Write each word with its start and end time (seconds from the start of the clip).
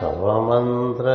सर्वमन्त्रच्छेदनाय 0.00 1.14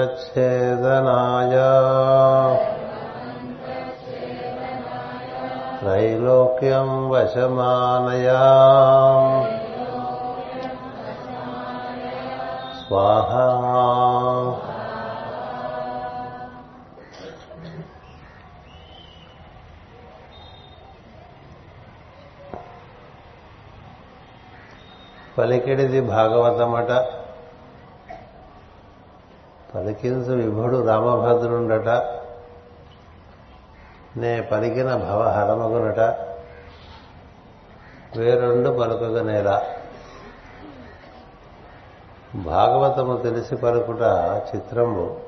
त्रैलोक्यं 5.89 6.91
वशमानया 7.11 8.41
स्वाहा 12.81 13.45
పలికిడిది 25.39 26.01
భాగవతమట 26.01 26.91
పలికించు 29.75 30.33
విభుడు 30.33 30.87
రామభద్రుండట 30.87 31.89
నే 34.20 34.42
పలికిన 34.42 34.96
భవ 34.96 35.24
హరమగునట. 35.24 36.00
వేరొండు 38.18 38.70
పలుకగ 38.70 39.22
నేల 39.22 39.62
భాగవతము 42.36 43.18
తెలిసి 43.18 43.56
పలుకుట 43.56 44.02
చిత్రము. 44.56 45.20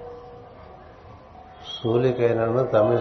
సూలికైనను 1.84 2.64
తమిళ 2.64 3.00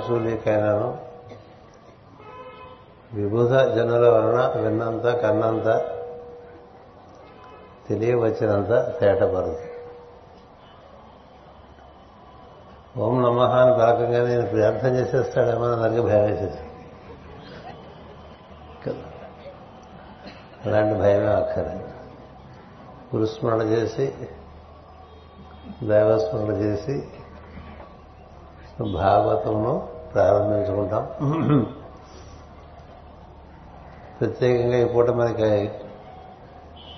విబుధ 3.12 3.52
జనుల 3.52 4.08
వలన 4.08 4.62
విన్నంత 4.62 5.02
కన్నంత 5.02 5.66
తెలియవచ్చినంత 7.88 8.98
తేటపరుదు. 9.00 9.69
ఓం 12.98 13.22
నమ 13.22 13.40
అని 13.40 13.72
పలకంగానే 13.72 14.28
నేను 14.28 14.46
ప్రార్థన 14.46 14.96
చేసేస్తాడేమో 14.96 15.64
అందరికీ 15.64 16.00
భయం 16.00 16.22
వేసేసి 16.22 16.58
అలాంటి 20.66 20.94
భయమే 20.98 21.26
అక్కర్లేదు. 21.26 21.90
గురుస్మరణ 23.14 23.62
చేసి 23.62 24.12
దైవస్మరణ 25.82 26.56
చేసి 26.56 27.08
భాగవతమును 28.80 29.88
ప్రారంభించుకుంటాం. 30.14 31.06
ప్రత్యేకంగా 34.20 34.76
ఈ 34.76 34.84
పూట 34.84 35.10
మనకి 35.10 35.70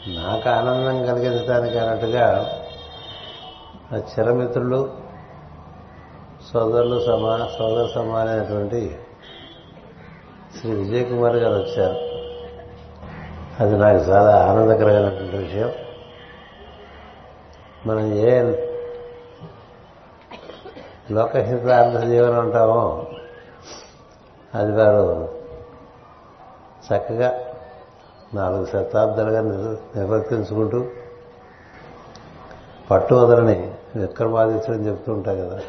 నాకు 0.09 0.49
ఆనందం 0.49 1.07
కలిగించడానికి 1.07 1.79
అన్నట్టుగా 1.79 2.27
చిరమిత్రులు 3.97 5.02
సోదరులు 6.53 7.01
సమా 7.07 7.51
సోదర 7.59 7.89
సమానైనటువంటి 7.95 8.99
శ్రీ 10.61 10.71
విజయ్ 10.71 11.07
కుమార్ 11.07 11.37
గారు 11.37 11.63
వచ్చారు. 11.63 11.97
అది 13.63 13.77
నాకు 13.77 13.97
చాలా 13.97 14.47
ఆనందకరమైనటువంటి 14.47 15.37
విషయం. 15.37 15.73
మనం 17.87 18.15
ఏ 18.15 18.43
లోకహితార్థ 21.11 22.07
జీవనం 22.07 22.41
అంటామో 22.41 23.07
అది 24.55 24.73
వారు 24.73 25.29
చక్కగా 26.87 27.45
నాలుగు 28.35 28.67
శతాబ్దాలుగా 28.67 29.41
నిర్వర్తించుకుంటూ 29.97 30.85
పట్టు 32.91 33.15
వదలని 33.15 33.75
విక్రమాదిత్యుడని 33.97 34.89
చెప్తూ 34.89 35.13
ఉంటాయి 35.13 35.41
కదా. 35.41 35.61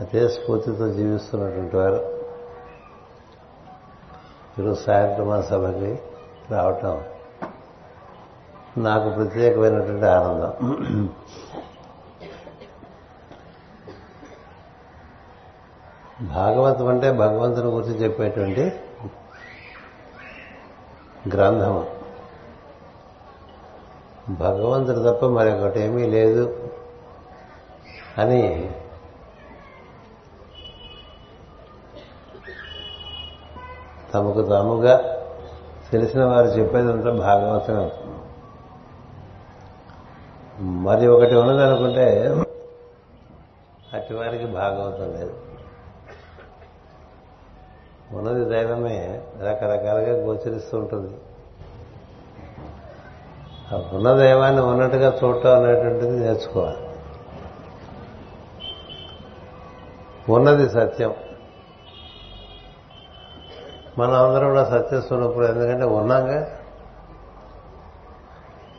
అదే 0.00 0.28
స్ఫూర్తితో 0.28 0.88
జీవిస్తున్నటువంటి 0.88 1.76
వారు. 1.76 2.22
ఈరోజు 4.58 4.80
సాయంత్రం 4.82 5.42
సభకి 5.42 6.00
రావటం 6.50 7.04
నాకు 8.78 9.10
ప్రత్యేకమైనటువంటి 9.10 10.06
ఆనందం. 10.06 10.52
భాగవతం 16.22 16.88
అంటే 16.88 17.12
భగవంతుని 17.12 17.66
గురించి 17.66 17.94
చెప్పేటువంటి 17.94 18.80
గ్రంథము 21.28 21.90
భగవంతుడు 24.30 25.12
తప్ప 25.12 25.26
మరొకటి 25.26 25.80
ఏమీ 25.80 26.06
లేదు 26.06 26.70
అని 28.18 28.74
తమకు 34.14 34.42
తాముగా 34.42 35.16
తెలిసిన 35.92 36.24
వారు 36.24 36.46
చెప్పేదంతా 36.46 37.10
అవుతుంది 37.82 38.12
మరి 40.60 41.06
ఒకటి 41.06 41.34
ఉన్నదనుకుంటే 41.34 42.36
అట్టి 43.94 44.14
వారికి 44.14 44.46
భాగవతం 44.46 45.12
లేదు. 45.12 45.34
ఉన్నది 48.12 48.44
దైవమే 48.44 49.22
రకరకాలుగా 49.40 50.12
గోచరిస్తూ 50.12 50.78
ఉంటుంది. 50.78 51.14
ఆ 53.72 53.82
ఉన్న 53.92 54.14
దైవాన్ని 54.14 54.60
ఉన్నట్టుగా 54.60 55.20
చూడటం 55.24 55.64
అనేటువంటిది 55.64 56.20
నేర్చుకోవాలి. 56.20 56.76
ఉన్నది 60.32 60.68
సత్యం. 60.70 61.14
మనం 63.98 64.14
అందరం 64.14 64.48
కూడా 64.48 64.64
సత్యస్వరూపులు 64.64 65.46
ఎందుకంటే 65.46 65.84
ఉన్నాంగా. 65.84 66.50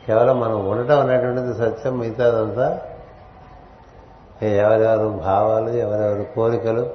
కేవలం 0.08 0.40
మనం 0.40 0.70
ఉండటం 0.70 1.00
అనేటువంటిది 1.00 1.54
సత్యం 1.54 2.00
మిగతాదంతా 2.00 2.82
ఎవరెవరు 4.42 5.08
భావాలు 5.08 5.70
ఎవరెవరు 5.70 6.24
కోరికలు 6.36 6.90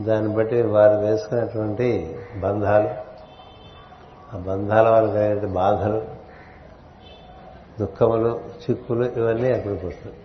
దాన్ని 0.00 0.34
బట్టి 0.34 0.62
వారు 0.62 0.96
వేసుకునేటువంటి 0.96 2.18
బంధాలు. 2.40 2.88
ఆ 4.36 4.38
బంధాల 4.38 4.88
వల్ల 4.88 5.10
కలిగే 5.10 5.46
బాధలు 5.46 6.02
దుఃఖములు 7.80 8.40
చిక్కులు 8.62 9.04
ఇవన్నీ 9.04 9.48
ఎక్కడికి 9.48 9.86
వస్తాయి? 9.86 10.16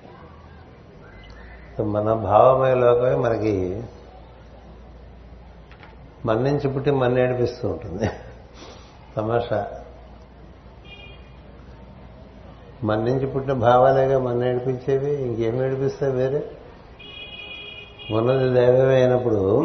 మన 1.84 2.14
భావమయ 2.14 2.76
లోకమే 2.76 3.16
మనకి 3.16 3.84
మన్నించి 6.26 6.70
పుట్టి 6.70 6.92
మన్ని 6.92 7.22
ఏడిపిస్తూ 7.22 7.70
ఉంటుంది. 7.70 8.10
తమాషా. 9.18 9.68
మన్నించి 12.84 13.28
పుట్టిన 13.28 13.54
భావాలేగా 13.54 14.20
మన్ని 14.20 14.50
ఏడిపించేవి 14.50 15.14
ఇంకేం 15.14 15.64
ఏడిపిస్తాయి 15.66 16.14
వేరే? 16.14 16.52
ఉన్నది 18.12 18.50
దైవమే 18.50 18.96
అయినప్పుడు 18.96 19.62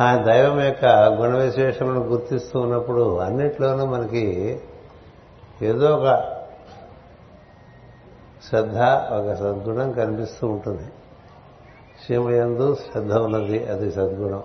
ఆ 0.00 0.16
దైవం 0.16 0.60
యొక్క 0.60 0.86
గుణ 0.86 1.36
విశేషములను 1.36 2.00
గుర్తిస్తూ 2.00 2.60
ఉన్నప్పుడు 2.60 3.18
అన్నిట్లోనూ 3.18 3.84
మనకి 3.84 4.60
ఏదో 5.62 5.96
ఒక 5.96 6.36
శ్రద్ధ 8.48 8.78
ఒక 9.12 9.34
సద్గుణం 9.34 9.92
కనిపిస్తూ 9.92 10.46
ఉంటుంది. 10.46 10.92
శివయందు 12.06 12.74
శ్రద్ధ 12.74 13.12
ఉన్నది 13.12 13.66
అది 13.66 13.92
సద్గుణం. 13.92 14.42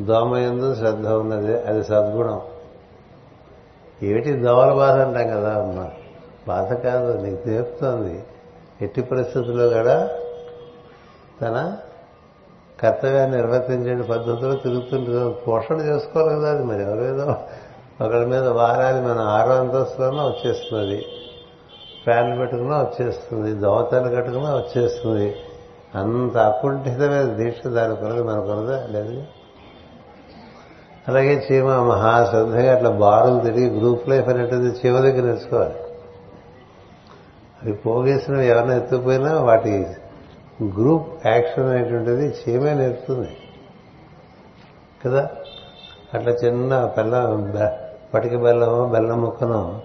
దోమయందు 0.00 0.74
శ్రద్ధ 0.74 1.08
ఉన్నది 1.08 1.62
అది 1.62 1.84
సద్గుణం. 1.84 2.40
ఏమిటి 4.02 4.32
దోమల 4.32 4.74
బాధ 4.74 5.00
అంటాం 5.00 5.28
కదా 5.28 5.62
అమ్మ? 5.62 5.88
బాధ 6.48 6.72
కాదు 6.72 7.22
నీకు 7.22 7.48
నేర్పుతోంది 7.48 8.24
ఎట్టి 8.82 9.02
పరిస్థితుల్లో 9.02 9.68
కూడా 9.68 10.10
తన 11.42 11.76
కర్తవ్యాన్ని 12.80 13.36
నిర్వర్తించే 13.36 14.02
పద్ధతిలో 14.02 14.54
తిరుగుతుంటుంది 14.54 15.34
పోషణ 15.46 15.74
చేసుకోవాలి 15.74 16.34
కదా 16.34 16.50
అది 16.50 16.64
మరి. 16.64 16.82
ఎవరేదో 16.82 17.36
ఒకరి 18.06 18.26
మీద 18.26 18.48
వారాది 18.48 19.06
మన 19.06 19.18
ఆరో 19.18 19.52
అంతస్తులోనే 19.52 20.16
వచ్చేస్తుంది. 20.16 21.04
ఫ్యాన్ 22.04 22.38
పెట్టుకున్నా 22.38 22.82
వచ్చేస్తుంది 22.82 23.52
దోవతలు 23.52 24.16
కట్టుకున్నా 24.16 24.56
వచ్చేస్తుంది. 24.56 25.36
అంత 25.94 26.36
అకుంఠితమైన 26.36 27.22
దీక్ష 27.22 27.66
దాని 27.66 27.96
కొనదు 27.96 28.22
మన 28.22 28.40
కొనదా 28.40 28.86
లేదు. 28.86 29.22
అలాగే 31.08 31.46
చీమ 31.46 31.68
మహాశ్రద్ధగా 31.82 32.72
అట్లా 32.72 32.90
బారులు 32.90 33.40
తిరిగి 33.40 33.78
గ్రూప్ 33.78 34.08
లైఫ్ 34.08 34.28
అనేటువంటిది 34.28 34.78
చీమ 34.78 35.00
దగ్గర 35.00 35.24
నేర్చుకోవాలి. 35.24 35.74
అవి 37.62 37.72
పోగేసిన 37.72 38.34
ఎవరైనా 38.34 38.76
ఎత్తుకుపోయినా 38.76 39.40
వాటి 39.40 39.86
గ్రూప్ 40.64 41.26
యాక్షన్ 41.26 41.70
అనేటువంటిది 41.70 42.34
చీమే 42.40 42.74
నేర్పుతుంది 42.74 43.36
కదా? 45.04 45.28
అట్లా 46.14 46.32
చిన్న 46.32 46.92
బెల్లం 46.96 47.50
బె- 47.50 47.72
పటిక 48.14 48.36
బెల్లమో 48.36 48.86
బెల్లం 48.86 49.22
ముక్కనో 49.22 49.80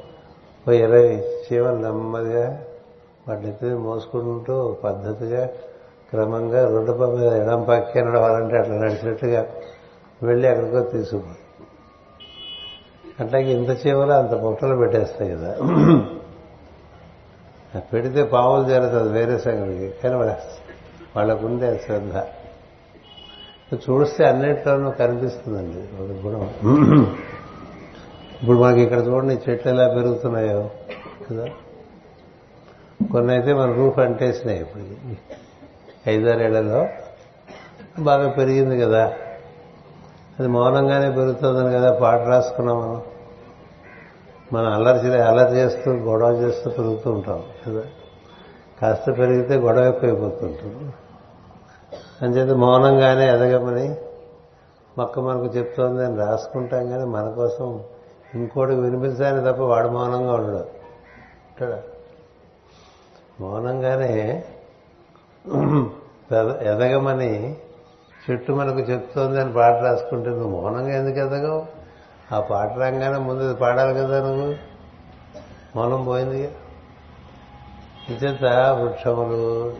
ఓ 0.67 0.71
ఇరవై 0.71 1.23
చీమలు 1.45 1.77
నెమ్మదిగా 1.77 2.59
వాటిని 3.27 3.77
మోసుకుంటూ 3.77 4.77
పద్ధతిగా 4.83 5.47
క్రమంగా 6.11 6.61
రెండు 6.69 6.91
పై 6.91 7.07
మీద 7.07 7.33
ఎడం 7.33 7.63
పక్కే 7.63 8.01
నడవాలంటే 8.01 8.57
అట్లా 8.57 8.75
నడిచినట్టుగా 8.75 9.41
వెళ్ళి 10.23 10.47
ఎక్కడికో 10.47 10.81
తీసుకుపో 10.81 11.33
అట్లాగే 13.19 13.51
ఇంత 13.51 13.69
చీమలు 13.69 14.11
అంత 14.11 14.33
పొట్టలు 14.33 14.75
పెట్టేస్తాయి 14.75 15.29
కదా. 15.31 15.51
పెడితే 17.79 18.23
పావులు 18.23 18.69
చేరుతుంది 18.69 19.13
వేరే 19.13 19.37
సంగతికి 19.37 19.89
కానీ 20.03 20.15
వాళ్ళ 20.15 20.33
వాళ్ళకుండే 21.15 21.81
శ్రద్ధ. 21.85 22.15
చూస్తే 23.89 24.25
అన్నిట్లోనూ 24.25 24.91
కనిపిస్తుందండి 24.91 25.81
ఒక 26.01 26.11
గుణం. 26.25 26.43
ఇప్పుడు 28.41 28.57
మనకి 28.57 28.81
ఇక్కడ 28.81 28.99
చూడండి 28.99 29.33
చెట్లు 29.49 29.71
ఎలా 29.71 29.87
పెరుగుతున్నాయో 29.87 30.69
కదా. 31.29 31.45
కొన్ని 33.11 33.31
అయితే 33.33 33.53
మన 33.53 33.71
రూఫ్ 33.71 33.99
అంటేసినాయి 33.99 34.59
ఇప్పుడు 34.59 34.83
ఐదారేళ్ళలో 36.07 36.87
బాగా 37.99 38.29
పెరిగింది 38.29 38.79
కదా. 38.79 39.13
అది 40.39 40.47
మౌనంగానే 40.47 41.09
పెరుగుతుందని 41.09 41.73
కదా 41.73 41.99
పాట 41.99 42.19
రాసుకున్నాం 42.19 42.81
మనం. 42.81 43.01
మనం 44.53 44.73
అల్లరి 44.73 44.97
చే- 44.97 45.21
అల్లరి 45.21 45.55
చేస్తూ 45.55 45.91
గొడవ 45.91 46.31
చేస్తూ 46.31 46.69
పెరుగుతూ 46.69 47.11
ఉంటాం 47.11 47.43
కదా. 47.67 47.83
కాస్త 48.81 49.07
పెరిగితే 49.07 49.55
గొడవ 49.55 49.83
ఎక్కువైపోతుంటుంది 49.83 50.93
అంచేత 52.21 52.55
మౌనంగానే 52.55 53.35
ఎదగమని 53.35 53.95
మొక్క 54.97 55.19
మనకు 55.19 55.45
చెప్తోంది 55.45 56.05
అని 56.05 56.17
రాసుకుంటాం 56.17 56.89
కానీ 56.89 57.03
మన 57.03 57.29
కోసం 57.29 57.83
ఇంకోటి 58.35 58.75
వినిపించాలని 58.75 59.53
తప్ప 59.53 59.61
వాడు 59.61 59.87
మౌనంగా 59.87 60.33
ఉండడు. 60.33 60.79
మౌనంగానే 63.41 64.43
ఎదగమని 66.61 67.57
చెట్టు 68.31 68.51
మనకు 68.51 68.79
చెప్తోంది 68.79 69.41
అని 69.41 69.53
పాట 69.53 69.73
రాసుకుంటే 69.73 70.29
నువ్వు 70.29 70.61
మౌనంగా 70.61 70.95
ఎందుకు 70.95 71.19
ఎదగవు? 71.19 71.65
ఆ 72.35 72.39
పాట 72.39 72.77
రాగానే 72.77 73.19
ముందు 73.19 73.53
పాడాలి 73.53 73.93
కదా 73.93 74.27
నువ్వు? 74.27 74.55
మౌనం 75.75 76.03
పోయింది 76.03 76.51
ఇంచేత 78.09 78.45
వృక్షములు 78.53 79.75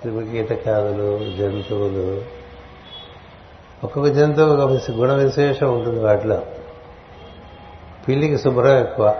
క్రిమికీటకాదులు 0.00 1.18
జంతువులు. 1.36 2.22
ఒక్కొక్క 3.84 4.08
జంతువు 4.08 4.56
ఒక 4.56 4.78
గుణ 4.90 5.12
విశేషం 5.12 5.74
ఉంటుంది 5.74 6.00
వాటిలో. 6.00 6.42
పిల్లికి 8.08 8.38
శుభ్రం 8.38 8.78
ఎక్కువ. 8.78 9.16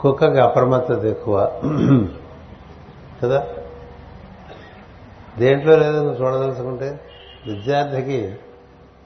కుక్కకి 0.00 0.40
అప్రమత్తత 0.40 1.04
ఎక్కువ. 1.04 1.62
కదా? 3.22 3.46
దేంట్లో 5.38 5.76
లేదో 5.76 6.02
నువ్వు 6.02 6.24
చూడదలుచుకుంటే 6.24 7.00
విద్యార్థికి 7.46 8.36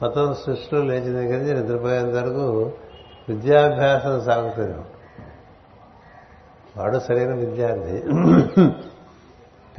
మొత్తం 0.03 0.35
సృష్టిలో 0.35 0.83
లేచిన 0.83 1.17
దగ్గర 1.17 1.37
నుంచి 1.37 1.55
నిద్రపోయేంత 1.55 2.15
వరకు 2.15 2.73
విద్యాభ్యాసం 3.29 4.25
సాగుతుంది. 4.25 4.79
వాడు 6.77 6.99
సరైన 6.99 7.35
విద్యార్థి. 7.35 8.03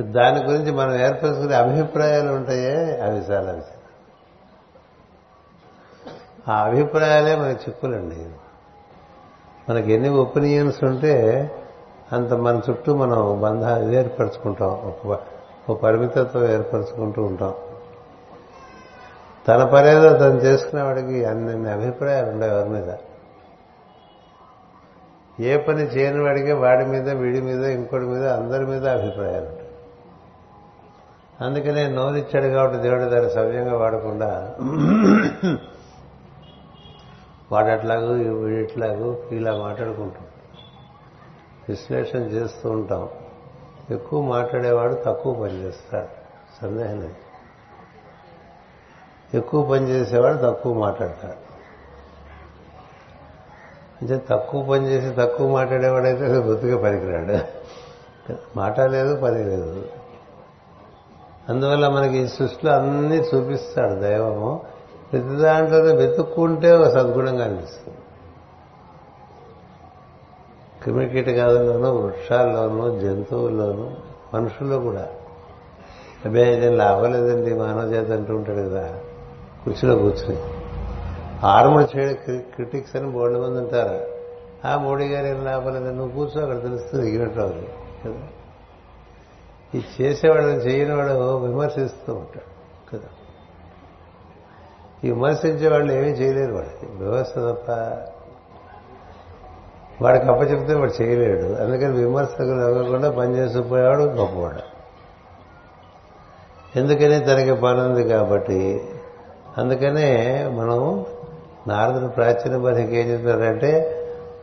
దాని 0.03 0.43
గురించి 0.43 0.71
మనం 0.71 0.95
ఏర్పరచుకునే 0.95 1.55
అభిప్రాయాలు 1.55 2.31
ఉంటాయే? 2.31 3.01
అవి 3.01 3.17
చాలా 3.17 3.61
ఆ 6.49 6.63
అభిప్రాయాలే 6.63 7.35
మనకి 7.35 7.69
చిక్కులండి 7.69 8.29
మనకి 9.69 9.93
ఎన్ని 9.93 10.09
ఒపీనియన్స్ 10.09 10.83
ఉంటే 10.83 11.49
అంత 12.11 12.33
మన 12.33 12.61
చుట్టూ 12.69 12.95
మనం 12.95 13.41
బంధాలు 13.41 13.91
ఏర్పరచుకుంటాం. 13.91 14.69
ఒక 14.69 15.19
ఒక 15.69 15.81
పరిమితతో 15.81 16.47
ఏర్పరచుకుంటూ 16.47 17.23
ఉంటాం. 17.23 17.53
తన 19.47 19.63
పనేదో 19.63 20.17
తను 20.17 20.39
చేసుకునేవాడికి 20.39 21.25
అన్ని 21.25 21.71
అభిప్రాయాలు 21.71 22.31
ఉండవు 22.31 22.49
ఎవరి 22.49 22.69
మీద. 22.69 22.93
ఏ 25.39 25.57
పని 25.57 25.81
చేయని 25.81 26.23
వాడికి 26.23 26.51
వాడి 26.51 26.85
మీద 26.85 27.09
వీడి 27.09 27.41
మీద 27.41 27.65
ఇంకోటి 27.65 28.03
మీద 28.03 28.27
అందరి 28.27 28.65
మీద 28.65 28.87
అభిప్రాయాలు 28.87 29.45
ఉంటాయి. 29.45 29.69
అందుకనే 31.41 31.87
నోరిచ్చాడు 31.87 32.47
కాబట్టి 32.47 32.77
దేవుడు 32.77 33.03
దాన్ని 33.03 33.31
సవ్యంగా 33.31 33.77
వాడకుండా 33.77 34.55
వాడట్లాగూ 37.51 38.13
వీడిట్లాగూ 38.33 39.17
ఇలా 39.31 39.57
మాట్లాడుకుంటాం. 39.57 40.26
విశ్లేషణ 41.69 42.19
చేస్తూ 42.19 42.69
ఉంటాం. 42.69 43.09
ఎక్కువ 43.91 44.21
మాట్లాడేవాడు 44.21 44.93
తక్కువ 44.93 45.33
పని 45.33 45.63
చేస్తాడు 45.63 46.07
సందేహం 46.61 46.99
లేదు. 46.99 47.15
ఎక్కువ 49.33 49.69
పని 49.71 49.89
చేసేవాడు 49.89 50.37
తక్కువ 50.37 50.73
మాట్లాడతాడు. 50.73 51.47
అంటే 54.01 54.25
తక్కువ 54.29 54.63
పని 54.63 54.87
చేసి 54.87 55.15
తక్కువ 55.15 55.51
మాట్లాడేవాడైతే 55.51 56.39
బొత్తుగా 56.39 56.81
పనికిరాడు. 56.81 57.37
మాట 58.55 58.79
లేదు 58.79 59.15
పని 59.15 59.43
లేదు 59.43 59.89
అందువల్ల 61.49 61.87
మనకి 61.87 62.17
ఈ 62.17 62.27
సృష్టిలో 62.27 62.73
అన్నీ 62.73 63.17
చూపిస్తాడు 63.17 63.93
దైవము. 63.93 64.61
ప్రతి 65.11 65.35
దాంట్లోనే 65.35 65.95
వెతుక్కుంటే 65.95 66.71
ఒక 66.71 66.87
సద్గుణంగా 66.89 67.45
అనిపిస్తుంది. 67.45 67.97
క్రిమికీటకాదుల్లోనూ 70.87 71.91
వృక్షాల్లోనూ 71.91 72.99
జంతువుల్లోనూ 72.99 73.91
మనుషుల్లో 74.33 74.79
కూడా. 74.79 75.07
అబ్బే 76.25 76.59
నేను 76.59 76.75
లాభలేదండి 76.75 77.53
మానవ 77.53 77.93
చేత 77.93 78.11
అంటూ 78.11 78.35
ఉంటాడు 78.35 78.69
కదా. 78.69 78.99
కుర్చీలో 79.63 79.95
కూర్చుని. 79.95 80.37
ఆర్మడ్ 81.43 81.97
చేయడం 81.97 82.39
క్రిటిక్స్ 82.39 82.95
అని 82.95 83.11
బోర్డు 83.11 83.39
మంది 83.39 83.59
ఉంటారు. 83.59 84.05
ఆ 84.67 84.77
మోడీ 84.77 85.07
గారు 85.07 85.25
ఏం 85.25 85.45
లాభలేదు 85.45 85.85
నువ్వు 85.85 86.15
కూర్చో 86.15 86.41
అక్కడ 86.41 86.61
తెలుస్తుంది 86.61 87.11
దిగినట్టు 87.11 87.39
అవుతుంది 87.39 87.69
కదా? 88.05 88.27
ఈ 89.75 89.81
చేసేవాడు 90.01 90.41
చేయనివాడు 90.41 91.37
విమర్శిస్తూ 91.37 92.13
ఉంటాడు 92.13 92.57
కదా. 92.91 93.09
ఈ 95.03 95.11
విమర్శించే 95.11 95.69
వాళ్ళు 95.69 95.93
ఏమీ 95.93 96.07
చేయలేరు 96.07 96.53
వాడికి 96.53 96.91
వ్యవస్థ 96.91 97.35
తప్ప 97.35 97.71
వాడికి 100.01 100.25
అప్పచెప్తే 100.25 100.73
వాడు 100.73 101.03
చేయలేడు. 101.03 101.45
అందుకని 101.45 101.91
విమర్శకులు 101.91 102.61
అవ్వకుండా 102.61 103.11
పనిచేసిపోయేవాడు 103.11 104.03
గొప్పవాడు. 104.03 104.77
ఎందుకని 106.79 107.19
తనకి 107.19 107.61
పని 107.61 107.81
ఉంది 107.81 108.03
కాబట్టి? 108.03 108.89
అందుకనే 109.57 110.43
మనం 110.53 111.05
నారదుడు 111.67 112.07
ప్రాచీన 112.07 112.57
బతికి 112.57 112.95
ఏం 112.95 113.07
చెప్తారంటే 113.07 113.93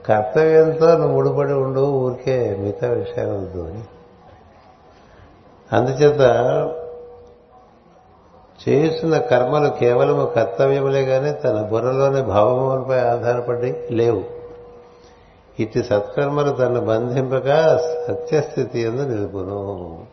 కర్తవ్యంతో 0.06 0.98
నువ్వు 0.98 1.14
ముడిపడి 1.14 1.52
ఉండు 1.52 1.80
ఊరికే 1.80 2.56
మిగతా 2.58 2.88
విషయాలు 2.88 3.30
వద్దు 3.30 3.58
అని. 3.58 3.82
అందుచేత 5.72 6.20
చేస్తున్న 8.68 9.18
కర్మలు 9.18 9.68
కేవలం 9.68 10.28
కర్తవ్యములే 10.36 11.04
కానీ 11.04 11.32
తన 11.32 11.62
బుర్రలోని 11.62 12.22
భావములపై 12.22 12.98
ఆధారపడి 12.98 13.76
లేవు. 13.90 14.43
ఇట్టి 15.60 15.84
సత్కర్మలు 15.84 16.50
తను 16.50 16.80
బంధింపక 16.80 17.76
సత్యస్థితి 18.08 18.80
ఎందు 18.80 19.02
నిలుపును. 19.02 20.06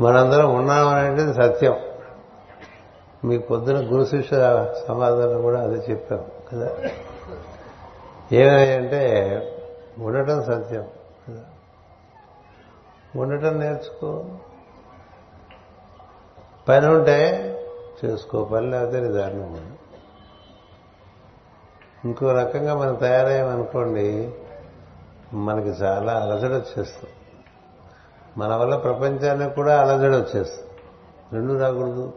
మనందరం 0.00 0.54
ఉన్నామనేది 0.54 1.34
సత్యం. 1.34 1.76
మీ 3.24 3.38
పొద్దున 3.38 3.92
గురు 3.92 4.04
శిష్య 4.04 4.36
సమాధానం 4.88 5.42
కూడా 5.42 5.60
అదే 5.60 5.82
చెప్పాం 5.90 6.24
కదా. 6.52 6.70
ఏమంటే 8.32 9.06
ఉండటం 9.98 10.44
సత్యం 10.44 10.86
కదా. 11.28 11.40
ఉండటం 13.16 13.60
నేర్చుకో. 13.60 14.24
పని 16.68 16.86
ఉంటే 16.86 17.46
చేసుకో 18.04 18.44
పని 18.44 18.70
లేకపోతే 18.70 19.00
నిదానం 19.00 19.42
ఉండదు 19.42 19.79
ఇంకో 22.04 22.32
రకంగా 22.32 22.74
మనం 22.74 22.94
తయారయ్యామనుకోండి 22.94 24.30
మనకి 25.32 25.68
చాలా 25.68 26.12
అలజడి 26.12 26.52
వచ్చేస్తుంది. 26.52 27.10
మన 28.38 28.54
వల్ల 28.54 28.76
ప్రపంచానికి 28.76 29.54
కూడా 29.54 29.80
అలజడి 29.80 30.16
వచ్చేస్తుంది. 30.16 30.70
రెండు 31.32 31.62
రాకూడదు. 31.62 32.12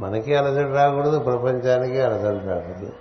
మనకి 0.00 0.34
అలజడి 0.34 0.72
రాకూడదు 0.72 1.18
ప్రపంచానికి 1.18 2.00
అలజడి 2.00 2.46
రాకూడదు. 2.46 2.92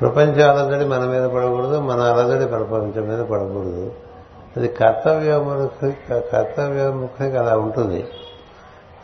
ప్రపంచం 0.00 0.50
అలజడి 0.50 0.84
మన 0.84 0.98
మీద 0.98 1.30
పడకూడదు 1.30 1.80
మన 1.80 2.00
అలజడి 2.00 2.46
ప్రపంచం 2.46 3.08
మీద 3.08 3.18
పడకూడదు. 3.18 3.92
అది 4.56 4.68
కర్తవ్యముఖి 4.68 5.96
కర్తవ్యముఖికి 6.08 7.36
అలా 7.36 7.58
ఉంటుంది. 7.58 8.08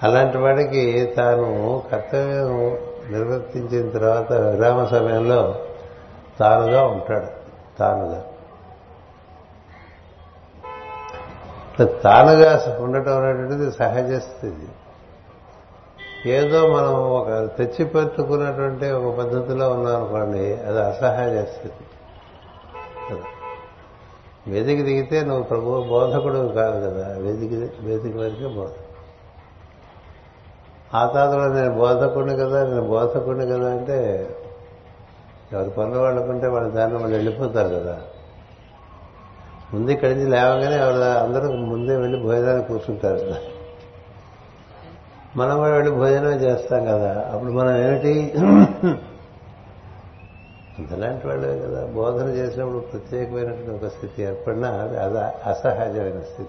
అలాంటి 0.02 0.38
వాడికి 0.38 1.14
తాను 1.16 1.82
కర్తవ్యం 1.92 2.78
నిర్వర్తించిన 3.10 3.90
తర్వాత 3.90 4.32
విరామ 4.32 4.86
సమయంలో 4.86 5.58
తానుగా 6.40 6.82
ఉంటాడు 6.86 7.30
తానుగా. 7.78 8.24
తానుగా 12.04 12.76
ఉండటం 12.80 13.16
అనేటువంటిది 13.18 13.72
సహజ 13.72 14.12
స్థితి. 14.14 14.68
ఏదో 16.30 16.66
మనం 16.66 16.94
ఒక 16.94 17.28
తెచ్చి 17.58 17.84
పెట్టుకున్నటువంటి 17.84 18.90
ఒక 18.90 19.18
పద్ధతిలో 19.18 19.70
ఉన్నాం 19.70 19.96
అనుకోండి 19.96 20.44
అది 20.54 20.80
అసహజ 20.80 21.36
స్థితి. 21.48 21.84
వేదిక 24.48 24.84
దిగితే 24.84 25.24
నువ్వు 25.24 25.42
ప్రభు 25.42 25.84
బోధకుడు 25.88 26.38
కాదు 26.56 26.76
కదా 26.86 27.06
వేదిక 27.18 27.52
వేదిక 27.80 28.16
వరకే 28.16 28.46
బోధ. 28.56 28.70
ఆ 30.94 31.06
తాతలో 31.06 31.48
నేను 31.48 31.74
బోధకుడిని 31.74 32.36
కదా 32.36 32.64
నేను 32.64 32.88
బోధకుడిని 32.88 33.46
కదా 33.46 33.70
అంటే 33.70 34.28
ఎవరి 35.52 35.70
పనులు 35.70 35.98
వాళ్ళకుంటే 35.98 36.46
వాళ్ళ 36.46 36.68
దాన్ని 36.68 36.98
వాళ్ళు 36.98 37.16
వెళ్ళిపోతారు 37.16 37.68
కదా. 37.68 38.00
ముందు 39.74 39.90
ఇక్కడి 39.90 40.14
నుంచి 40.14 40.30
లేవగానే 40.30 40.76
ఎవరు 40.76 41.02
అందరూ 41.02 41.52
ముందే 41.52 41.96
వెళ్ళి 41.96 42.22
భోజనానికి 42.22 42.68
కూర్చుంటారు. 42.68 43.18
కదా 43.18 43.36
మనం 45.36 45.56
కూడా 45.56 45.70
వెళ్ళి 45.70 45.90
భోజనం 45.90 46.32
చేస్తాం 46.32 46.84
కదా. 46.84 47.30
అప్పుడు 47.32 47.52
మనం 47.52 47.76
ఏమిటి? 47.76 48.32
అంతలాంటి 50.78 51.26
వాళ్ళే 51.26 51.58
కదా. 51.58 51.86
బోధన 51.86 52.28
చేసినప్పుడు 52.28 52.78
ప్రత్యేకమైనటువంటి 52.78 53.70
ఒక 53.70 53.90
స్థితి 53.90 54.22
ఏర్పడినా 54.22 54.68
అది 54.68 54.98
అది 55.00 55.18
అసహజమైన 55.18 56.20
స్థితి. 56.20 56.48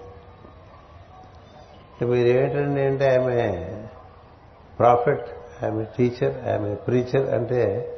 మీరు 2.04 2.28
ఏమిటండి 2.28 2.80
అంటే 2.80 3.16
ఆమె 3.16 3.78
ప్రాఫిట్ 4.78 5.24
ఏ 5.64 5.84
టీచర్ 5.98 6.48
ఆమె 6.48 6.74
ప్రీచర్ 6.74 7.34
అంటే 7.34 7.92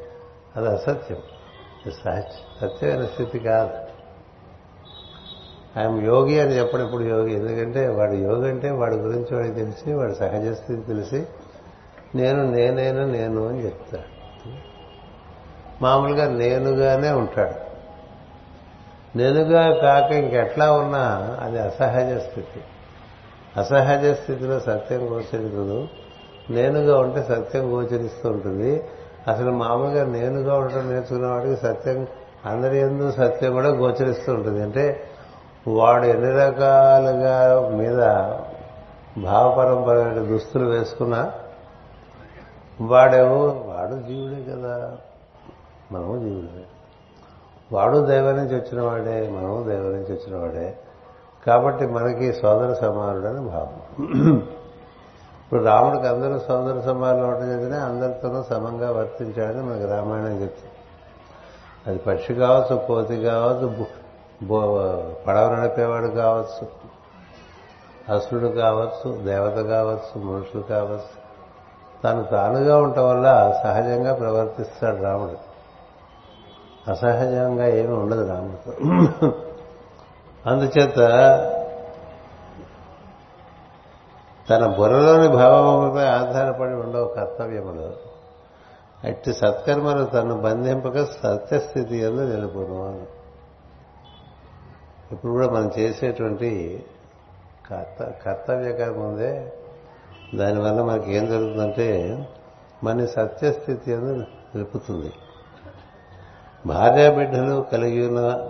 అది 0.57 0.69
అసత్యం. 0.69 1.19
సత్యమైన 2.61 3.07
స్థితి 3.07 3.39
కాదు. 3.39 3.71
ఆయన 5.81 6.05
యోగి 6.05 6.41
అని 6.41 6.51
చెప్పినప్పుడు 6.51 7.03
యోగి 7.03 7.35
ఎందుకంటే 7.35 7.89
వాడు 7.89 8.13
యోగి 8.13 8.49
అంటే 8.49 8.71
వాడి 8.71 8.95
గురించి 8.95 9.37
వాడికి 9.37 9.55
తెలిసి 9.55 9.95
వాడి 9.95 10.15
సహజ 10.15 10.49
స్థితి 10.49 10.83
తెలిసి 10.83 11.27
నేను 12.15 12.51
నేనైనా 12.51 13.05
నేను 13.05 13.49
అని 13.49 13.65
చెప్తాడు. 13.65 14.15
మామూలుగా 15.83 16.31
నేనుగానే 16.31 17.11
ఉంటాడు. 17.11 17.75
నేనుగా 19.19 19.75
కాక 19.75 20.13
ఇంకెట్లా 20.13 20.73
ఉన్నా 20.73 21.37
అది 21.43 21.59
అసహజ 21.59 22.19
స్థితి. 22.19 22.61
అసహజ 23.57 24.07
స్థితిలో 24.07 24.61
సత్యం 24.61 25.01
గోచరించదు 25.01 25.89
నేనుగా 26.51 26.99
ఉంటే 26.99 27.23
సత్యం 27.23 27.73
గోచరిస్తూ 27.73 28.31
ఉంటుంది. 28.31 28.85
అసలు 29.29 29.51
మామూలుగా 29.51 30.05
నేనుగా 30.05 30.55
ఉండటం 30.55 30.91
నేర్చుకున్న 30.91 31.27
వాడికి 31.27 31.57
సత్యం 31.57 32.07
అందరి 32.47 32.79
ఎందు 32.79 33.13
సత్యం 33.13 33.53
కూడా 33.53 33.69
గోచరిస్తూ 33.69 34.35
ఉంటుంది. 34.35 34.63
అంటే 34.63 35.01
వాడు 35.69 36.05
ఎన్ని 36.05 36.31
రకాలుగా 36.31 37.69
మీద 37.69 37.99
భావపరంపరమైన 39.25 40.25
దుస్తులు 40.25 40.69
వేసుకున్నా 40.69 41.33
వాడేమో 42.81 43.47
వాడు 43.47 44.09
జీవుడే 44.09 44.53
కదా 44.53 44.97
మనము 45.93 46.19
జీవుడే 46.19 46.65
వాడు 47.73 47.99
దైవం 47.99 48.37
నుంచి 48.37 48.55
వచ్చిన 48.55 48.81
వాడే 48.81 49.29
మనము 49.29 49.63
దైవం 49.63 49.93
నుంచి 49.93 50.13
వచ్చిన 50.13 50.41
వాడే. 50.41 50.79
కాబట్టి 51.47 51.87
మనకి 51.87 52.33
సోదర 52.33 52.75
సమానుడని 52.75 53.41
భావం. 53.41 54.49
ఇప్పుడు 55.55 55.69
రాముడికి 55.69 56.07
అందరూ 56.07 56.39
సౌందర్య 56.49 56.81
సమానులు 56.81 57.25
అవడం 57.25 57.49
జరిగినా 57.49 57.77
అందరితోనూ 57.85 58.43
సమంగా 58.43 58.93
వర్తించాడని 58.93 59.63
మనకి 59.63 59.87
రామాయణం 59.87 60.33
చెప్తుంది. 60.43 60.73
అది 61.87 61.99
పక్షి 61.99 62.35
కావచ్చు 62.35 62.77
కోతి 62.87 63.17
కావచ్చు 63.17 63.67
పడవ 65.27 65.55
నడిపేవాడు 65.55 66.07
కావచ్చు 66.07 66.67
అసురుడు 68.15 68.49
కావచ్చు 68.49 69.11
దేవత 69.25 69.59
కావచ్చు 69.69 70.25
మనుషులు 70.25 70.63
కావచ్చు. 70.63 71.15
తను 72.05 72.23
తానుగా 72.25 72.77
ఉండటం 72.79 73.09
వల్ల 73.09 73.29
సహజంగా 73.65 74.15
ప్రవర్తిస్తాడు 74.15 75.03
రాముడు. 75.03 75.39
అసహజంగా 76.91 77.67
ఏమీ 77.67 77.95
ఉండదు 77.95 78.29
రాముడితో. 78.29 78.73
అందుచేత 80.47 80.99
తన 84.51 84.67
బుర్రలోని 84.67 85.29
భావముపై 85.29 86.05
ఆధారపడి 86.05 86.75
ఉండవు 86.75 87.05
కర్తవ్యములు. 87.05 88.15
అట్టి 89.07 89.33
సత్కర్మలు 89.33 90.05
తను 90.05 90.41
బంధింపక 90.41 91.05
సత్యస్థితి 91.05 91.97
ఎందు 91.97 92.21
నిలుపును 92.21 93.07
ఇప్పుడు 95.13 95.33
కూడా 95.33 95.49
మనం 95.49 95.71
చేసేటువంటి 95.79 96.85
కర్త 97.71 98.13
కర్తవ్య 98.25 98.73
కర్మ 98.73 99.03
ఉందే. 99.03 99.53
దానివల్ల 100.35 100.83
మనకి 100.83 101.15
ఏం 101.15 101.27
జరుగుతుందంటే 101.27 102.19
మన 102.85 103.05
సత్యస్థితి 103.05 103.93
ఎందు 103.93 104.13
నిలుపుతుంది. 104.15 105.13
భార్యా 106.67 107.11
బిడ్డలు 107.11 107.67
కలిగి 107.73 108.09
ఉన్న 108.09 108.49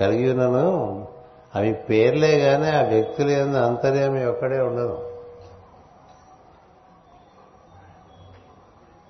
కలిగి 0.00 0.32
ఉన్నను 0.32 1.06
అవి 1.54 1.72
పేర్లే 1.72 2.40
కానీ 2.40 2.68
ఆ 2.68 2.82
వ్యక్తులు 2.82 3.30
ఎందు 3.30 3.56
అంతర్యామి 3.56 4.26
ఒక్కడే 4.26 4.60
ఉండదు. 4.60 5.11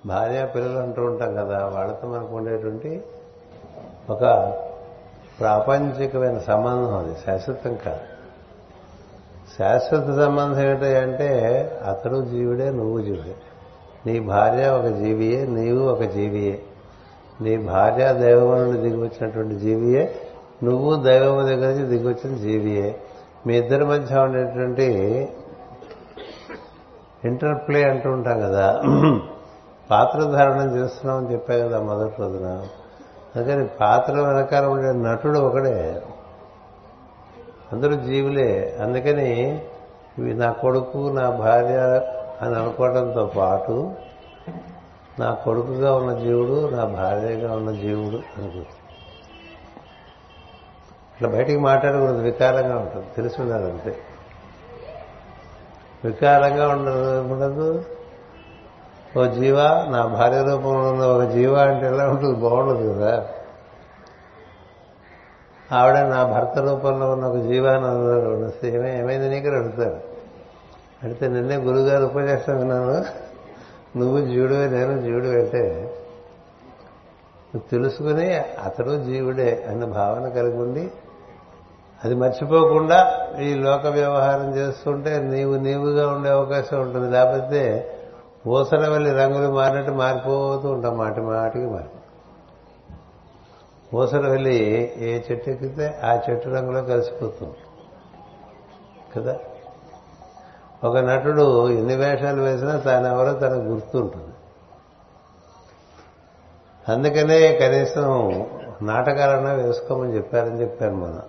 భార్య 0.05 0.45
పిల్లలు 0.55 0.79
అంటూ 0.79 1.01
ఉంటాం 1.01 1.35
కదా 1.35 1.71
వాళ్ళతో 1.73 2.07
మనకు 2.07 2.35
ఉండేటువంటి 2.35 3.03
ఒక 4.09 4.19
ప్రాపంచికమైన 5.39 6.37
సంబంధం 6.37 6.97
అది 6.97 7.15
శాశ్వతం 7.25 7.77
కాదు. 7.85 7.99
శాశ్వత 9.59 10.25
సంబంధం 10.25 10.61
ఏంటంటే 10.61 11.29
అతడు 11.85 12.25
జీవుడే 12.25 12.69
నువ్వు 12.69 13.01
జీవుడే. 13.01 13.35
నీ 14.05 14.19
భార్య 14.19 14.67
ఒక 14.67 14.85
జీవియే 14.85 15.45
నీవు 15.45 15.87
ఒక 15.87 16.01
జీవియే. 16.01 16.59
నీ 17.41 17.57
భార్య 17.57 18.13
దైవము 18.13 18.63
నుండి 18.63 18.81
దిగి 18.81 19.01
వచ్చినటువంటి 19.01 19.55
జీవియే 19.55 20.15
నువ్వు 20.63 20.95
దైవము 20.95 21.41
దగ్గర 21.41 21.73
నుంచి 21.73 21.87
దిగి 21.87 22.07
వచ్చిన 22.07 22.37
జీవియే. 22.37 22.99
మీ 23.47 23.57
ఇద్దరి 23.57 23.85
మధ్య 23.85 24.19
ఉండేటువంటి 24.19 24.87
ఇంటర్ప్లే 27.25 27.83
అంటూ 27.89 28.09
ఉంటాం 28.11 28.39
కదా. 28.41 28.81
పాత్ర 29.91 30.19
ధారణం 30.19 30.77
చేస్తున్నామని 30.77 31.33
చెప్పా 31.33 31.53
కదా 31.53 31.81
మొదటి 31.81 32.15
రోజున. 32.19 32.67
అందుకని 33.35 33.67
పాత్ర 33.67 34.13
వెనకాల 34.13 34.65
ఉండే 34.65 35.09
నటుడు 35.09 35.39
ఒకడే. 35.39 36.01
అందరూ 37.71 37.95
జీవులే. 37.95 38.77
అందుకని 38.81 39.61
ఇవి 40.19 40.33
నా 40.33 40.51
కొడుకు 40.51 40.97
నా 40.97 41.29
భార్య 41.29 42.01
అని 42.41 42.55
అనుకోవడంతో 42.55 43.25
పాటు 43.25 43.91
నా 45.19 45.33
కొడుకుగా 45.33 45.95
ఉన్న 45.95 46.19
జీవుడు 46.19 46.69
నా 46.69 46.85
భార్యగా 46.85 47.55
ఉన్న 47.55 47.71
జీవుడు 47.71 48.15
అనుకుంటుంది 48.15 48.67
ఇట్లా 51.15 51.29
బయటికి 51.29 51.59
మాట్లాడకూడదు. 51.59 52.17
వికారంగా 52.17 52.77
ఉంటుంది. 52.77 53.05
తెలిసి 53.15 53.41
వికారంగా 56.05 56.69
ఉండదు 56.69 57.21
ఉండదు. 57.21 57.85
ఓ 59.17 59.25
జీవ 59.25 59.57
నా 59.89 60.05
భార్య 60.05 60.37
రూపంలో 60.37 60.91
ఉన్న 60.91 61.03
ఒక 61.03 61.31
జీవ 61.31 61.55
అంటే 61.55 61.87
ఎలా 61.87 62.09
ఉంటుంది? 62.09 62.35
బాగుండదు 62.35 62.93
కదా. 62.93 63.27
ఆవిడ 65.71 65.97
నా 65.97 66.23
భర్త 66.23 66.59
రూపంలో 66.59 67.11
ఉన్న 67.11 67.25
ఒక 67.25 67.37
జీవాన్ని 67.37 68.45
వస్తే 68.45 68.75
ఏమే 68.75 68.99
ఏమైంది 68.99 69.29
నీకు? 69.29 69.47
అడుగుతాడు. 69.47 69.95
అడిగితే 71.03 71.27
నిన్నే 71.27 71.55
గురుగారు 71.55 72.05
ఉపదేశం 72.05 72.57
విన్నాను. 72.57 73.05
నువ్వు 73.97 74.25
జీవుడివే 74.25 74.69
నేను 74.69 75.01
జీవుడు 75.01 75.25
అంటే 75.25 75.93
తెలుసుకుని 77.55 78.35
అతడు 78.37 79.03
జీవుడే 79.03 79.65
అన్న 79.69 79.85
భావన 79.85 80.29
కలిగి 80.29 80.57
ఉండి 80.57 80.91
అది 82.03 82.15
మర్చిపోకుండా 82.15 83.27
ఈ 83.41 83.53
లోక 83.53 83.87
వ్యవహారం 83.87 84.55
చేస్తుంటే 84.55 85.17
నీవు 85.17 85.55
నీవుగా 85.55 86.07
ఉండే 86.07 86.29
అవకాశం 86.29 86.81
ఉంటుంది. 86.81 87.11
లేకపోతే 87.11 87.92
ఊసర 88.47 88.87
వెళ్ళి 88.87 89.11
రంగులు 89.11 89.51
మారినట్టు 89.53 89.91
మారిపోతూ 89.91 90.69
ఉంటాం 90.69 90.97
మాటి 90.97 91.21
మాటికి 91.21 91.65
మారి. 91.65 91.85
ఊసర 93.95 94.27
వెళ్ళి 94.27 94.55
ఏ 94.97 95.21
చెట్టు 95.31 95.49
ఎక్కితే 95.49 96.01
ఆ 96.03 96.19
చెట్టు 96.29 96.49
రంగులో 96.49 96.83
కలిసిపోతుంది. 96.83 97.55
కదా? 99.15 99.39
ఒక 100.83 100.97
నటుడు 100.97 101.69
ఎన్ని 101.69 101.95
వేషాలు 101.95 102.41
వేసినా 102.41 102.77
తానెవరో 102.77 103.33
తనకు 103.33 103.61
గుర్తుంటుంది. 103.61 104.33
అందుకనే 106.91 107.55
కనీసం 107.55 108.31
నాటకాలన్నా 108.81 109.51
వేసుకోమని 109.53 110.15
చెప్పారని 110.15 110.61
చెప్పాను 110.61 110.95
మనం 110.95 111.21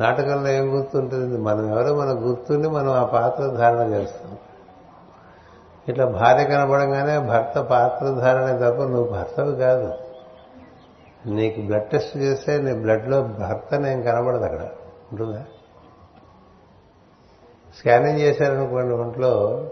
నాటకంలో 0.00 0.48
ఏం 0.48 0.78
గుర్తుంటుంది? 0.78 1.38
మనం 1.38 1.70
ఎవరో 1.70 1.94
మనకు 1.94 2.18
గుర్తుండి 2.18 2.68
మనం 2.68 2.92
ఆ 2.92 3.04
పాత్ర 3.04 3.46
ధారణ 3.46 3.92
చేస్తాం. 3.92 4.38
ఇట్లా 5.88 6.06
భార్య 6.06 6.44
కనబడగానే 6.44 7.18
భర్త 7.18 7.58
పాత్రధారణ 7.58 8.56
తప్ప 8.56 8.82
నువ్వు 8.82 9.10
భర్తవి 9.12 9.56
కాదు. 9.56 9.94
నీకు 11.26 11.60
బ్లడ్ 11.60 11.86
టెస్ట్ 11.86 12.16
చేస్తే 12.16 12.58
నీ 12.58 12.72
బ్లడ్లో 12.72 13.22
భర్త 13.22 13.74
నేను 13.74 14.02
కనబడదు 14.02 14.44
అక్కడ. 14.44 14.60
ఉంటుందా? 15.12 15.44
స్కానింగ్ 17.78 18.20
చేశారనుకోండి 18.20 18.94
ఒంట్లో. 18.94 19.64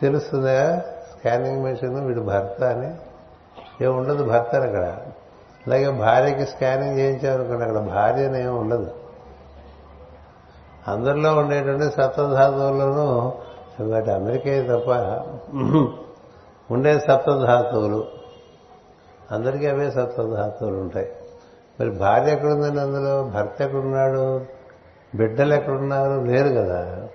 తెలుస్తుందా? 0.00 0.78
స్కానింగ్ 0.78 1.64
మెషిన్ 1.64 2.06
వీడు 2.06 2.20
భర్త 2.20 2.64
అని. 2.64 2.94
ఏం 3.84 3.96
ఉండదు 3.96 4.24
భర్త 4.24 4.54
అని 4.54 4.64
అక్కడ. 4.64 4.84
అలాగే 5.66 5.90
భార్యకి 5.90 6.46
స్కానింగ్ 6.46 6.98
చేయించామనుకోండి 6.98 7.64
అక్కడ 7.64 7.78
భార్య 7.78 8.28
అని 8.28 8.42
ఏం 8.42 8.56
ఉండదు. 8.56 8.90
అందరిలో 10.88 11.36
ఉండేటువంటి 11.36 11.84
సత్వధాతువులను 11.84 13.32
వాటి 13.82 14.10
అమెరికే 14.10 14.62
తప్ప 14.62 14.90
ఉండే 16.72 17.00
సప్తధాతువులు 17.00 18.06
అందరికీ 19.30 19.66
అవే 19.66 19.90
సప్తధాతువులు 19.90 20.76
ఉంటాయి. 20.76 21.12
మరి 21.80 21.90
భార్య 21.90 22.32
ఎక్కడుందండి 22.32 22.80
అందులో? 22.80 23.24
భర్త 23.24 23.62
ఎక్కడున్నాడు? 23.62 24.40
బిడ్డలు 25.14 25.54
ఎక్కడున్నారు? 25.54 26.20
లేరు 26.20 26.48
కదా. 26.48 27.08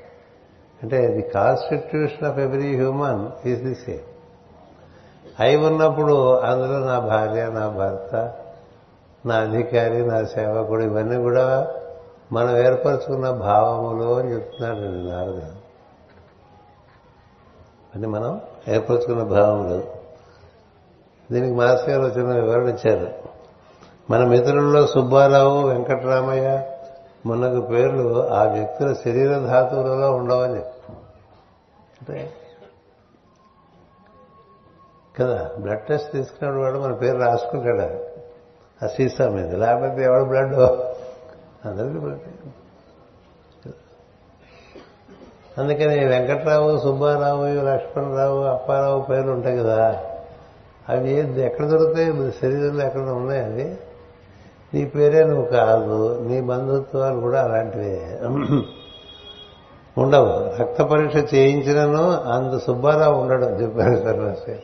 అంటే 0.83 1.07
the 1.07 1.21
constitution 1.21 2.27
of 2.27 2.39
every 2.39 2.75
human 2.75 3.47
is 3.47 3.63
the 3.63 3.75
same. 3.75 4.13
అయి 5.39 5.57
ఉన్నప్పుడు 5.57 6.39
అందులో 6.39 6.79
నా 6.79 6.99
భార్య 6.99 7.49
నా 7.49 7.67
భర్త 7.67 8.33
నా 9.25 9.35
అధికారి 9.35 10.05
నా 10.07 10.23
సేవకుడు 10.23 10.83
ఇవన్నీ 10.83 11.15
కూడా 11.15 11.67
మనం 12.31 12.57
ఏర్పరచుకున్న 12.57 13.29
భావములు 13.29 14.19
అని 14.19 14.33
చెప్తున్నాడు 14.33 14.79
నారద 14.79 15.41
అని 17.95 18.07
మనం 18.07 18.41
ఏర్పరచుకున్న 18.67 19.23
భావములు 19.23 19.83
దీనికి 21.31 21.53
మాస్టర్ 21.53 21.89
గారు 21.89 22.19
చిన్న 22.19 22.33
వివరణ 22.33 22.69
ఇచ్చారు. 22.69 23.11
మన 24.09 24.25
మిత్రుల్లో 24.25 24.87
సుబ్బారావు 24.87 25.67
వెంకటరామయ్య 25.67 26.69
మనకు 27.25 27.61
పేర్లు 27.61 28.27
ఆ 28.27 28.43
వ్యక్తుల 28.43 28.93
శరీర 28.93 29.37
ధాతువులలో 29.37 30.11
ఉండవని 30.11 30.59
అంటే 32.01 32.33
కదా 35.19 35.49
బ్లడ్ 35.59 35.81
టెస్ట్ 35.81 36.11
తీసుకున్నాడు 36.11 36.59
వాడు 36.59 36.79
మన 36.79 36.93
పేరు 36.93 37.17
రాసుకుంటాడు? 37.17 38.03
ఆ 38.85 38.87
సీసా 38.87 39.29
మీద. 39.29 39.55
లేకపోతే 39.55 40.03
ఎవడు 40.03 40.23
బ్లడ్ 40.23 40.53
అందరికీ 41.67 41.99
బ్లడ్ 41.99 42.19
అందుకని 45.57 46.05
వెంకట్రావు 46.05 46.79
సుబ్బారావు 46.79 47.45
లక్ష్మణరావు 47.45 48.43
అప్పారావు 48.43 49.01
పేర్లు 49.01 49.31
ఉంటాయి 49.31 49.57
కదా. 49.57 50.03
అవి 50.89 51.41
ఎక్కడ 51.41 51.65
దొరుకుతాయి? 51.65 52.31
శరీరంలో 52.31 52.85
ఎక్కడ 52.85 53.01
ఉన్నాయి 53.01 53.45
అవి? 53.45 53.75
నీ 54.73 54.85
పేరే 54.85 55.23
నువ్వు 55.23 55.45
కాదు. 55.45 56.19
నీ 56.27 56.41
బంధుత్వాలు 56.41 57.19
కూడా 57.19 57.43
అలాంటివే. 57.43 58.19
ఉండవు. 59.97 60.61
రక్త 60.61 60.81
పరీక్ష 60.81 61.33
చేయించినను 61.33 62.11
అంత 62.11 62.63
సుబ్బారావు 62.63 63.21
ఉండడు 63.21 63.45
చెప్పారు 63.45 63.95
సర్వశ్రీ. 63.95 64.55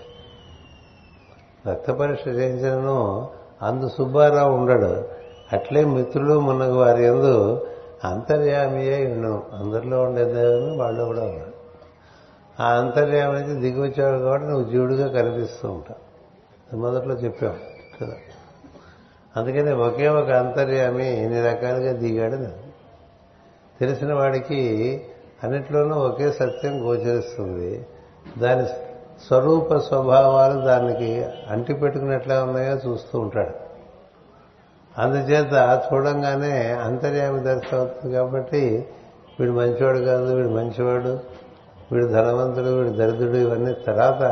రక్త 1.71 1.91
పరీక్ష 1.91 2.27
చేయించినను 2.27 3.27
అందు 3.61 3.89
సుబ్బారావు 3.89 4.53
ఉండడు. 4.53 5.03
అట్లే 5.53 5.85
మిత్రులు 5.85 6.39
మనకు 6.39 6.73
వారి 6.73 7.05
ఎందు 7.05 7.67
అంతర్యామియే 8.03 9.11
ఉండను 9.11 9.43
అందరిలో 9.53 10.01
ఉండేదేమో 10.01 10.83
వాళ్ళు 10.83 11.03
కూడా 11.03 11.21
ఉన్నాడు 11.21 11.59
ఆ 12.61 12.73
అంతర్యామి 12.73 13.41
నుంచి 13.41 13.55
దిగి 13.55 13.81
వచ్చాడు 13.81 14.17
కాబట్టి 14.17 14.47
నువ్వు 14.47 14.69
జీవుడిగా 14.69 15.07
కనిపిస్తూ 15.07 15.71
ఉంటావు 15.71 16.09
మొదట్లో 16.75 17.13
చెప్పాం 17.15 17.59
కదా. 18.01 18.13
అందుకని 19.35 19.73
ఒకే 19.73 20.07
ఒక 20.07 20.29
అంతర్యామి 20.29 21.23
ఎన్ని 21.23 21.41
రకాలుగా 21.41 21.91
దిగాడు 21.91 22.37
తెలిసిన 23.79 24.13
వాడికి 24.13 25.01
అన్నిట్లోనూ 25.43 25.95
ఒకే 25.95 26.31
సత్యం 26.31 26.85
గోచరిస్తుంది. 26.85 27.85
దాని 28.37 28.67
స్వరూప 29.27 29.75
స్వభావాలు 29.75 30.61
దానికి 30.61 31.25
అంటి 31.49 31.73
పెట్టుకున్నట్లా 31.73 32.43
ఉన్నాయో 32.43 32.77
చూస్తూ 32.77 33.19
ఉంటాడు. 33.19 33.68
అందుచేత 34.99 35.53
చూడంగానే 35.85 36.53
అంతర్యామి 36.87 37.39
దర్శనం 37.43 37.79
అవుతుంది 37.79 38.09
కాబట్టి 38.13 38.61
వీడు 39.37 39.53
మంచివాడు 39.59 39.99
కాదు 39.99 40.29
వీడు 40.37 40.49
మంచివాడు 40.49 41.13
వీడు 41.91 42.07
ధనవంతుడు 42.07 42.71
వీడు 42.77 42.91
దరిద్రుడు 42.97 43.37
ఇవన్నీ 43.37 43.73
తర్వాత 43.87 44.23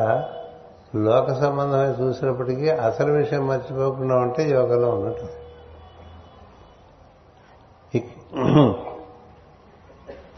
లోక 1.06 1.28
సంబంధమై 1.42 1.90
చూసినప్పటికీ 2.00 2.68
అసలు 2.88 3.12
విషయం 3.12 3.44
మర్చిపోకుండా 3.48 4.16
ఉంటే 4.26 4.44
యోగంలో 4.50 4.90
ఉన్నట్టు 4.90 5.28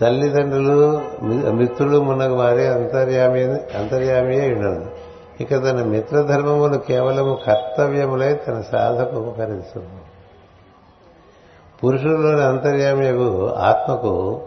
తల్లిదండ్రులు 0.02 0.90
మిత్రులు 1.60 1.98
మునగ 2.02 2.34
వారి 2.34 2.66
అంతర్యామి 2.68 3.42
అంతర్యామియే 3.80 4.46
ఉండను 4.54 4.86
ఇక 5.44 5.52
తన 5.64 5.82
మిత్రధర్మములు 5.94 6.78
కేవలము 6.88 7.34
కర్తవ్యములై 7.46 8.30
తన 8.46 8.58
సాధకు 8.72 9.16
ఉపకరిస్తుంది. 9.22 9.99
పురుషుల్లోని 11.84 12.44
అంతర్యామియకు 12.44 13.54
ఆత్మకు 13.54 14.42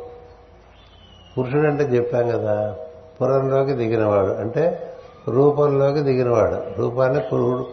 పురుషుడు 1.38 1.66
అంటే 1.66 1.85
చెప్పాం 1.85 2.31
కదా 2.31 2.77
పురంలోకి 3.21 3.73
దిగినవాడు. 3.73 4.33
అంటే 4.33 4.92
రూపంలోకి 5.29 6.01
దిగినవాడు. 6.01 6.79
రూపాన్ని 6.79 7.21
పురుడు 7.21 7.66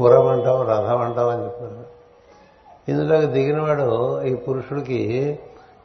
పురం 0.00 0.26
అంటాం 0.26 0.62
రథం 0.62 1.00
అంటాం 1.00 1.28
అని 1.28 1.44
చెప్పారు. 1.44 1.84
ఇందులోకి 2.88 3.26
దిగినవాడు 3.26 4.22
ఈ 4.22 4.34
పురుషుడికి 4.34 5.38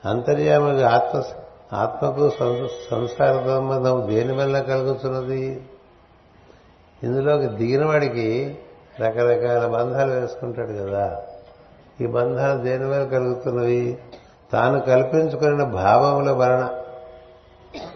అంతర్యామికి 0.06 0.84
ఆత్మ 0.84 1.24
ఆత్మకు 1.74 2.30
సంసార 2.92 3.34
సంబంధం 3.34 4.08
దేని 4.10 4.36
వల్ల 4.36 4.62
కలుగుతున్నది? 4.62 5.62
ఇందులోకి 7.04 7.46
దిగినవాడికి 7.46 8.58
రకరకాల 9.00 9.68
బంధాలు 9.68 10.12
వేసుకుంటాడు 10.12 10.72
కదా. 10.72 11.25
ఈ 12.02 12.06
బంధాలు 12.08 12.62
దేని 12.62 12.86
వల్ల 12.86 13.06
కలుగుతున్నవి? 13.06 13.98
తాను 14.54 14.80
కల్పించుకున్న 14.80 15.64
భావముల 15.64 16.32
వలన. 16.32 16.70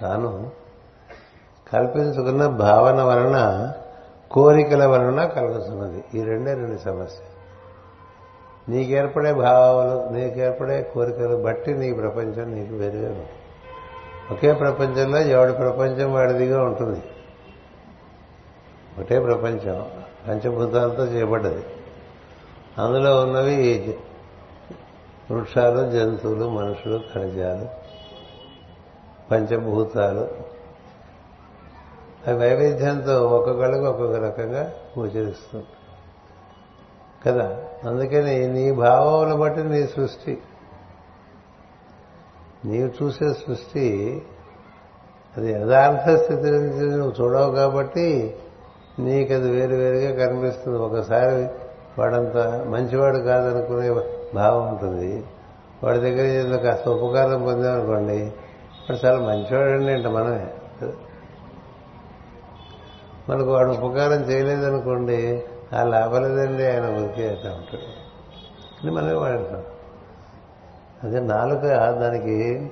తాను 0.02 0.52
కల్పించుకున్న 1.74 2.48
భావన 2.48 3.02
వలన 3.02 3.72
కోరికల 4.32 4.86
వలన 4.86 5.26
కలుగుతున్నది. 5.26 6.04
ఈ 6.14 6.24
రెండే 6.24 6.54
రెండు 6.54 6.78
సమస్య. 6.78 7.24
నీకేర్పడే 8.70 9.34
భావాలు 9.34 10.14
నీకేర్పడే 10.14 10.92
కోరికలు 10.94 11.44
బట్టి 11.44 11.74
నీ 11.74 11.94
ప్రపంచం 11.94 12.52
నీకు 12.52 12.76
వేరుగా 12.76 13.10
ఉంటుంది 13.10 13.30
ఒకే 14.32 14.54
ప్రపంచంలో 14.54 15.20
ఎవడి 15.20 15.54
ప్రపంచం 15.54 16.14
వాడిదిగా 16.14 16.64
ఉంటుంది? 16.64 17.04
ఒకటే 18.98 19.20
ప్రపంచం. 19.20 19.86
పంచభూతాలతో 20.28 21.06
చేయబడ్డది. 21.06 21.64
అందులో 22.80 23.22
ఉన్నవి 23.22 23.98
వృక్షాలు 25.32 25.92
జంతువులు 25.92 26.50
మనుషులు 26.50 27.02
ఖనిజాలు 27.16 27.68
పంచభూతాలు. 29.32 30.30
అవి 32.28 32.38
వైవిధ్యంతో 32.38 33.28
ఒక్కొక్కళ్ళకి 33.28 33.86
ఒక్కొక్క 33.86 34.16
రకంగా 34.16 34.74
గోచరిస్తుంది. 35.00 35.66
కదా? 37.26 37.64
అందుకని 37.90 38.48
నీ 38.48 38.72
భావములు 38.72 39.36
బట్టి 39.36 39.64
నీ 39.64 39.88
సృష్టి. 39.88 40.42
నీవు 42.66 43.04
చూసే 43.04 43.34
సృష్టి 43.34 44.22
అది 45.38 45.54
యథార్థ 45.54 46.22
స్థితి 46.22 46.52
నుంచి 46.52 46.98
నువ్వు 46.98 47.24
చూడవు 47.24 47.52
కాబట్టి 47.52 48.36
నీకు 49.00 49.34
అది 49.34 49.52
వేరు 49.52 49.76
వేరుగా 49.76 50.28
కనిపిస్తుంది. 50.28 50.78
ఒకసారి 50.78 51.69
వాడంత 52.00 52.38
మంచివాడు 52.68 53.18
కాదనుకునే 53.18 54.02
భావం 54.36 54.70
ఉంటుంది. 54.70 55.24
వాడి 55.84 56.00
దగ్గర 56.00 56.26
ఏదో 56.26 56.58
కాస్త 56.58 56.88
ఉపకారం 56.88 57.44
పొందామనుకోండి 57.44 58.34
వాడు 58.90 59.08
చాలా 59.08 59.20
మంచివాడండి 59.20 59.92
అంట 59.92 60.06
మనమే. 60.06 60.48
మనకు 63.30 63.54
వాడు 63.54 63.70
ఉపకారం 63.70 64.22
చేయలేదనుకోండి 64.32 65.44
ఆ 65.74 65.84
లాభలేదండి 65.84 66.66
ఆయన 66.66 67.04
ఊరికే 67.04 67.30
అట్లా 67.30 67.52
ఉంటాడు. 67.52 68.10
అని 68.84 68.92
మనమే 68.92 69.14
వాడుతాం 69.14 69.64
అదే 71.04 71.20
నాలుక 71.20 71.62
దానికి 72.00 72.72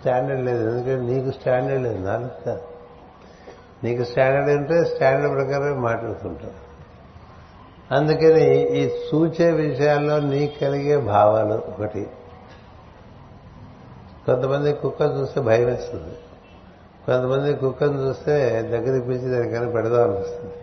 స్టాండర్డ్ 0.00 0.44
లేదు. 0.44 0.70
ఎందుకంటే 0.70 1.12
నీకు 1.12 1.30
స్టాండర్డ్ 1.30 1.82
లేదు 1.82 2.06
నాలుక. 2.06 2.46
కాదు 2.46 2.60
నీకు 3.84 4.04
స్టాండర్డ్ 4.04 4.50
ఉంటే 4.50 4.84
స్టాండర్డ్ 4.84 5.34
ప్రకారమే 5.34 5.74
మాట్లాడుతుంటావు 5.74 6.69
అందుకని 7.90 8.60
ఈ 8.78 8.88
సూచే 9.10 9.50
విషయాల్లో 9.50 10.20
నీకు 10.20 10.60
కలిగే 10.60 10.96
భావాలు 10.96 11.54
ఒకటి. 11.54 12.10
కొంతమంది 14.26 14.72
కుక్క 14.72 15.02
చూస్తే 15.02 15.40
భయం 15.40 15.66
వేస్తుంది. 15.66 16.14
కొంతమంది 17.06 17.54
కుక్కను 17.54 18.08
చూస్తే 18.08 18.62
దగ్గరికి 18.62 19.06
పిలిచి 19.06 19.28
దానికైనా 19.28 19.70
పెడదాం 19.70 20.10
అనిపిస్తుంది. 20.10 20.54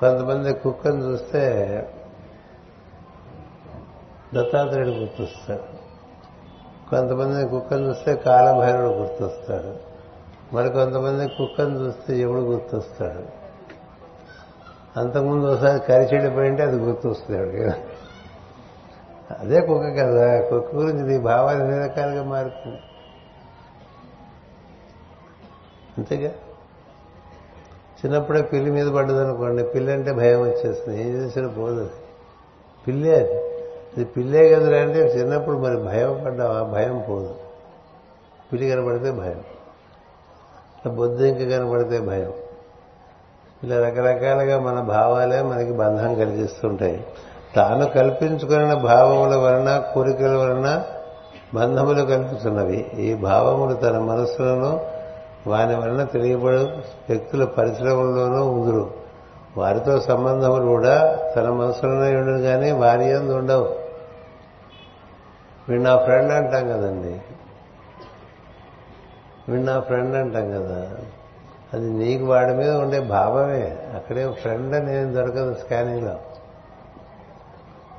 కొంతమంది 0.00 0.52
కుక్కను 0.52 1.04
చూస్తే 1.04 1.42
దత్తాత్రేయుడు 4.34 4.90
గుర్తొస్తాడు 4.90 5.76
కొంతమంది 6.90 7.48
కుక్కను 7.48 7.88
చూస్తే 7.88 8.16
కాలభైరుడు 8.16 8.86
గుర్తొస్తాడు 8.86 9.76
మరి 10.54 10.70
కొంతమంది 10.70 11.28
కుక్కను 11.28 11.78
చూస్తే 11.78 12.20
ఎవడు 12.20 12.40
గుర్తొస్తాడు 12.40 13.35
అంతకుముందు 14.96 15.46
ఒకసారి 15.46 15.80
కరిచెడిపోయింటే 15.80 16.62
అది 16.62 16.76
గుర్తొస్తుంది 16.76 17.40
ఎవడికి 17.40 17.62
అదే 19.40 19.60
కుక్క 19.60 19.98
కదా 19.98 20.40
కుక్క 20.40 20.76
గురించి 20.76 21.02
నీ 21.02 21.18
భావాలు 21.18 21.58
ఎన్ని 21.60 21.78
రకాలుగా 21.78 22.22
మారుతుంది? 22.22 22.78
అంతేగా? 25.98 26.28
చిన్నప్పుడే 27.96 28.42
పిల్లి 28.42 28.70
మీద 28.70 28.86
పడ్డదనుకోండి 28.86 29.62
పిల్లి 29.64 29.92
అంటే 29.92 30.12
భయం 30.12 30.42
వచ్చేస్తుంది. 30.42 31.02
ఏం 31.02 31.08
చేసినా 31.08 31.48
పోదు 31.48 31.90
పిల్లే 32.86 33.14
అది. 33.16 33.34
ఇది 33.96 34.04
పిల్లే 34.04 34.54
కదరా 34.54 34.78
అంటే 34.78 35.00
చిన్నప్పుడు 35.00 35.58
మరి 35.58 35.76
భయం 35.76 36.22
పడ్డావా? 36.24 36.62
భయం 36.62 37.04
పోదు. 37.08 37.34
పిల్లి 38.52 38.70
కనపడితే 38.70 39.10
భయం. 39.10 39.42
బొద్దు 40.96 41.24
ఇంక 41.24 41.50
కనపడితే 41.50 42.00
భయం. 42.00 42.32
ఇలా 43.66 43.88
రకరకాలుగా 43.88 44.60
మన 44.60 44.80
భావాలే 44.80 45.42
మనకి 45.42 45.72
బంధం 45.72 46.14
కలిగిస్తుంటాయి. 46.14 47.06
తాను 47.56 47.86
కల్పించుకున్న 47.86 48.74
భావముల 48.74 49.36
వలన 49.36 49.84
కోరికల 49.94 50.36
వలన 50.36 50.82
బంధములు 51.54 52.04
కల్పిస్తున్నవి. 52.04 52.86
ఈ 52.98 53.14
భావములు 53.14 53.74
తన 53.74 53.98
మనసులను 53.98 54.80
వాని 55.46 55.76
వలన 55.76 56.04
తెలియబడు 56.04 56.62
వ్యక్తుల 57.08 57.44
పరిశ్రమల్లోనూ 57.44 58.50
ఉందురు. 58.50 58.90
వారితో 59.56 60.00
సంబంధములు 60.00 60.64
కూడా 60.64 61.18
తన 61.36 61.50
మనసులోనే 61.50 62.16
ఉండదు 62.16 62.42
కానీ 62.42 62.70
వారి 62.70 63.10
ఎందు 63.10 63.32
ఉండవు. 63.32 63.74
వీడు 65.68 65.82
నా 65.82 65.96
ఫ్రెండ్ 65.96 66.32
అంటాం 66.32 66.68
కదండి. 66.68 67.20
వీడు 69.48 69.62
నా 69.62 69.80
ఫ్రెండ్ 69.80 70.16
అంటాం 70.16 70.50
కదా. 70.50 70.86
అది 71.72 71.90
నీకు 71.90 72.24
వాడి 72.24 72.54
మీద 72.54 72.70
ఉండే 72.70 73.00
భావమే. 73.00 73.78
అక్కడే 73.94 74.32
ఫ్రెండ్ 74.32 74.74
అనేది 74.74 75.12
దొరకదు 75.12 75.54
స్కానింగ్లో 75.54 76.16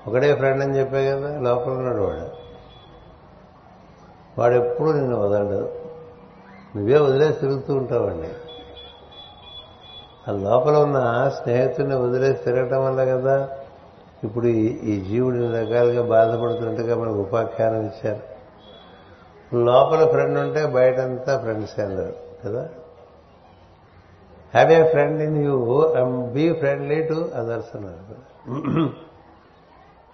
ఒకడే 0.08 0.36
ఫ్రెండ్ 0.36 0.64
అని 0.64 0.80
చెప్పే 0.80 1.12
కదా 1.12 1.40
లోపల 1.40 1.72
ఉన్నాడు 1.72 2.02
వాడు. 2.02 2.48
వాడు 4.42 4.54
ఎప్పుడు 4.54 4.92
నిన్ను 4.92 5.18
వదలడు. 5.18 5.72
నువ్వే 6.76 6.98
వదిలేసి 6.98 7.40
తిరుగుతూ 7.40 7.76
ఉంటావండి. 7.76 8.30
ఆ 10.28 10.50
లోపల 10.50 10.78
ఉన్న 10.78 11.30
స్నేహితుడిని 11.30 11.96
వదిలేసి 11.96 12.44
తిరగటం 12.44 12.86
వల్ల 12.86 13.04
కదా 13.04 13.50
ఇప్పుడు 14.24 14.46
ఈ 14.46 15.02
జీవుడు 15.02 15.36
రకాలుగా 15.36 16.02
బాధపడుతున్నట్టుగా 16.04 16.96
మనకు 16.96 17.20
ఉపాఖ్యానం 17.20 17.86
ఇచ్చారు. 17.86 18.38
లోపల 19.56 20.10
ఫ్రెండ్ 20.10 20.40
ఉంటే 20.40 20.66
బయటంతా 20.66 21.38
ఫ్రెండ్స్ 21.38 21.80
అందరు 21.80 22.14
కదా? 22.46 22.70
Have 24.54 24.72
a 24.72 24.84
friend 24.84 25.22
in 25.22 25.46
you 25.46 25.82
and 25.82 26.32
be 26.32 26.54
friendly 26.54 27.04
to 27.04 27.30
others 27.36 27.76
అన్నారు 27.76 28.18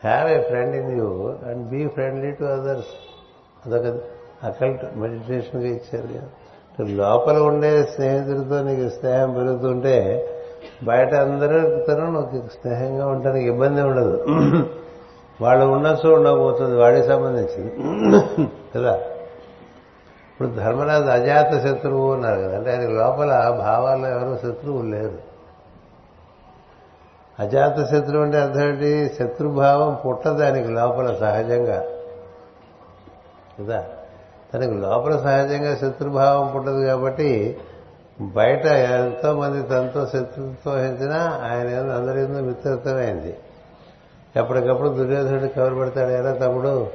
have 0.04 0.30
a 0.30 0.42
friend 0.42 0.76
in 0.76 1.00
you 1.00 1.28
and 1.28 1.68
be 1.68 1.88
friendly 1.88 2.32
to 2.32 2.44
others 2.44 2.94
అదొక 3.66 4.00
అకల్ట్ 4.44 4.98
మెడిటేషన్గా 4.98 5.68
ఇచ్చారు 5.68 6.08
కదా. 6.08 6.28
లోపల 6.90 7.38
ఉండే 7.38 7.84
స్నేహితుడితో 7.84 8.64
నీకు 8.64 8.90
స్నేహం 8.90 9.34
పెరుగుతుంటే 9.34 10.28
బయట 10.84 11.14
అందరితో 11.14 11.94
నువ్వు 11.98 12.42
స్నేహంగా 12.62 13.08
ఉండడానికి 13.08 13.46
ఇబ్బంది 13.46 13.82
ఉండదు. 13.82 14.18
వాళ్ళు 15.42 15.66
ఉండొచ్చు 15.66 16.14
ఉండకపోతుంది 16.14 16.76
వాడికి 16.76 17.08
సంబంధించింది. 17.08 17.72
కదా? 18.76 19.00
ఇప్పుడు 20.34 20.48
ధర్మరాజు 20.48 21.04
అజాత 21.04 21.64
శత్రువు 21.64 22.14
ఉన్నారు 22.14 22.42
కదా 22.42 22.58
అంటే 22.58 22.72
ఆయన 22.72 22.90
లోపల 22.90 23.56
భావాల్లో 23.60 24.10
ఎవరు 24.10 24.38
శత్రువు 24.38 24.82
లేరు. 24.82 25.18
అజాత 27.40 27.86
శత్రువు 27.86 28.24
అంటే 28.24 28.38
అర్థం 28.38 28.62
ఏంటి? 28.62 29.14
శత్రుభావం 29.20 29.98
పుట్టదానికి 30.06 30.68
లోపల 30.68 31.16
సహజంగా. 31.16 31.86
కదా? 33.62 33.86
తనకి 34.54 34.74
లోపల 34.74 35.18
సహజంగా 35.18 35.76
శత్రుభావం 35.76 36.52
పుట్టదు 36.56 36.86
కాబట్టి 36.86 37.58
బయట 38.22 38.66
ఎంతో 38.66 39.34
మంది 39.34 39.68
తనతో 39.68 40.06
శత్రుత్వం 40.06 40.74
వహించినా 40.74 41.18
ఆయన 41.44 41.92
అందరి 41.92 42.42
మిత్రత్వమైంది. 42.42 43.38
ఎప్పటికప్పుడు 44.36 44.90
దుర్యోధనుడు 44.90 45.48
కవర్ 45.48 45.76
పెడతాడు 45.76 46.12
ఎలా 46.12 46.34
తమ్ముడు 46.34 46.88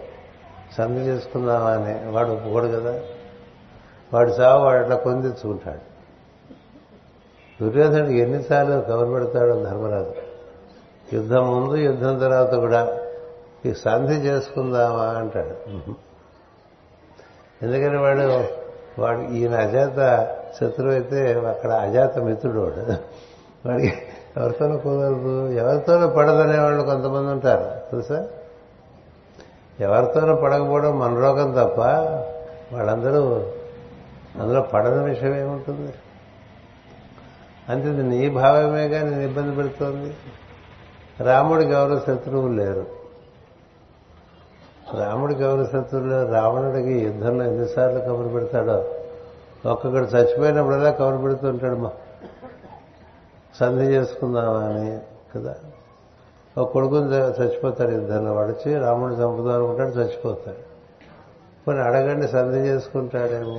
సంధి 0.79 1.01
చేసుకుందామా 1.01 1.71
అని. 1.71 2.11
వాడు 2.11 2.29
ఒప్పుకోడు 2.29 2.67
కదా. 2.67 3.01
వాడు 4.15 4.31
చావు 4.31 4.65
వాడు 4.65 4.83
అట్లా 4.83 4.97
పొందించుకుంటాడు 4.97 5.89
దుర్యోధనుడు 7.65 8.11
ఎన్నిసార్లు 8.11 8.81
కవర్ 8.81 9.11
పెడతాడో 9.11 9.65
ధర్మరాజు. 9.65 10.13
యుద్ధం 11.13 11.51
ముందు 11.51 11.77
యుద్ధం 11.77 12.19
తర్వాత 12.19 12.55
కూడా 12.55 12.99
ఈ 13.67 13.75
సంధి 13.75 14.15
చేసుకుందామా? 14.15 15.05
అంటాడు. 15.05 15.71
ఎందుకని 17.63 17.99
వాడు 17.99 18.45
వాడు 19.01 19.21
ఈయన 19.21 19.55
అజాత 19.55 19.97
శత్రువు 20.61 20.93
అయితే 20.93 21.33
అక్కడ 21.33 21.71
అజాత 21.71 22.19
మిత్రుడు 22.19 22.61
వాడు. 22.61 22.93
వాడికి 23.69 24.03
ఎవరితోనూ 24.37 24.77
కుదరదు. 24.77 25.49
ఎవరితోనూ 25.49 26.09
పడదనే 26.09 26.59
వాళ్ళు 26.59 26.83
కొంతమంది 26.83 27.31
ఉంటారు. 27.31 27.91
తెలుసా? 27.91 28.29
ఎవరితోనూ 29.81 30.37
పడకపోవడం 30.37 30.99
మన 30.99 31.15
రోగం 31.15 31.51
తప్ప 31.51 31.81
వాళ్ళందరూ 32.77 33.47
అందులో 34.37 34.63
పడని 34.63 35.05
విషయం 35.05 35.35
ఏముంటుంది? 35.35 35.95
అంతే 37.69 37.89
నీ 37.89 38.31
భావమేగా 38.31 39.11
నేను 39.11 39.23
ఇబ్బంది 39.23 39.57
పెడుతోంది. 39.57 40.17
రాముడికి 41.21 41.73
ఎవరు 41.73 42.01
శత్రువులు 42.07 42.53
లేరు. 42.53 42.87
రాముడికి 44.95 45.43
ఎవరు 45.43 45.65
శత్రువులు 45.65 46.11
లేరు. 46.11 46.33
రావణుడికి 46.33 46.93
యుద్ధంలో 46.93 47.45
ఎన్నిసార్లు 47.45 48.01
కబురు 48.01 48.29
పెడతాడో? 48.29 48.95
ఒక్కొక్కడు 49.71 50.05
చచ్చిపోయినప్పుడల్లా 50.05 50.91
కబురు 50.91 51.17
పెడుతుంటాడు 51.17 51.77
మా 51.77 51.93
సంధి 53.61 53.85
చేసుకుందామా 53.85 54.59
అని 54.59 54.99
కదా. 55.35 55.55
ఒక 56.59 56.73
కొడుకుని 56.73 57.15
చచ్చిపోతాడు 57.17 57.91
యుద్ధంలో. 57.91 58.35
వాడిచి 58.35 58.79
రాముడు 58.79 59.13
చంపుదాం 59.13 59.55
అనుకుంటాడు 59.55 59.89
చచ్చిపోతాడు. 59.89 60.68
కొన్ని 61.69 61.85
అడగండి 61.85 62.29
సంధి 62.29 62.59
చేసుకుంటాడేమో 62.59 63.57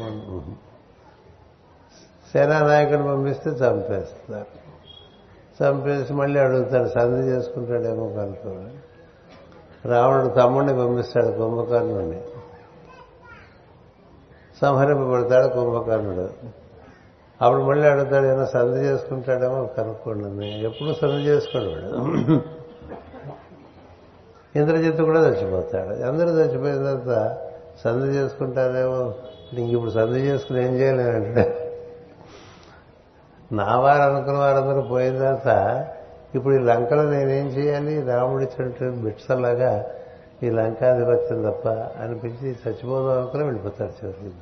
సేనానాయకుడు 2.33 3.03
పంపిస్తే 3.03 3.49
చంపేస్తారు. 3.49 4.45
చంపేసి 5.63 6.13
మళ్ళీ 6.13 6.39
అడుగుతాడు 6.39 6.87
సంధి 6.87 7.27
చేసుకుంటాడేమో 7.27 8.07
కనుక్కోవాలి 8.07 8.79
రావణుడు 9.85 10.33
తమ్ముడిని 10.33 10.77
పంపిస్తాడు 10.77 11.31
కుంభకర్ణుడిని 11.31 12.21
సంహరింపబడతాడు 14.61 15.53
కుంభకర్ణుడు. 15.53 16.29
అప్పుడు 17.41 17.61
మళ్ళీ 17.61 17.87
అడుగుతాడు 17.87 18.25
ఏమైనా 18.25 18.45
సంధి 18.45 18.79
చేసుకుంటాడేమో 18.79 19.65
కనుక్కోండి 19.65 20.47
ఎప్పుడు 20.47 20.93
సంధి 20.93 21.21
చేసుకోడు 21.23 21.63
వాడు. 21.63 22.39
ఇంద్రజిత్తు 24.59 25.03
కూడా 25.03 25.19
చచ్చిపోతాడు. 25.19 25.93
అందరూ 26.03 26.29
చచ్చిపోయిన 26.29 26.75
తర్వాత 26.75 27.45
సంధి 27.83 28.07
చేసుకుంటారేమో? 28.07 29.13
ఇంక 29.53 29.69
ఇప్పుడు 29.69 29.91
సంధి 29.91 30.19
చేసుకుని 30.19 30.65
ఏం 30.65 30.73
చేయలేనంటే 30.73 31.65
నా 33.51 33.79
వారు 33.79 34.01
అనుకున్న 34.01 34.37
వారందరూ 34.37 34.81
పోయిన 34.81 35.13
తర్వాత 35.13 35.87
ఇప్పుడు 36.35 36.55
ఈ 36.55 36.57
లంకలో 36.57 37.03
నేనేం 37.03 37.47
చేయాలి? 37.47 38.01
రాముడి 38.01 38.45
చుట్టూ 38.45 38.91
బిట్సలాగా 38.91 39.85
ఈ 40.43 40.49
లంకాధిపత్యం 40.49 41.43
తప్ప 41.43 41.67
అనిపించి 42.01 42.49
చచ్చిపోదాం 42.49 43.17
అనుకుని 43.17 43.43
వెళ్ళిపోతాడు 43.43 44.05
చివరికి 44.05 44.35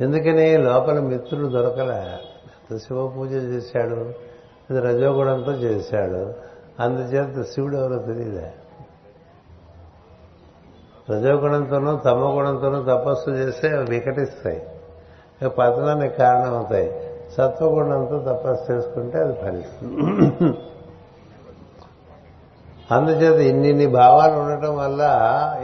ఎందుకని 0.00 0.58
లోపల 0.58 1.00
మిత్రుడు 1.00 1.48
దొరకలే. 1.48 2.78
శివ 2.78 3.08
పూజ 3.08 3.32
చేశాడు? 3.32 4.14
ఇది 4.70 4.80
రజోగుణంతో 4.80 5.52
చేశాడు. 5.52 6.34
అందుచేత 6.82 7.44
శివుడు 7.44 7.76
ఎవరో 7.76 7.98
తెలియదా? 7.98 8.50
రజోగుణంతోనూ 11.10 11.96
తమ 11.96 12.18
గుణంతోనూ 12.36 12.82
తపస్సు 12.82 13.30
చేస్తే 13.30 13.68
అవి 13.68 13.86
వికటిస్తాయి. 13.90 14.66
పతనానికి 15.48 16.16
కారణం 16.16 16.54
అవుతాయి 16.56 16.88
సత్వగుణంతో 17.36 18.18
తపస్సు 18.18 18.72
చేసుకుంటే 18.72 19.18
అది 19.18 19.34
ఫలిస్తుంది. 19.34 20.58
అందుచేత 22.90 23.40
ఇన్నిన్ని 23.40 23.86
భావాలు 23.86 24.32
ఉండటం 24.32 24.76
వల్ల 24.76 25.02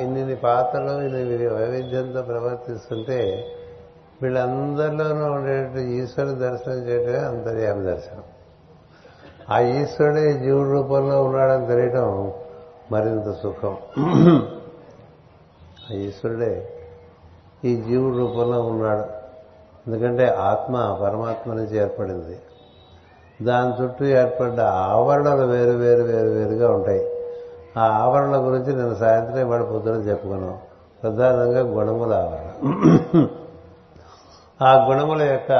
ఇన్నిన్ని 0.01 0.37
పాత్రలు 0.37 1.03
ఇన్ని 1.03 1.47
వైవిధ్యంతో 1.47 2.23
ప్రవర్తిస్తుంటే 2.23 3.21
వీళ్ళందరిలోనూ 4.23 5.25
ఉండేటువంటి 5.33 5.91
ఈశ్వరుడు 5.91 6.33
దర్శనం 6.33 6.77
చేయటమే 6.77 7.19
అంతర్యామి 7.19 7.85
దర్శనం. 7.87 8.23
ఆ 9.51 9.61
ఈశ్వరుడే 9.61 10.33
జీవుడి 10.33 10.71
రూపంలో 10.71 11.23
ఉన్నాడని 11.23 11.67
తెలియటం 11.67 12.33
మరింత 12.93 13.31
సుఖం. 13.43 13.77
ఆ 15.91 15.95
ఈశ్వరుడే 15.95 16.81
ఈ 17.65 17.77
జీవుడు 17.77 18.17
రూపంలో 18.17 18.61
ఉన్నాడు. 18.61 19.25
ఎందుకంటే 19.87 20.27
ఆత్మ 20.27 20.99
పరమాత్మ 21.03 21.53
నుంచి 21.53 21.77
ఏర్పడింది. 21.77 22.39
దాని 23.45 23.83
చుట్టూ 23.83 24.05
ఏర్పడ్డ 24.05 24.61
ఆవరణలు 24.61 25.47
వేరు 25.47 25.71
వేరు 25.71 26.03
వేరు 26.03 26.29
వేరుగా 26.29 26.73
ఉంటాయి. 26.73 27.11
ఆ 27.79 27.87
ఆవరణల 27.87 28.37
గురించి 28.37 28.77
నేను 28.77 28.95
సాయంత్రం 28.95 29.39
ఇవాళ 29.39 29.63
పొద్దున 29.63 29.95
చెప్పుకున్నాం 29.95 30.59
ప్రధానంగా 31.03 31.61
గుణముల 31.61 32.15
ఆవరణ. 32.15 32.51
ఆ 34.63 34.87
గుణముల 34.89 35.23
యొక్క 35.23 35.53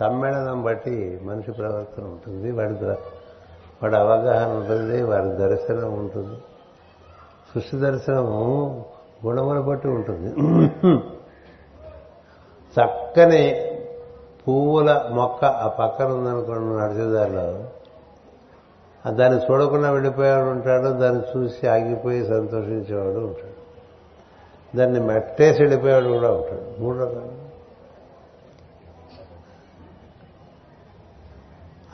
సమ్మేళనం 0.00 0.62
బట్టి 0.62 1.20
మనిషి 1.22 1.52
ప్రవర్తన 1.52 2.04
ఉంటుంది. 2.04 2.50
వాడి 2.50 2.84
వాడి 3.82 3.96
అవగాహన 3.96 4.52
ఉంటుంది. 4.52 5.02
వాడి 5.02 5.28
దర్శనం 5.28 5.92
ఉంటుంది. 5.92 6.38
సృష్టి 7.54 7.76
దర్శనము 7.76 8.84
గుణమును 9.26 9.62
బట్టి 9.62 9.88
ఉంటుంది. 9.88 10.28
చక్కని 12.80 13.70
పువ్వుల 14.48 15.08
మొక్క 15.10 15.44
ఆ 15.44 15.68
పక్కన 15.68 16.06
ఉందనుకోండి 16.06 16.82
నడిచేదారిలో 16.82 17.68
దాన్ని 19.10 19.40
చూడకుండా 19.40 19.90
వెళ్ళిపోయాడు 19.90 20.48
ఉంటాడు 20.48 20.88
దాన్ని 20.88 21.22
చూసి 21.36 21.68
ఆగిపోయి 21.68 22.26
సంతోషించేవాడు 22.26 23.18
ఉంటాడు. 23.18 23.64
దాన్ని 24.76 25.00
మెట్టేసి 25.00 25.62
వెళ్ళిపోయాడు 25.62 26.08
కూడా 26.08 26.30
ఉంటాడు. 26.30 26.80
మూడు 26.80 26.98
రకాలు. 26.98 27.44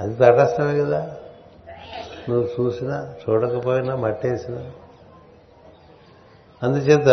అది 0.00 0.14
తటస్థమే 0.14 0.80
కదా. 0.80 1.16
నువ్వు 2.28 2.48
చూసినా 2.60 3.14
చూడకపోయినా 3.30 3.96
మట్టేసినా. 3.96 4.70
అందుచేత 6.62 7.08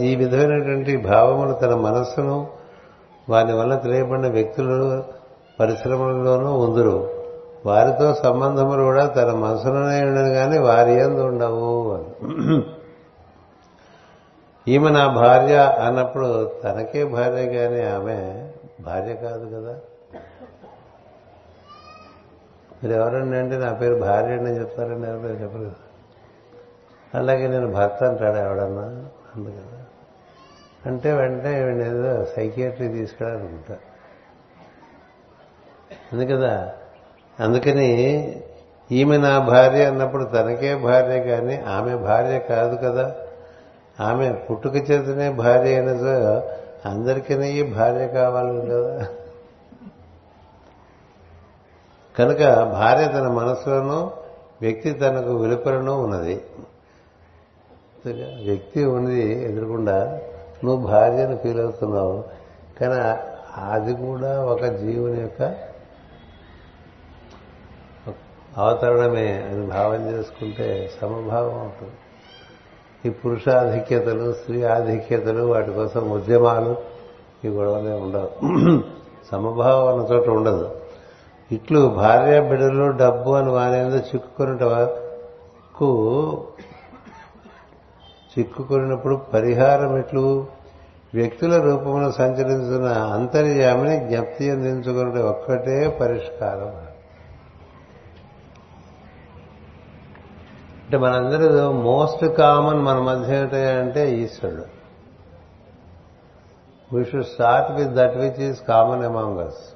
ఈ 0.00 0.14
విధమైనటువంటి 0.14 0.96
భావములు 0.96 1.52
తన 1.52 1.74
మనస్సును 1.74 2.48
వారి 3.28 3.52
వల్ల 3.52 3.74
తెలియబడిన 3.74 4.28
వ్యక్తులు 4.28 5.04
పరిశ్రమలలోనూ 5.60 6.58
ఉందరు. 6.58 7.08
వారితో 7.66 8.14
సంబంధములు 8.14 8.82
కూడా 8.82 9.06
తన 9.06 9.32
మనసులోనే 9.32 10.04
ఉండను 10.04 10.28
కానీ 10.28 10.58
వారి 10.58 10.94
ఎందు 10.94 11.20
ఉండవు 11.20 11.94
అని. 11.94 12.62
ఈమె 14.68 14.90
నా 14.90 15.06
భార్య 15.08 15.56
అన్నప్పుడు 15.56 16.50
తనకే 16.64 17.04
భార్య 17.04 17.46
కానీ 17.46 17.82
ఆమె 17.82 18.46
భార్య 18.80 19.14
కాదు 19.14 19.46
కదా. 19.56 19.74
మీరు 22.84 22.92
ఎవరండి 22.92 23.36
అంటే 23.36 23.56
నా 23.56 23.72
పేరు 23.72 23.94
భార్య 23.94 24.28
అని 24.28 24.60
చెప్తారండి 24.60 25.08
ఎవరు 25.08 25.32
చెప్పరు 25.42 25.89
అలాగే 27.14 27.46
నేను 27.46 27.72
భర్త 27.72 28.04
అంటాడు 28.04 28.36
ఎవడన్నా 28.36 28.82
అందు 29.36 29.50
కదా 29.50 29.84
అంటే 30.86 31.12
వెంటనే 31.12 31.86
ఏదో 31.86 32.24
సైకియాట్రీ 32.24 32.88
తీసుకెళ్ళాలనుకుంటా 32.88 33.76
అందు 36.12 36.34
కదా 36.34 36.72
అందుకని 37.40 37.90
ఈమె 38.92 39.16
నా 39.16 39.38
భార్య 39.38 39.84
అన్నప్పుడు 39.84 40.24
తనకే 40.24 40.74
భార్య 40.74 41.22
కానీ 41.22 41.56
ఆమె 41.56 41.96
భార్య 41.96 42.38
కాదు 42.38 42.76
కదా. 42.76 43.14
ఆమె 44.00 44.32
పుట్టుక 44.32 44.76
చేతనే 44.76 45.30
భార్య 45.30 45.74
అయిన 45.74 45.88
అందరికీ 46.84 47.62
భార్య 47.62 48.08
కావాలి 48.08 48.70
కదా. 48.70 49.06
కనుక 52.18 52.38
భార్య 52.64 53.08
తన 53.08 53.28
మనసులోనూ 53.28 54.10
వ్యక్తి 54.62 54.92
తనకు 54.92 55.36
వెలుపలను 55.36 56.02
ఉన్నది. 56.02 56.42
వ్యక్తి 58.06 58.84
ఉన్నది 58.84 59.44
ఎదురకుండా 59.44 60.20
నువ్వు 60.64 60.86
భార్యను 60.86 61.36
ఫీల్ 61.36 61.60
అవుతున్నావు. 61.60 62.24
కానీ 62.80 63.18
అది 63.64 63.94
కూడా 63.94 64.44
ఒక 64.44 64.64
జీవుని 64.64 65.20
యొక్క 65.20 65.54
అవతరణమే 68.56 69.48
అని 69.52 69.66
భావం 69.66 70.10
చేసుకుంటే 70.10 70.90
సమభావం 71.02 71.58
అవుతుంది 71.60 71.92
ఈ 73.06 73.10
పురుషాధిక్యతలు 73.10 74.32
స్త్రీ 74.32 74.62
ఆధిక్యతలు 74.62 75.42
వాటి 75.42 75.72
కోసం 75.72 76.10
ఉద్యమాలు 76.10 76.76
ఈ 77.44 77.48
గొడవలే 77.48 77.92
ఉండవు. 77.92 78.30
సమభావం 79.32 79.94
అన్న 79.94 80.14
చోట 80.14 80.28
ఉండదు. 80.28 80.70
ఇట్లు 81.52 81.80
భార్య 81.80 82.40
బిడ్డలు 82.40 82.90
డబ్బు 82.90 83.30
అని 83.30 83.50
వానేందో 83.50 83.96
చిక్కుకున్నటకు 83.96 85.88
చిక్కుకున్నప్పుడు 88.38 89.16
పరిహారం 89.16 89.98
ఎట్లు? 89.98 90.46
వ్యక్తుల 91.14 91.62
రూపంలో 91.62 92.12
సంచరిస్తున్న 92.12 92.86
అంతర్యామిని 92.88 93.96
జ్ఞప్తి 94.08 94.50
అందించుకున్నది 94.50 95.22
ఒక్కటే 95.22 95.98
పరిష్కారం. 96.00 96.86
అంటే 100.84 100.98
మనందరూ 100.98 101.72
మోస్ట్ 101.72 102.26
కామన్ 102.26 102.80
మన 102.80 102.98
మధ్య 102.98 103.40
ఏంటంటే 103.40 104.12
ఈశ్వరుడు. 104.12 104.64
We 106.92 107.04
should 107.04 107.24
start 107.24 107.72
with 107.72 107.90
that 107.90 108.16
which 108.16 108.40
is 108.40 108.60
common 108.68 109.04
among 109.04 109.40
us 109.40 109.74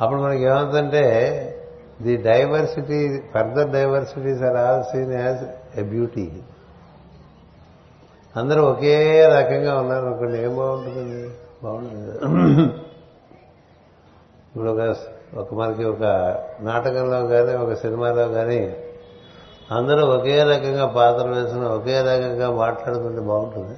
అప్పుడు 0.00 0.20
మనకి 0.20 0.42
ఏమవుతుందంటే 0.42 1.02
the 2.02 2.16
diversity 2.16 3.18
further 3.18 3.70
diversities 3.70 4.42
are 4.42 4.56
all 4.56 4.84
seen 4.84 5.12
as 5.12 5.42
a 5.78 5.82
beauty 5.82 6.26
అందరూ 8.36 8.62
ఒకే 8.62 9.26
రకంగా 9.26 9.80
ఉన్నారు 9.80 10.06
ఒకళ్ళు 10.06 10.36
ఏం 10.36 10.56
బాగుంటుంది 10.56 11.30
బాగుంటుంది 11.64 12.12
ఇప్పుడు 14.48 14.70
ఒక 14.70 14.96
ఒక 15.38 15.54
మనకి 15.54 15.84
ఒక 15.84 16.02
నాటకంలో 16.60 17.26
కానీ 17.26 17.54
ఒక 17.54 17.74
సినిమాలో 17.74 18.28
కానీ 18.28 18.76
అందరూ 19.70 20.06
ఒకే 20.06 20.42
రకంగా 20.42 20.86
పాత్రలు 20.86 21.34
వేసిన 21.34 21.64
ఒకే 21.64 22.00
రకంగా 22.00 22.50
మాట్లాడుకుంటే 22.50 23.20
బాగుంటుంది. 23.20 23.76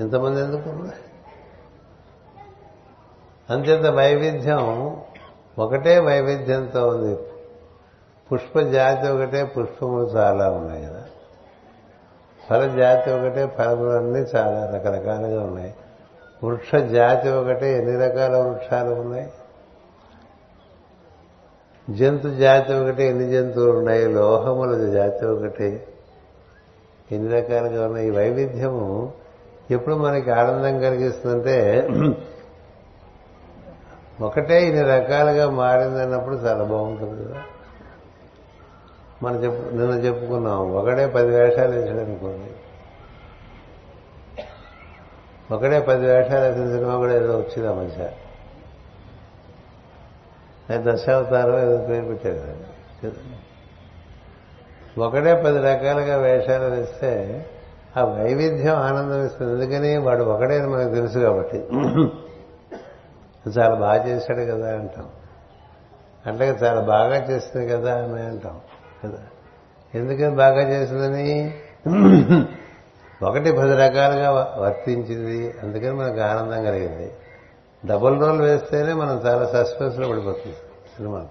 ఇంతమంది 0.00 0.40
ఎందుకు? 0.40 0.70
అంతేత 3.50 3.86
వైవిధ్యం 3.86 4.62
ఒకటే 5.58 5.98
వైవిధ్యంతో 5.98 6.88
ఉంది. 6.88 7.18
పుష్ప 8.32 8.60
జాతి 8.60 9.08
ఒకటే 9.08 9.44
పుష్పములు 9.44 10.04
చాలా 10.04 10.50
ఉన్నాయి 10.50 10.86
కదా. 10.86 11.02
ఫల 12.50 12.76
జాతి 12.78 13.10
ఒకటే 13.10 13.46
ఫలములన్నీ 13.46 14.20
చాలా 14.20 14.70
రకరకాలుగా 14.74 15.42
ఉన్నాయి. 15.42 15.74
వృక్ష 16.44 16.74
జాతి 16.74 17.28
ఒకటే 17.28 17.78
ఎన్ని 17.78 18.06
రకాల 18.06 18.36
వృక్షాలు 18.36 18.94
ఉన్నాయి? 18.94 19.32
జంతు 21.90 22.28
జాతి 22.28 22.72
ఒకటి 22.72 23.04
ఎన్ని 23.04 23.30
జంతువులు 23.30 23.78
ఉన్నాయి? 23.78 24.08
లోహముల 24.08 24.90
జాతి 24.90 25.26
ఒకటి 25.26 25.82
ఎన్ని 27.12 27.32
రకాలుగా 27.32 27.86
ఉన్నాయి? 27.86 28.08
ఈ 28.08 28.10
వైవిధ్యము 28.10 29.12
ఎప్పుడు 29.70 29.94
మనకి 29.94 30.30
ఆనందం 30.30 30.80
కలిగిస్తుందంటే 30.80 31.88
ఒకటే 34.20 34.66
ఇన్ని 34.66 34.82
రకాలుగా 34.82 35.50
మారిందన్నప్పుడు 35.50 36.34
చాలా 36.34 36.64
బాగుంటుంది 36.64 37.24
కదా. 37.24 37.42
మనం 39.22 39.44
చెప్పు 39.44 39.74
నిన్న 39.74 39.94
చెప్పుకున్నాం 39.94 40.72
ఒకడే 40.72 41.06
పది 41.06 41.26
వేషాలు 41.26 41.72
వేసాడు 41.72 41.98
అనుకోండి 41.98 42.50
ఒకడే 45.54 45.80
పది 45.80 46.06
వేషాలు 46.06 46.44
వేసిన 46.44 46.66
సినిమా 46.66 46.96
కూడా 46.96 47.16
ఏదో 47.16 47.36
వచ్చింది 47.36 47.68
ఆ 47.68 47.72
మధ్య 47.72 48.10
దశావతారం 50.92 51.58
ఏదో 51.58 51.76
పేరు 51.76 52.04
పెట్టారు 52.04 52.68
ఒకడే 55.00 55.42
పది 55.42 55.58
రకాలుగా 55.58 56.16
వేషాలు 56.16 56.64
వేస్తే 56.64 57.46
ఆ 57.96 58.04
వైవిధ్యం 58.04 58.74
ఆనందం 58.74 59.26
ఇస్తుంది. 59.26 59.52
ఎందుకని 59.52 59.96
వాడు 59.96 60.22
ఒకడే 60.22 60.58
అని 60.58 60.68
మనకు 60.68 60.94
తెలుసు 60.94 61.18
కాబట్టి. 61.18 61.58
చాలా 63.58 63.74
బాగా 63.74 64.08
చేశాడు 64.08 64.40
కదా 64.40 64.72
అంటాం. 64.74 65.08
అట్లాగే 66.26 66.50
చాలా 66.50 66.80
బాగా 66.80 67.16
చేస్తుంది 67.16 67.68
కదా 67.68 67.98
అని 67.98 68.22
అంటాం. 68.22 68.60
కదా. 69.04 69.18
ఎందుకని 69.94 70.36
బాగా 70.36 70.68
చేసిందని? 70.68 71.54
ఒకటి 73.22 73.52
పది 73.52 73.76
రకాలుగా 73.76 74.54
వర్తించింది. 74.58 75.54
అందుకని 75.62 75.92
మనకు 75.92 76.20
ఆనందం 76.20 76.64
కలిగింది. 76.64 77.12
డబుల్ 77.86 78.20
రోల్ 78.20 78.42
వేస్తేనే 78.42 78.92
మనం 78.92 79.22
చాలా 79.26 79.46
సస్పెన్స్లో 79.46 80.08
పడిపోతుంది 80.08 80.56
సినిమా 80.96 81.26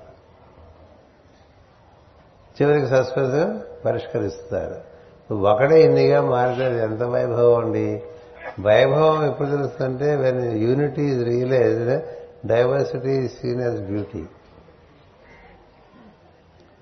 చివరికి 2.62 2.88
సస్పెన్స్ 2.88 3.62
పరిష్కరిస్తారు. 3.86 4.76
ఒకటే 5.34 5.84
ఇన్నిగా 5.84 6.22
మారితే 6.22 6.80
ఎంత 6.80 7.04
వైభవం 7.04 7.66
అండి? 7.66 8.04
వైభవం 8.66 9.26
ఎప్పుడు 9.26 9.50
తెలుస్తుంటే 9.50 10.16
when 10.16 10.62
unity 10.62 11.02
is 11.02 11.24
realised 11.24 12.02
diversity 12.48 13.10
is 13.10 13.32
seen 13.32 13.62
as 13.62 13.82
beauty 13.82 14.24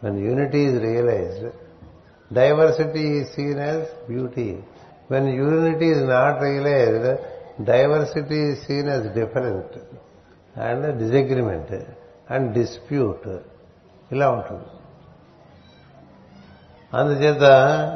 when 0.03 0.19
unity 0.19 0.57
is 0.57 0.79
realised 0.79 1.51
diversity 2.33 2.99
is 2.99 3.27
seen 3.27 3.59
as 3.59 4.11
beauty 4.11 4.59
when 5.11 5.29
unity 5.29 5.85
is 5.85 6.03
not 6.03 6.41
realised 6.41 7.19
diversity 7.65 8.35
is 8.35 8.59
seen 8.59 8.89
as 8.89 9.13
different 9.13 9.77
and 10.57 10.97
disagreement 10.97 11.73
and 12.31 12.53
dispute 12.53 13.27
ఇలా 14.11 14.31
ఉంటుంది. 14.31 14.63
అందుచేత 16.93 17.45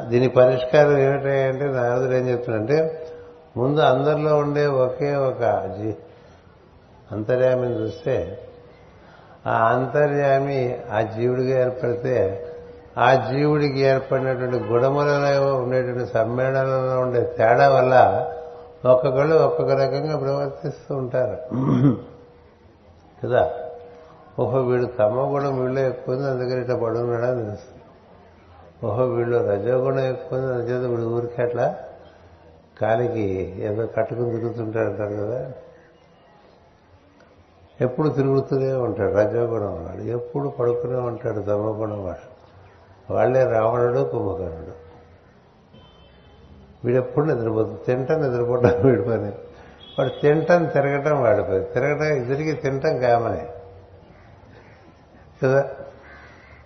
దీని 0.08 0.28
పరిష్కారం 0.28 0.98
ఏమిటంటే 0.98 1.64
నారదుడు 1.64 2.12
ఏం 2.12 2.28
చెప్తున్నాడంటే 2.28 3.09
ముందు 3.56 3.80
అందరిలో 3.80 4.36
ఉండే 4.36 4.66
ఒకే 4.66 5.14
ఒక 5.14 5.42
జీ 5.78 5.94
అంతర్యామిని 7.12 7.74
చూస్తే 7.74 8.38
ఆ 9.46 9.68
అంతర్యామి 9.68 10.80
ఆ 10.92 11.00
జీవుడిగా 11.00 11.60
ఏర్పడితే 11.60 12.46
ఆ 12.98 13.14
జీవుడికి 13.14 13.80
ఏర్పడినటువంటి 13.80 14.56
గుణములలో 14.56 15.56
ఉండేటువంటి 15.56 16.06
సమ్మేళనంలో 16.12 17.00
ఉండే 17.00 17.34
తేడా 17.38 17.68
వల్ల 17.68 17.94
ఒక్కొక్కళ్ళు 18.84 19.36
ఒక్కొక్క 19.36 19.72
రకంగా 19.72 20.18
ప్రవర్తిస్తూ 20.18 20.96
ఉంటారు. 20.96 21.36
కదా? 23.24 23.50
ఓహో 24.38 24.60
వీడు 24.60 24.86
తమగుణం 24.86 25.62
వీళ్ళు 25.62 25.80
ఎక్కువ 25.80 26.14
ఉంది 26.14 26.26
అందుకని 26.26 26.60
ఇట్లా 26.60 26.76
పడుకున్నాడని 26.76 27.44
తెలుస్తుంది. 27.44 27.82
ఓహో 28.86 29.04
వీళ్ళు 29.04 29.36
రజోగుణం 29.48 30.04
ఎక్కువ 30.04 30.38
ఉంది 30.38 30.52
అందుచేత 30.52 30.90
వీడు 30.90 31.02
ఊరికి 31.02 31.42
అట్లా 31.42 31.74
కాలికి 32.80 33.54
ఏదో 33.58 33.86
కట్టుకుని 33.86 34.30
తిరుగుతుంటాడు 34.30 34.88
అంటారు 34.88 35.14
కదా. 35.14 35.52
ఎప్పుడు 37.80 38.08
తిరుగుతూనే 38.08 38.72
ఉంటాడు 38.72 39.14
రజోగుణం 39.14 39.86
వాడు. 39.86 40.00
ఎప్పుడు 40.00 40.48
పడుకునే 40.48 40.98
ఉంటాడు 40.98 41.40
తమగుణం 41.40 42.04
వాడు. 42.04 42.30
వాళ్ళే 43.12 43.44
రావణుడు 43.44 44.08
కుంభకర్ణుడు. 44.12 44.90
వీడెప్పుడు 46.84 47.24
నిద్రపోతుంది 47.24 47.78
తింటాం 47.86 48.22
నిద్రపోవడం 48.22 48.70
వీడి 48.82 49.02
పని. 49.02 49.32
వాడు 49.98 50.20
తింటాం 50.20 50.64
తిరగటం 50.64 51.22
వాడి 51.22 51.42
పని. 51.42 51.64
తిరగటం 51.64 52.04
ఇద్దరికి 52.04 52.52
తింటం 52.52 52.98
కామనే. 52.98 53.48
కదా. 55.44 55.70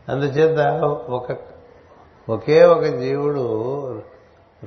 అందుచేత 0.09 0.81
ఒక 1.11 1.37
ఒకే 2.29 2.64
ఒక 2.64 2.85
జీవుడు 2.85 3.93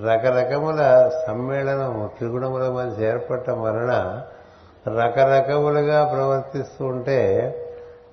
రకరకముల 0.06 1.10
సమ్మేళనము 1.28 2.10
త్రిగుణముల 2.18 2.70
మధ్య 2.70 3.08
ఏర్పడటం 3.08 3.62
వలన 3.62 4.22
రకరకములుగా 4.88 6.06
ప్రవర్తిస్తూ 6.06 6.86
ఉంటే 6.86 7.54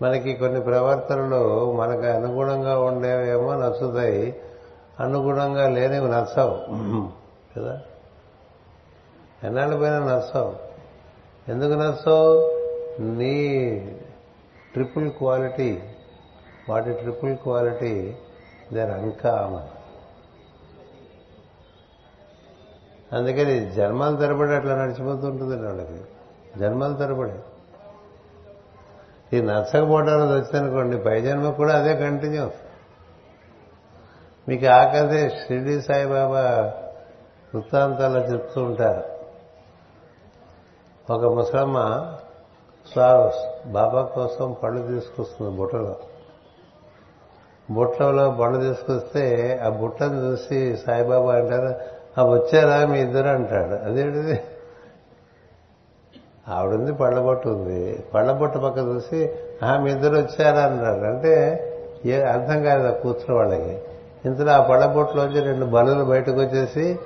మనకి 0.03 0.35
కొన్ని 0.35 0.61
ప్రవర్తనలు 0.61 1.73
మనకు 1.73 2.03
అనుగుణంగా 2.03 2.79
ఉండేవేమో 2.79 3.55
నచ్చుతాయి 3.55 4.41
అనుగుణంగా 5.01 5.69
లేనివి 5.69 6.09
నచ్చవు. 6.09 6.59
కదా? 7.57 7.81
ఎన్నాళ్ళు 9.45 9.77
పోయినా 9.77 9.99
నచ్చవు? 9.99 10.55
ఎందుకు 11.51 11.73
నచ్చవు? 11.73 12.55
నీ 13.03 13.69
ట్రిపుల్ 14.73 15.11
క్వాలిటీ 15.11 15.83
వాటి 16.69 16.93
ట్రిపుల్ 16.93 17.37
క్వాలిటీ 17.37 18.17
దేర్ 18.73 18.91
అన్కామన్. 18.91 19.74
అందుకని 23.15 23.71
జన్మల 23.71 24.17
తరబడి 24.17 24.55
అట్లా 24.55 24.75
నడిచిపోతుంటుంది 24.75 25.67
వాళ్ళకి. 25.67 26.01
జన్మల 26.59 26.95
తరబడి. 26.95 27.33
ఈ 29.37 29.41
నచ్చకపోవడానికి 29.41 30.33
వచ్చిందనుకోండి 30.33 30.99
పై 30.99 31.21
జన్మ 31.21 31.51
కూడా 31.51 31.79
అదే 31.79 31.97
కంటిన్యూ. 31.97 32.51
మీకు 34.49 34.67
ఆకదే 34.67 35.29
షిర్డీ 35.29 35.81
సాయిబాబా 35.81 36.73
వృత్తాంతాలు 37.55 38.19
చెప్తూ 38.19 38.63
ఉంటారు. 38.63 39.05
ఒక 41.13 41.35
ముసలమ్మ 41.35 41.79
స్వా 42.93 43.33
బాబా 43.67 44.03
కోసం 44.03 44.57
పళ్ళు 44.63 44.87
తీసుకొస్తుంది 44.87 45.57
బుట్టలో. 45.57 45.97
బుట్టలో 47.71 48.31
పళ్ళు 48.31 48.61
తీసుకొస్తే 48.61 49.59
ఆ 49.65 49.69
బుట్టను 49.69 50.21
చూసి 50.21 50.77
సాయిబాబా 50.77 51.35
అంటారు 51.35 52.04
ఆ 52.19 52.25
వచ్చారా 52.25 52.87
మీ 52.87 53.01
ఇద్దరు 53.01 53.29
అంటాడు. 53.29 53.85
అదేంటిది? 53.85 54.41
ఆవిడుంది 56.49 56.93
పళ్ళబొట్టు 56.93 57.49
ఉంది. 57.49 58.05
పళ్ళబొట్టు 58.15 58.59
పక్క 58.59 58.79
చూసి 58.79 59.31
ఆ 59.63 59.79
మీ 59.79 59.91
ఇద్దరు 59.91 60.17
వచ్చారా? 60.17 60.63
అన్నాడు 60.63 61.05
అంటే 61.05 61.33
ఏ 62.05 62.23
అర్థం 62.23 62.63
కాదు 62.63 62.87
ఆ 62.87 62.91
కూర్చున్న 62.91 63.35
వాళ్ళకి. 63.35 63.79
ఇంతలో 64.25 64.53
ఆ 64.53 64.61
పళ్ళబొట్టులోంచి 64.61 65.41
రెండు 65.41 65.65
బలులు 65.65 66.05
బయటకు 66.05 66.41
వచ్చేసి 66.41 66.99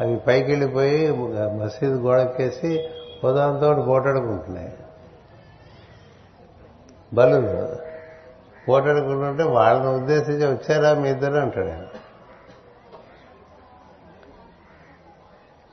అవి 0.00 0.16
పైకి 0.16 0.50
వెళ్ళిపోయి 0.50 1.12
మసీదు 1.58 1.94
గోడకేసి 1.94 2.88
ఉదాంతో 3.24 3.82
పోటాడుకుంటున్నాయి. 3.82 4.72
బలులు 7.14 7.68
పోటాడుకుంటుంటే 8.68 9.42
వాళ్ళని 9.42 9.88
ఉద్దేశించి 9.88 10.46
వచ్చారా 10.46 11.00
మీ 11.00 11.10
ఇద్దరు? 11.10 11.34
అంటాడు 11.34 11.95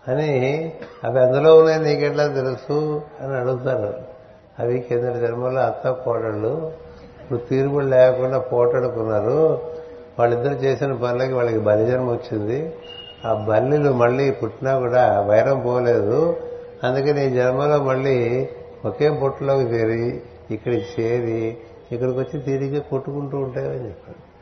అని 0.08 0.74
అవి 1.04 1.20
అందులో 1.20 1.58
ఉన్నాయి 1.58 1.84
నీకెట్లా 1.84 2.28
తెలుసు 2.28 3.02
అని 3.22 3.36
అడుగుతారు. 3.36 3.94
అవి 4.60 4.80
కింద 4.80 5.04
జన్మలో 5.04 5.62
అత్త 5.62 5.90
కోడళ్ళు. 5.90 6.72
ఇప్పుడు 7.22 7.40
తీరుబడి 7.40 7.86
లేకుండా 7.86 8.40
పోటాడుకున్నారు. 8.40 9.62
వాళ్ళిద్దరు 10.20 10.54
చేసిన 10.54 10.94
పనులకి 10.94 11.34
వాళ్ళకి 11.34 11.58
బలిజన్మ 11.58 12.12
వచ్చింది. 12.12 12.76
ఆ 13.26 13.34
బల్లిలు 13.34 13.92
మళ్ళీ 13.92 14.32
పుట్టినా 14.32 14.80
కూడా 14.80 15.22
వైరం 15.22 15.60
పోలేదు. 15.60 16.38
అందుకని 16.84 17.28
ఈ 17.28 17.30
జన్మలో 17.30 17.84
మళ్ళీ 17.84 18.50
ఒకే 18.86 19.10
పొట్టులోకి 19.10 19.64
చేరి 19.64 20.22
ఇక్కడికి 20.52 21.02
చేరి 21.02 21.58
ఇక్కడికి 21.92 22.20
వచ్చి 22.20 22.40
తిరిగి 22.40 22.80
కొట్టుకుంటూ 22.80 23.38
ఉంటాయని 23.38 23.88
చెప్పాడు. 23.88 24.34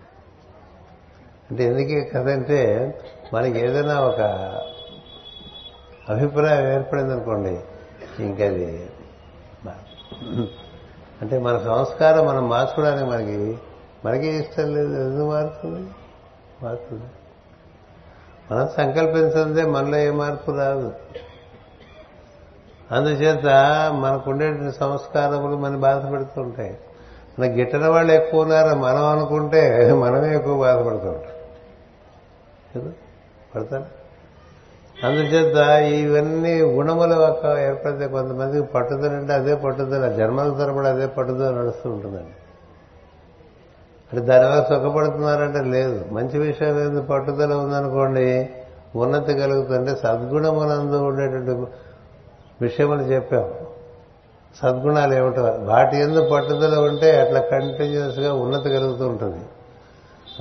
అంటే 1.52 1.63
ఎందుకే 1.63 2.02
కదంటే 2.02 2.24
కథ 2.24 2.30
అంటే 2.30 2.93
మనకి 3.34 3.60
ఏదైనా 3.60 4.00
ఒక 4.00 4.19
అభిప్రాయం 6.12 6.74
ఏర్పడింది 6.74 7.13
అనుకోండి 7.13 7.60
ఇంకది 8.19 8.89
అంటే 11.21 11.39
మన 11.39 11.58
సంస్కారం 11.58 12.28
మనం 12.28 12.50
మార్చుకోవడానికి 12.50 13.10
మనకి 13.10 13.58
మనకి 14.06 14.28
ఇష్టం 14.28 14.76
లేదు 14.76 15.10
ఎందుకు 15.10 15.30
మారుతుంది? 15.30 15.89
మారుతుంది. 16.63 17.04
మనం 18.52 18.69
సంకల్పించిందే 18.78 19.65
మనలో 19.65 19.97
ఏ 19.97 20.12
మార్పు 20.12 20.52
రాదు. 20.52 20.93
అందుచేత 22.91 23.45
మనకుండే 23.93 24.72
సంస్కారములు 24.72 25.55
మన 25.55 25.76
బాధపడుతూ 25.76 26.41
ఉంటాయి. 26.41 26.78
మన 27.39 27.45
గిట్టన 27.45 27.88
వాళ్ళు 27.88 28.12
ఎక్కువ 28.12 28.41
ఉన్నారని 28.41 28.80
మనం 28.80 29.05
అనుకుంటే 29.05 29.93
మనమే 29.93 30.36
ఎక్కువ 30.36 30.57
బాధపడుతూ 30.57 31.09
ఉంటాం. 31.09 31.32
కదా? 32.76 32.91
పడతారా? 33.55 33.86
అందుచేత 35.04 35.58
ఇవన్నీ 35.82 36.62
గుణముల 36.62 37.14
యొక్క 37.14 37.45
ఏర్పడితే 37.45 38.08
కొంతమందికి 38.08 38.68
పట్టుదల 38.68 39.10
అంటే 39.10 39.34
అదే 39.34 39.56
పట్టుదల 39.56 40.08
జన్మల 40.12 40.49
తరబడి 40.49 40.88
అదే 40.88 41.08
పట్టుదల 41.08 41.54
నడుస్తూ 41.54 41.89
ఉంటుందండి. 41.89 42.34
అంటే 44.14 44.26
దానివల్ల 44.26 44.64
సుఖపడుతున్నారంటే 44.64 45.64
లేదు. 45.64 46.06
మంచి 46.12 46.39
విషయం 46.39 46.80
ఏంది? 46.80 47.02
పట్టుదల 47.02 47.54
ఉందనుకోండి 47.54 48.49
ఉన్నతి 48.95 49.34
కలుగుతుంటే 49.34 49.95
సద్గుణమునందు 49.95 50.95
ఉండేటువంటి 50.95 51.72
విషయములు 52.62 53.02
చెప్పాం. 53.02 53.54
సద్గుణాలు 54.64 55.14
ఏమిటో? 55.14 55.41
వాటి 55.41 55.97
ఎందు 55.97 56.30
పట్టుదల 56.30 56.80
ఉంటే 56.80 57.22
అట్లా 57.22 57.41
కంటిన్యూస్గా 57.41 58.34
ఉన్నతి 58.34 58.70
కలుగుతూ 58.70 59.08
ఉంటుంది. 59.08 59.39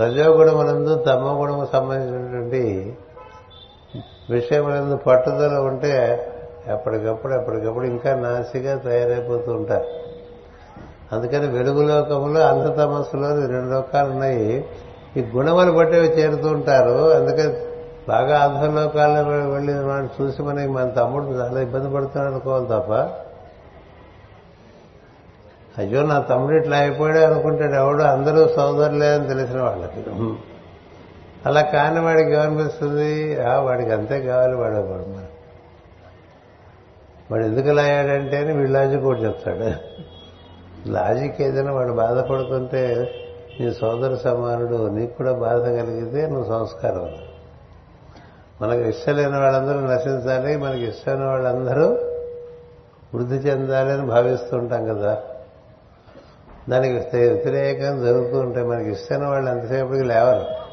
రజోగుణమునందు 0.02 0.94
తమ 0.94 1.40
గుణము 1.40 1.68
సంబంధించినటువంటి 1.72 2.96
విషయములందు 4.30 4.96
పట్టుదల 4.96 5.58
ఉంటే 5.58 6.26
ఎప్పటికప్పుడు 6.68 7.34
ఎప్పటికప్పుడు 7.34 7.84
ఇంకా 7.84 8.14
నాసిగా 8.14 8.76
తయారైపోతూ 8.76 9.52
ఉంటారు. 9.52 9.84
అందుకని 11.12 11.46
వెలుగు 11.46 11.82
లోకములో 11.82 12.40
అంధతమస్సులో 12.40 13.46
రెండు 13.46 13.70
లోకాలు 13.70 14.10
ఉన్నాయి. 14.10 14.64
ఈ 15.16 15.20
గుణములు 15.36 15.72
బట్టి 15.72 15.96
చేరుతూ 15.96 16.48
ఉంటారు. 16.48 17.12
అందుకని 17.12 17.54
బాగా 18.08 18.38
అధోలోకాల్లో 18.38 19.48
వెళ్ళిన 19.48 19.80
వాడిని 19.80 20.22
చూసి 20.22 20.42
మనకి 20.42 20.68
మన 20.68 20.88
తమ్ముడు 20.88 21.24
చాలా 21.24 21.60
ఇబ్బంది 21.60 21.94
పడుతున్నాడు 21.94 22.30
అనుకోవాలి 22.30 22.66
తప్ప. 22.66 22.92
అయ్యో 25.78 26.02
నా 26.02 26.20
తమ్ముడు 26.20 26.56
ఇట్లా 26.56 26.76
అయిపోయాడు 26.76 27.18
అనుకుంటాడు 27.18 27.74
ఎవడు 27.74 28.02
అందరూ 28.02 28.48
సోదరులే 28.48 29.06
అని 29.06 29.28
తెలిసిన 29.28 29.62
వాళ్ళకి. 29.62 30.04
అలా 31.46 31.60
కాని 31.60 32.00
వాడికి 32.00 32.30
ఏమనిపిస్తుంది? 32.30 33.42
ఆ 33.42 33.60
వాడికి 33.60 33.90
అంతే 33.90 34.20
కావాలి 34.20 34.54
వాడు 34.54 34.74
వాడు 34.74 35.02
మరి. 35.02 35.26
వాడు 37.30 37.44
ఎందుకు 37.44 37.68
ఇలా 37.68 37.82
అయ్యాడంటే 37.82 38.36
అని 38.36 38.52
వీళ్ళ 38.52 38.78
లాజిక్ 38.78 39.02
కూడా 39.02 39.20
చెప్తాడు. 39.20 39.72
లాజిక్ 40.88 41.40
ఏదైనా 41.40 41.72
వాడు 41.72 41.92
బాధపడుతుంటే 41.92 43.10
నీ 43.60 43.74
సోదర 43.74 44.14
సమానుడు 44.14 44.88
నీకు 44.88 45.14
కూడా 45.14 45.32
బాధ 45.32 45.62
కలిగితే 45.62 46.26
నువ్వు 46.26 46.48
సంస్కారం 46.48 47.14
మనకు 48.62 48.80
ఇష్టం 48.80 49.16
లేని 49.16 49.38
వాళ్ళందరూ 49.38 49.80
నశించాలి 49.80 50.56
మనకి 50.56 50.84
ఇష్టమైన 50.84 51.24
వాళ్ళందరూ 51.24 51.98
వృద్ధి 53.14 53.36
చెందాలి 53.36 53.92
అని 53.92 54.06
భావిస్తుంటాం 54.06 54.84
కదా. 54.84 55.22
దానికి 56.68 56.94
వ్యతిరేకం 56.94 58.04
జరుగుతూ 58.04 58.38
ఉంటాయి 58.38 58.66
మనకి 58.66 58.90
ఇష్టమైన 58.90 59.26
వాళ్ళు 59.26 59.50
ఎంతసేపటికి 59.50 60.04
లేవరు. 60.04 60.69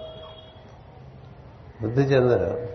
వృద్ధి 1.81 2.01
చెందరు. 2.01 2.67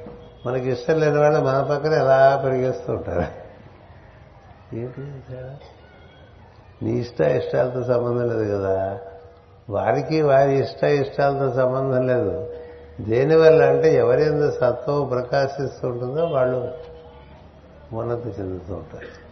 మనకి 0.47 0.71
ఇష్టం 0.71 1.01
లేని 1.01 1.19
వాళ్ళు 1.19 1.41
మన 1.41 1.67
పక్కన 1.71 1.93
ఎలా 1.93 2.43
పెరిగేస్తూ 2.45 2.93
ఉంటారు. 2.93 3.43
ఏంటి 4.77 5.01
నీ 6.85 6.91
ఇష్ట 6.91 7.21
ఇష్టాలతో 7.21 7.85
సంబంధం 7.85 8.29
లేదు 8.29 8.59
కదా. 8.59 8.99
వారికి 9.71 10.23
వారి 10.23 10.59
ఇష్ట 10.59 10.85
ఇష్టాలతో 10.85 11.53
సంబంధం 11.53 12.07
లేదు. 12.07 12.51
దేనివల్ల 13.01 13.63
అంటే 13.63 13.95
ఎవరి 13.95 14.25
సత్వం 14.61 15.09
ప్రకాశిస్తూ 15.09 15.89
ఉంటుందో 15.89 16.25
వాళ్ళు 16.25 16.75
ఉన్నతి 17.93 18.29
చెందుతూ 18.29 18.75
ఉంటారు. 18.75 19.23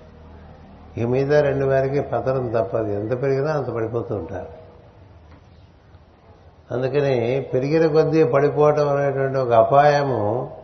ఈ 1.01 1.05
మీద 1.05 1.35
రెండు 1.35 1.65
వారికి 1.65 2.01
పతనం 2.01 2.49
తప్పదు. 2.49 2.87
ఎంత 2.87 3.23
పెరిగినా 3.23 3.53
అంత 3.53 3.71
పడిపోతూ 3.71 4.15
ఉంటారు. 4.15 4.60
అందుకని 6.71 7.47
పెరిగిన 7.55 7.93
కొద్దీ 7.93 8.25
పడిపోవటం 8.25 8.89
అనేటువంటి 8.89 9.39
ఒక 9.39 9.53
అపాయము 9.53 10.57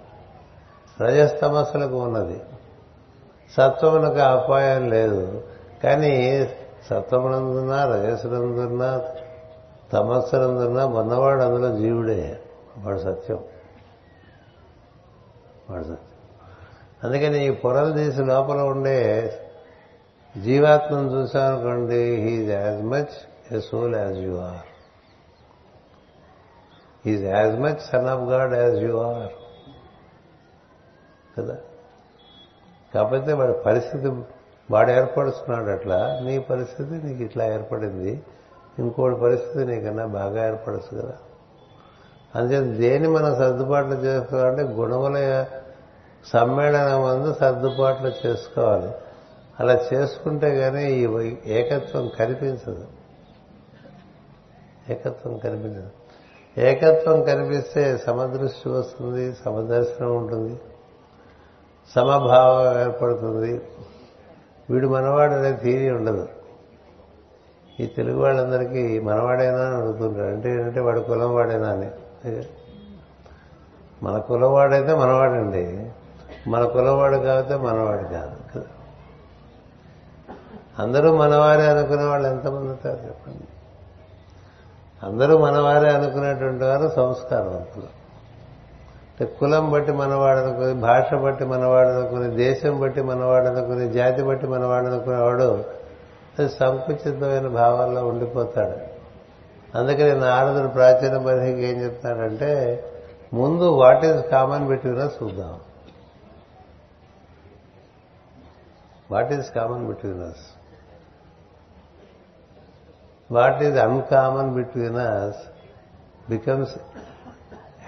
రజస్తమస్సులకు 1.00 1.96
ఉన్నది. 1.96 2.40
సత్వమునకు 3.56 4.18
అపాయం 4.18 4.90
లేదు. 4.90 5.42
కానీ 5.84 6.46
సత్వమునందున్నా 6.90 7.86
రజస్సునందున్నా 7.86 9.04
తమస్సునందున్నా 9.92 10.86
ఉన్నవాడు 10.86 11.42
అందులో 11.42 11.76
జీవుడే. 11.76 12.40
వాడు 12.78 12.98
సత్యం. 12.98 13.38
వాడు 15.70 15.82
సత్యం. 15.82 15.98
అందుకని 17.04 17.46
ఈ 17.46 17.50
పొరలు 17.50 17.92
తీసి 17.92 18.24
లోపల 18.24 18.60
ఉండే 18.60 19.32
జీవాత్మను 20.44 21.10
చూసామనుకోండి 21.10 22.16
he's 22.16 22.50
as 22.50 22.84
much 22.84 23.54
a 23.54 23.60
soul 23.60 23.96
as 23.96 24.18
you 24.18 24.36
are 24.36 24.75
is 27.06 27.24
as 27.24 27.60
much 27.60 27.80
son 27.80 28.06
of 28.06 28.20
God 28.20 28.54
as 28.54 28.76
you 28.76 28.96
are 28.96 29.32
కదా? 31.38 31.56
కాకపోతే 32.94 33.32
వాడి 33.32 33.52
పరిస్థితి 33.52 34.08
వాడు 34.70 34.90
ఏర్పరుస్తున్నాడు 34.90 35.70
అట్లా. 35.70 36.20
నీ 36.22 36.38
పరిస్థితి 36.38 36.94
నీకు 36.94 37.22
ఇట్లా 37.22 37.46
ఏర్పడింది. 37.46 38.22
ఇంకోటి 38.78 39.20
పరిస్థితి 39.20 39.64
నీకన్నా 39.64 40.06
బాగా 40.06 40.48
ఏర్పడచ్చు 40.48 41.00
కదా? 41.00 41.14
అందుచేత 42.34 42.78
దేని 42.78 43.08
మనం 43.08 43.36
సర్దుబాట్లు 43.36 43.94
చేసుకోవాలంటే 43.94 44.62
గుణముల 44.62 45.46
సమ్మేళనం 46.26 47.04
అందు 47.04 47.34
సర్దుబాట్లు 47.34 48.26
చేసుకోవాలి. 48.26 48.90
అలా 49.60 49.80
చేసుకుంటే 49.94 50.56
కానీ 50.56 50.92
ఈ 50.92 51.26
ఏకత్వం 51.46 52.10
కనిపించదు. 52.18 52.86
ఏకత్వం 54.88 55.38
కనిపించదు. 55.38 56.05
ఏకత్వం 56.58 57.22
కనిపిస్తే 57.22 57.96
సమదృష్టి 57.96 58.68
వస్తుంది 58.68 59.34
సమదర్శనం 59.44 60.16
ఉంటుంది 60.16 60.60
సమభావం 61.94 62.80
ఏర్పడుతుంది. 62.80 63.60
వీడు 64.70 64.88
మనవాడు 64.88 65.32
అనే 65.32 65.52
తీరి 65.52 65.90
ఉండదు. 65.90 66.28
ఈ 67.80 67.86
తెలుగు 67.86 68.22
వాళ్ళందరికీ 68.22 69.00
మనవాడైనా 69.00 69.58
అని 69.58 69.76
అడుగుతుంటారు. 69.76 70.24
అంటే 70.24 70.50
ఏంటంటే 70.50 70.80
వాడు 70.80 71.00
కులం 71.00 71.34
వాడైనా 71.34 71.68
అని. 71.68 71.90
మన 74.02 74.18
కులవాడైతే 74.18 74.94
మనవాడండి. 74.94 75.90
మన 76.50 76.64
కులవాడు 76.64 77.16
కాకపోతే 77.16 77.56
మనవాడు 77.56 78.02
కాదు 78.02 78.36
కదా. 78.54 78.64
అందరూ 80.78 81.16
మనవారే 81.16 81.66
అనుకునే 81.66 82.04
వాళ్ళు 82.04 82.28
ఎంతమంది 82.28 82.68
ఉంటారు 82.68 83.06
చెప్పండి. 83.06 83.45
అందరూ 85.02 85.38
మనవారే 85.38 85.90
అనుకునేటువంటి 85.90 86.64
వారు 86.64 86.92
సంస్కారవంతులు 86.96 88.06
అంటే 89.20 89.24
కులం 89.40 89.70
బట్టి 89.70 89.92
మనవాడు 89.92 90.38
అనుకుని 90.38 90.74
భాష 90.74 91.14
బట్టి 91.14 91.44
మనవాడు 91.44 91.88
అనుకుని 91.88 92.36
దేశం 92.36 92.80
బట్టి 92.80 93.02
మనవాడు 93.02 93.46
అనుకుని 93.46 93.92
జాతి 93.92 94.22
బట్టి 94.22 94.46
మనవాడు 94.46 94.86
అనుకునేవాడు 94.86 95.64
సంకుచితమైన 96.48 97.48
భావాల్లో 97.48 98.08
ఉండిపోతాడు. 98.08 98.96
అందుకని 99.78 100.20
నారదుడు 100.20 100.68
ప్రాచీన 100.68 101.16
పరిధికి 101.16 101.66
ఏం 101.66 101.84
చెప్తాడంటే 101.84 102.84
ముందు 103.34 103.64
వాట్ 103.64 104.04
ఈజ్ 104.04 104.30
కామన్ 104.30 104.66
బిట్వీన్ 104.66 105.22
చూద్దాం. 105.22 105.60
What 109.10 109.32
is 109.32 109.50
common 109.54 109.86
between 109.86 110.22
us 110.22 110.55
what 113.30 113.62
is 113.62 113.78
uncommon 113.78 114.54
between 114.54 114.96
us 114.96 115.36
becomes 116.30 116.72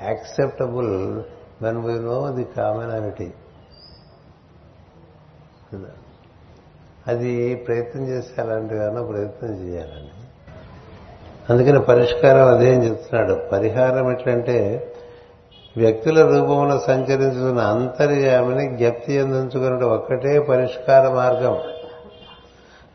acceptable 0.03 1.22
when 1.62 1.78
we 1.78 1.99
know 1.99 2.32
the 2.32 2.45
commonality 2.45 3.32
అది 7.07 7.55
ప్రయత్నం 7.55 8.09
చేస్తే 8.09 8.43
అలాంటివన్నా 8.43 9.03
ప్రయత్నం 9.03 9.51
చేయాలండి. 9.51 10.11
అందుకని 11.53 11.80
పరిష్కారం 11.80 12.55
అదేం 12.55 12.84
చెప్తున్నాడు. 12.84 13.49
పరిహారం 13.49 14.12
ఎట్లంటే 14.12 14.93
వ్యక్తుల 15.76 16.22
రూపంలో 16.22 16.78
సంచరించుకున్న 16.78 17.61
అంతర్యామిని 17.61 18.76
జ్ఞప్తి 18.76 19.18
అందించుకున్నట్టు 19.18 19.86
ఒక్కటే 19.86 20.41
పరిష్కార 20.41 21.09
మార్గం. 21.09 21.59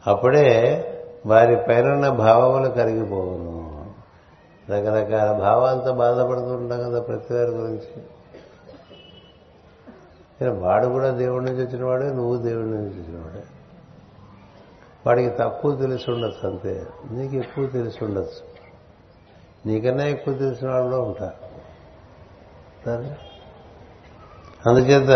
అప్పుడే 0.07 0.89
వారి 1.25 1.55
పైన 1.55 2.09
భావములు 2.09 2.69
కరిగిపోవును. 2.69 3.63
రకరకాల 4.69 5.37
భావాలతో 5.37 5.93
బాధపడుతూ 5.93 6.45
ఉంటాం 6.45 6.83
కదా 6.83 6.99
ప్రతి 7.01 7.33
వారి 7.33 7.51
గురించి 7.51 8.03
వాడు 10.49 10.87
కూడా 10.87 11.09
దేవుడి 11.09 11.45
నుంచి 11.45 11.65
వచ్చినవాడే 11.65 12.05
నువ్వు 12.05 12.37
దేవుడి 12.37 12.67
నుంచి 12.67 13.01
వచ్చినవాడే 13.01 13.43
వాడికి 15.07 15.29
తక్కువ 15.29 15.75
తెలిసి 15.75 16.11
ఉండొచ్చు 16.11 16.49
అంతే. 16.49 16.85
నీకు 17.11 17.35
ఎక్కువ 17.35 17.67
తెలిసి 17.67 18.05
ఉండొచ్చు. 18.05 18.53
నీకన్నా 19.65 20.03
ఎక్కువ 20.03 20.33
తెలిసిన 20.33 20.69
వాళ్ళు 20.69 20.89
కూడా 20.89 21.01
ఉంటారు 21.01 21.33
అందుచేత 24.69 25.09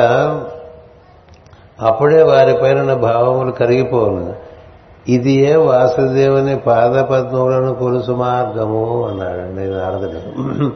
అప్పుడే 1.81 2.23
వారి 2.23 2.57
పైన 2.61 2.93
భావములు 2.93 3.51
కరిగిపోను 3.51 4.46
ఇది 5.07 5.31
ఏ 5.31 5.55
వాసుదేవుని 5.55 6.59
పాదపద్మములను 6.59 7.75
కొలుసు 7.75 8.11
మార్గము 8.11 9.07
అన్నాడండి 9.07 9.65
నారదుడు. 9.65 10.71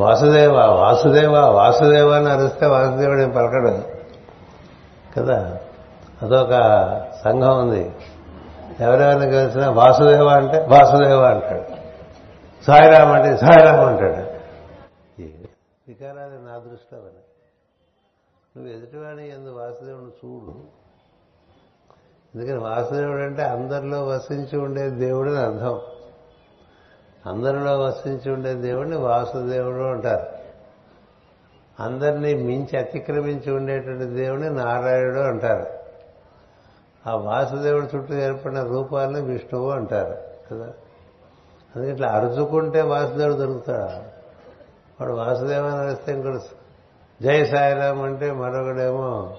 వాసుదేవ 0.00 0.52
వాసుదేవ 0.52 1.38
వాసుదేవ 1.38 2.08
అని 2.08 2.30
అరిస్తే 2.30 2.66
వాసుదేవుడు 2.66 3.32
పలకడు? 3.32 3.82
కదా? 5.18 5.58
అదొక 6.22 6.50
సంఘం 7.24 7.58
ఉంది. 7.58 7.92
ఎవరెవరిని 8.80 9.32
కలిసినా 9.32 9.70
వాసుదేవ 9.70 10.28
అంటే 10.28 10.58
వాసుదేవ 10.58 11.22
అంటాడు. 11.22 11.84
సాయిరామ్ 12.64 13.12
అంటే 13.12 13.36
సాయిరామ్ 13.36 13.80
అంటాడు. 13.80 14.34
వికారాలు 15.88 16.48
నా 16.48 16.58
దృష్టిలో 16.58 17.00
అవన్నీ 17.00 17.20
నువ్వు 18.56 18.72
ఎదుటివాడి 18.72 19.28
ఎందు 19.28 19.50
వాసుదేవుని 19.50 20.06
చూడు. 20.06 20.83
ఎందుకని 22.34 22.58
వాసుదేవుడు 22.58 23.22
అంటే 23.22 23.42
అందరిలో 23.42 24.04
వసించి 24.04 24.58
ఉండే 24.58 24.90
దేవుడు 24.90 25.30
అని 25.30 25.38
అర్థం. 25.38 25.80
అందరిలో 27.26 27.78
వసించి 27.78 28.32
ఉండే 28.32 28.54
దేవుడిని 28.54 28.96
వాసుదేవుడు 28.96 29.82
అంటారు. 29.82 30.26
అందరినీ 31.82 32.34
మించి 32.34 32.78
అతిక్రమించి 32.78 33.52
ఉండేటువంటి 33.52 34.04
దేవుడిని 34.04 34.50
నారాయణుడు 34.50 35.18
అంటారు. 35.18 35.66
ఆ 37.08 37.16
వాసుదేవుడి 37.16 37.96
చుట్టూ 37.96 38.14
ఏర్పడిన 38.14 38.62
రూపాలని 38.62 39.20
విష్ణువు 39.20 39.70
అంటారు 39.70 40.18
కదా? 40.50 40.72
అందుకే 41.76 41.92
ఇట్లా 41.92 42.08
అరుచుకుంటే 42.08 42.80
వాసుదేవుడు 42.80 43.34
దొరుకుతాడు? 43.34 44.14
వాడు 45.00 45.12
వాసుదేవని 45.12 45.76
అరిస్తే 45.76 46.12
ఇంకోటి 46.12 46.38
జై 47.22 47.44
సాయిరామ్ 47.44 48.02
అంటే 48.02 48.32
మరొకడేమో 48.32 49.36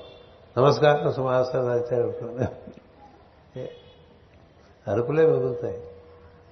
నమస్కారం 0.58 1.14
సుమాసం 1.14 1.72
వచ్చారు 1.72 2.14
అరుపులే 4.88 5.26
మిగులుతాయి. 5.26 5.84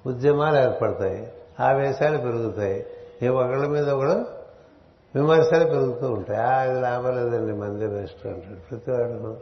ఉద్యమాలు 0.06 0.58
ఏర్పడతాయి. 0.58 1.34
ఆవేశాలు 1.60 2.18
పెరుగుతాయి. 2.18 2.86
ఏ 3.24 3.28
ఒకళ్ళ 3.28 3.68
మీద 3.68 3.90
ఒకడు 3.90 4.44
విమర్శలు 5.16 5.64
పెరుగుతూ 5.64 6.12
ఉంటాయి. 6.12 6.40
ఆ 6.40 6.64
లాభం 6.64 7.16
లేదండి 7.16 7.54
మందే 7.54 7.88
బెస్ట్ 7.88 8.28
అంటాడు. 8.28 8.70
ప్రతివాడు 8.70 9.38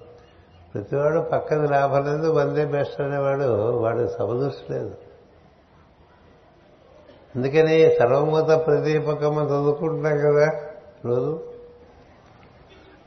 ప్రతివాడు 0.74 1.20
పక్కది 1.20 1.68
లాభం 1.68 2.06
లేదు 2.06 2.34
మందే 2.34 2.66
బెస్ట్ 2.66 3.02
అనేవాడు 3.02 3.78
వాడు 3.78 4.08
సమదృష్టి 4.08 4.74
లేదు. 4.74 4.92
అందుకని 7.36 7.96
సర్వమూత 8.00 8.66
ప్రదీపకం 8.66 9.46
చదువుకుంటున్నాం 9.46 10.18
కదా 10.18 10.52
రోజు. 11.06 11.44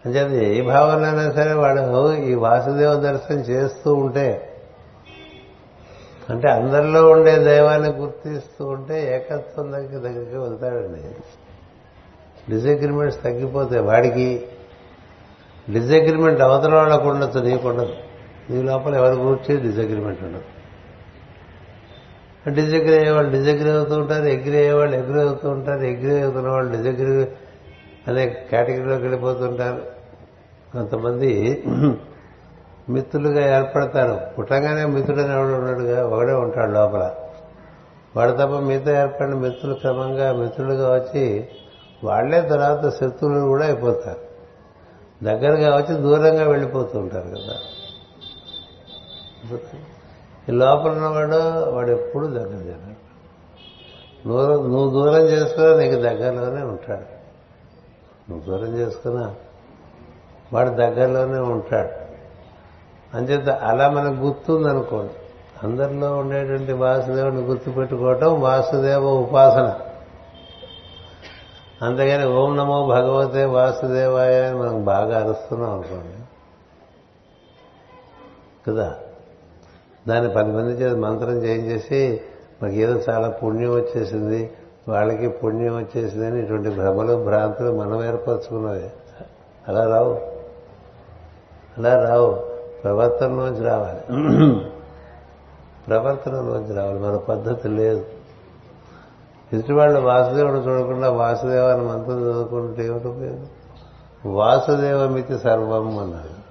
అంటే 0.04 0.54
ఏ 0.56 0.62
భావనైనా 0.62 1.32
సరే 1.32 1.52
వాడు 1.52 2.12
ఈ 2.12 2.34
వాసుదేవ 2.34 2.94
దర్శనం 2.94 3.38
చేస్తూ 3.38 3.94
ఉంటే 3.94 4.50
అంటే 6.30 6.48
అందరిలో 6.48 7.00
ఉండే 7.10 7.38
దైవాన్ని 7.38 7.88
గుర్తిస్తూ 7.88 8.66
ఉంటే 8.66 9.14
ఏకత్వం 9.14 9.72
దగ్గర 9.72 9.98
దగ్గరికి 9.98 10.36
వెళ్తాడండి 10.36 11.02
డిజగ్రిమెంట్స్ 12.50 13.22
తగ్గిపోతాయి. 13.22 13.82
వాడికి 13.82 14.46
డిజగ్రిమెంట్ 15.72 16.40
అవతల 16.40 16.74
వాళ్ళకు 16.74 17.08
ఉండొచ్చు 17.08 17.40
నీకు 17.40 17.68
ఉండదు 17.68 17.94
నీ 18.50 18.62
లోపల 18.62 18.94
ఎవరి 18.94 19.16
గురించి 19.16 19.60
డిజగ్రిమెంట్ 19.60 20.22
ఉండదు. 20.22 20.48
డిజగ్రీ 22.50 22.96
అయ్యేవాళ్ళు 22.96 23.30
డిజగ్రీ 23.30 23.70
అవుతూ 23.70 23.94
ఉంటారు 23.96 24.24
ఎగ్రీ 24.24 24.56
అయ్యేవాళ్ళు 24.56 24.96
ఎగ్రీ 24.96 25.20
అవుతూ 25.20 25.50
ఉంటారు 25.50 25.82
ఎగ్రీ 25.82 26.20
అవుతున్న 26.20 26.48
వాళ్ళు 26.48 26.70
డిజగ్రీ 26.72 27.26
అనే 28.08 28.24
కేటగిరీలోకి 28.50 29.02
వెళ్ళిపోతుంటారు. 29.02 29.82
కొంతమంది 30.72 31.32
మిత్రులుగా 32.88 33.58
ఏర్పడతారు 33.58 34.34
పుట్టగానే 34.34 34.84
మిత్రుడని 34.84 35.32
ఎవడు 35.32 35.54
ఉన్నాడుగా 35.54 36.06
ఒకడే 36.06 36.32
ఉంటాడు 36.32 36.70
లోపల. 36.70 37.14
వాడు 38.16 38.32
తప్ప 38.32 38.42
మీతో 38.42 38.90
ఏర్పడిన 38.90 39.34
మిత్రులు 39.34 39.74
క్రమంగా 39.74 40.32
మిత్రులుగా 40.32 40.94
వచ్చి 40.94 41.48
వాళ్ళే 42.04 42.40
తర్వాత 42.40 42.88
శత్రువులు 42.88 43.40
కూడా 43.40 43.66
అయిపోతారు. 43.66 44.34
దగ్గరగా 45.24 45.76
వచ్చి 45.76 46.00
దూరంగా 46.00 46.44
వెళ్ళిపోతూ 46.44 46.98
ఉంటారు 46.98 47.28
కదా. 47.28 47.56
ఈ 50.48 50.52
లోపల 50.52 50.90
ఉన్నవాడు 50.90 51.70
వాడు 51.70 51.90
ఎప్పుడు 51.90 52.26
దగ్గర 52.26 52.48
జరగడు. 52.48 53.04
నువ్వు 54.28 54.66
నువ్వు 54.68 54.90
దూరం 54.90 55.22
చేసుకున్నా 55.22 55.76
నీకు 55.76 55.94
దగ్గరలోనే 55.94 56.62
ఉంటాడు. 56.62 57.14
నువ్వు 58.30 58.50
దూరం 58.50 58.76
చేసుకున్నా 58.76 59.34
వాడు 60.52 60.68
దగ్గరలోనే 60.68 61.38
ఉంటాడు. 61.38 62.03
అంచేత 63.14 63.48
అలా 63.48 63.90
మనకు 63.90 64.14
గుర్తుందనుకోండి. 64.14 65.12
అందరిలో 65.62 66.16
ఉండేటువంటి 66.16 66.72
వాసుదేవుని 66.72 67.40
గుర్తుపెట్టుకోవటం 67.40 68.40
వాసుదేవ 68.40 69.04
ఉపాసన. 69.04 69.80
అంతేగాని 71.82 72.32
ఓం 72.32 72.56
నమో 72.56 72.86
భగవతే 72.86 73.44
వాసుదేవాయ 73.44 74.44
అని 74.44 74.58
మనం 74.58 74.84
బాగా 74.84 75.20
అరుస్తున్నాం 75.20 75.72
అనుకోండి. 75.72 76.24
కదా? 78.70 78.94
దాన్ని 80.08 80.34
పది 80.34 80.52
మంది 80.52 80.72
చేసి 80.72 80.96
మంత్రం 80.96 81.30
చేయించేసి 81.30 82.20
మనకి 82.62 82.76
ఏదో 82.76 83.00
చాలా 83.10 83.28
పుణ్యం 83.28 83.74
వచ్చేసింది 83.74 84.52
వాళ్ళకి 84.88 85.28
పుణ్యం 85.28 85.76
వచ్చేసింది 85.76 86.26
అని 86.26 86.42
ఇటువంటి 86.42 86.68
భ్రమలు 86.68 87.24
భ్రాంతులు 87.24 87.78
మనం 87.78 88.04
ఏర్పరచుకున్నవి. 88.04 88.90
అలా 89.68 89.86
రావు. 89.86 90.20
అలా 91.78 92.04
రావు. 92.04 92.53
ప్రవర్తనలోంచి 92.84 93.64
రావాలి. 93.64 94.00
ప్రవర్తనలోంచి 95.88 96.74
రావాలి. 96.74 96.98
మన 97.00 97.16
పద్ధతి 97.16 97.68
లేదు. 97.68 98.06
ఎదుటివాళ్ళు 99.52 100.00
వాసుదేవుడు 100.00 100.54
చూడకుండా 100.54 101.10
వాసుదేవాన్ని 101.10 101.86
మంత్రం 101.86 102.20
చదువుకుంటే 102.20 102.86
ఏమిటి 102.86 103.08
ఉపయోగం? 103.08 103.46
వాసుదేవమితి 104.26 105.38
సర్వం 105.38 105.98
అన్నాడు 105.98 106.44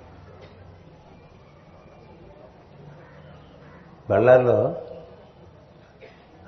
బళ్ళారిలో 4.09 4.75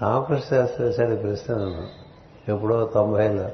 రామకృష్ణ 0.02 0.56
శాస్త్రి 0.58 0.88
వేశాడు 0.88 1.16
ప్రశ్న 1.16 1.88
ఎప్పుడో 2.50 2.92
తొంభైలో. 2.94 3.50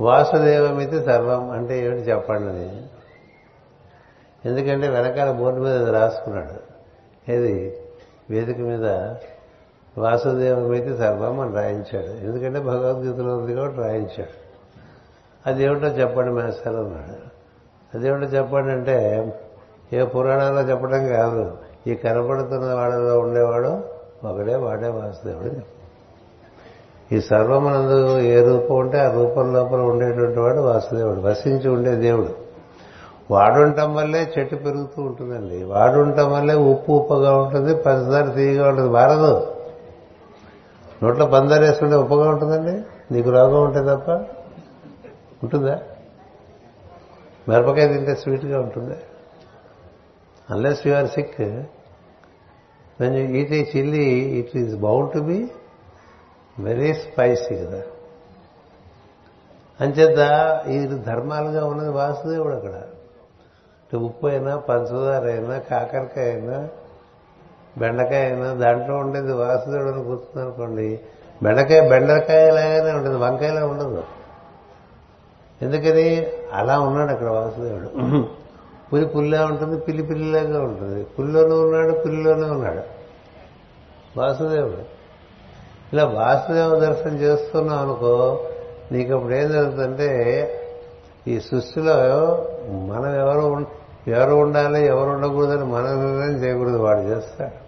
వాసుదేవమితి 0.00 1.04
సర్వం 1.04 1.50
అంటే 1.50 1.86
ఏమిటి 1.86 2.02
చెప్పండి 2.02 2.48
అని. 2.48 2.82
ఎందుకంటే 4.46 4.88
వెనకాల 4.88 5.30
బోర్డు 5.30 5.60
మీద 5.60 5.88
రాసుకున్నాడు. 5.88 6.76
ఏది? 7.30 7.76
వేదిక 8.30 8.58
మీద 8.58 8.84
వాసుదేవమైతే 9.98 10.96
సర్వం 10.96 11.40
అని 11.40 11.54
రాయించాడు. 11.54 12.06
ఎందుకంటే 12.06 12.60
భగవద్గీతలో 12.60 13.36
ఉంది 13.36 13.54
కాబట్టి 13.54 13.80
రాయించాడు. 13.80 14.46
అదేమిటో 15.46 15.86
చెప్పండి 15.86 16.32
మేస్తారు 16.32 16.76
అన్నాడు. 16.76 17.36
అదేమిటో 17.96 18.26
చెప్పండి 18.26 18.72
అంటే 18.72 19.26
ఏ 19.92 20.04
పురాణాల్లో 20.04 20.62
చెప్పడం 20.62 21.08
కాదు. 21.08 21.56
ఈ 21.86 21.94
కనపడుతున్న 21.94 22.74
వాడలో 22.74 23.20
ఉండేవాడు 23.20 23.84
ఒకడే 24.26 24.56
వాడే 24.56 24.88
వాసుదేవుడు. 24.88 25.76
ఈ 27.14 27.20
సర్వమనందు 27.20 28.18
ఏ 28.18 28.44
రూపం 28.44 28.76
ఉంటే 28.76 28.98
ఆ 28.98 29.10
రూపం 29.12 29.52
లోపల 29.52 29.80
ఉండేటువంటి 29.80 30.38
వాడు 30.38 30.60
వాసుదేవుడు. 30.60 31.20
వసించి 31.20 31.70
ఉండే 31.70 31.94
దేవుడు. 31.94 32.45
వాడుండటం 33.30 33.94
వల్లే 33.94 34.34
చెట్టు 34.38 34.56
పెరుగుతూ 34.56 35.02
ఉంటుందండి. 35.02 35.64
వాడుండటం 35.64 36.32
వల్లే 36.32 36.54
ఉప్పు 36.54 36.92
ఉప్పుగా 36.92 37.36
ఉంటుంది 37.36 37.74
పంచదార 37.74 38.34
తీయగా 38.34 38.68
ఉంటుంది. 38.68 38.88
వారదు 38.88 39.56
నోట్లో 41.02 41.26
పందారు 41.26 41.64
వేసుకుంటే 41.64 41.96
ఉప్పుగా 41.96 42.30
ఉంటుందండి? 42.30 42.82
నీకు 43.14 43.30
రోగం 43.30 43.64
ఉంటే 43.64 43.80
తప్ప? 43.80 44.10
ఉంటుందా? 45.42 45.80
మిరపకాయ 47.48 47.88
తింటే 47.88 48.14
స్వీట్గా 48.14 48.60
ఉంటుంది? 48.60 48.96
Unless 50.50 50.86
you 50.86 50.94
are 50.94 51.06
sick 51.06 51.40
when 53.00 53.16
eat 53.16 53.52
a 53.52 53.64
chilli 53.76 54.04
it 54.10 54.56
is 54.56 54.76
bound 54.76 55.12
to 55.12 55.18
be 55.18 55.50
very 56.58 56.94
spicy 56.94 57.56
కదా. 57.56 57.82
అంచేత 59.80 60.18
ఈ 60.68 60.86
ధర్మాలుగా 60.86 61.66
ఉన్నది 61.66 61.90
వాసుదేవుడు 61.90 62.54
అక్కడ. 62.54 62.82
ఉప్పు 63.96 64.26
అయినా 64.26 64.56
పంచదార 64.56 65.26
అయినా 65.26 65.58
కాకరకాయ 65.58 66.30
అయినా 66.30 66.68
బెండకాయ 67.78 68.24
అయినా 68.24 68.52
దాంట్లో 68.52 68.96
ఉండేది 68.96 69.32
వాసుదేవుడు 69.32 69.88
అని 69.88 70.02
గుర్తుందనుకోండి 70.02 71.00
బెండకాయ 71.42 71.88
బెండకాయలాగానే 71.88 72.92
ఉంటుంది 72.92 73.16
వంకాయలా 73.16 73.66
ఉండదు. 73.66 74.04
ఎందుకని? 75.62 76.26
అలా 76.52 76.80
ఉన్నాడు 76.80 77.10
అక్కడ 77.10 77.28
వాసుదేవుడు. 77.28 78.26
పులి 78.92 79.06
పుల్లా 79.06 79.44
ఉంటుంది 79.44 79.80
పిల్లి 79.80 80.02
పిల్లిలాగా 80.02 80.60
ఉంటుంది. 80.60 81.04
పుల్లిలోనే 81.04 81.54
ఉన్నాడు 81.54 81.98
పిల్లిలోనే 81.98 82.46
ఉన్నాడు. 82.46 82.82
వాసుదేవుడు. 84.18 84.96
ఇలా 85.92 86.04
వాసుదేవ 86.04 86.78
దర్శనం 86.78 87.16
చేస్తున్నావు 87.16 87.80
అనుకో 87.80 88.44
నీకు 88.92 89.14
అప్పుడు 89.14 89.34
ఏం 89.34 89.52
జరుగుతుందంటే 89.52 90.50
ఈ 91.28 91.40
సృష్టిలో 91.40 91.94
మనం 92.70 93.14
ఎవరు 93.14 93.66
ఎవరు 94.10 94.34
ఉండాలి 94.34 94.86
ఎవరు 94.86 95.10
ఉండకూడదని 95.10 95.64
మన 95.64 95.82
నిర్ణయం 95.82 96.44
చేయకూడదు 96.44 96.76
వాడు 96.76 97.00
చేస్తాడు. 97.00 97.66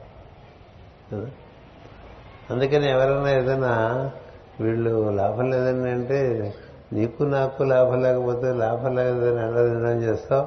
కదా? 1.14 1.30
అందుకని 2.50 2.90
ఎవరైనా 2.90 3.30
ఏదైనా 3.30 4.10
వీళ్ళు 4.60 5.10
లాభం 5.10 5.50
లేదని 5.50 5.90
అంటే 5.90 6.54
నీకు 6.92 7.22
నాకు 7.22 7.62
లాభం 7.62 8.02
లేకపోతే 8.02 8.52
లాభం 8.52 8.96
లేదని 8.96 9.30
ఎలా 9.30 9.62
నిర్ణయం 9.62 10.02
చేస్తావు? 10.02 10.46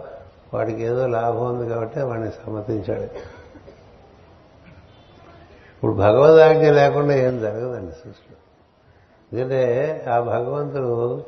వాడికి 0.54 0.84
ఏదో 0.84 1.08
లాభం 1.08 1.56
ఉంది 1.56 1.70
కాబట్టి 1.70 2.02
వాడిని 2.02 2.32
సమ్మతించాడు 2.32 3.04
ఇప్పుడు 5.76 5.92
భగవదాజ్ఞ 5.92 6.72
లేకుండా 6.72 7.16
ఏం 7.16 7.40
జరగదండి 7.40 7.92
సృష్టిలో. 7.92 8.38
ఎందుకంటే 9.34 10.06
ఆ 10.10 10.20
భగవంతుడు 10.20 11.24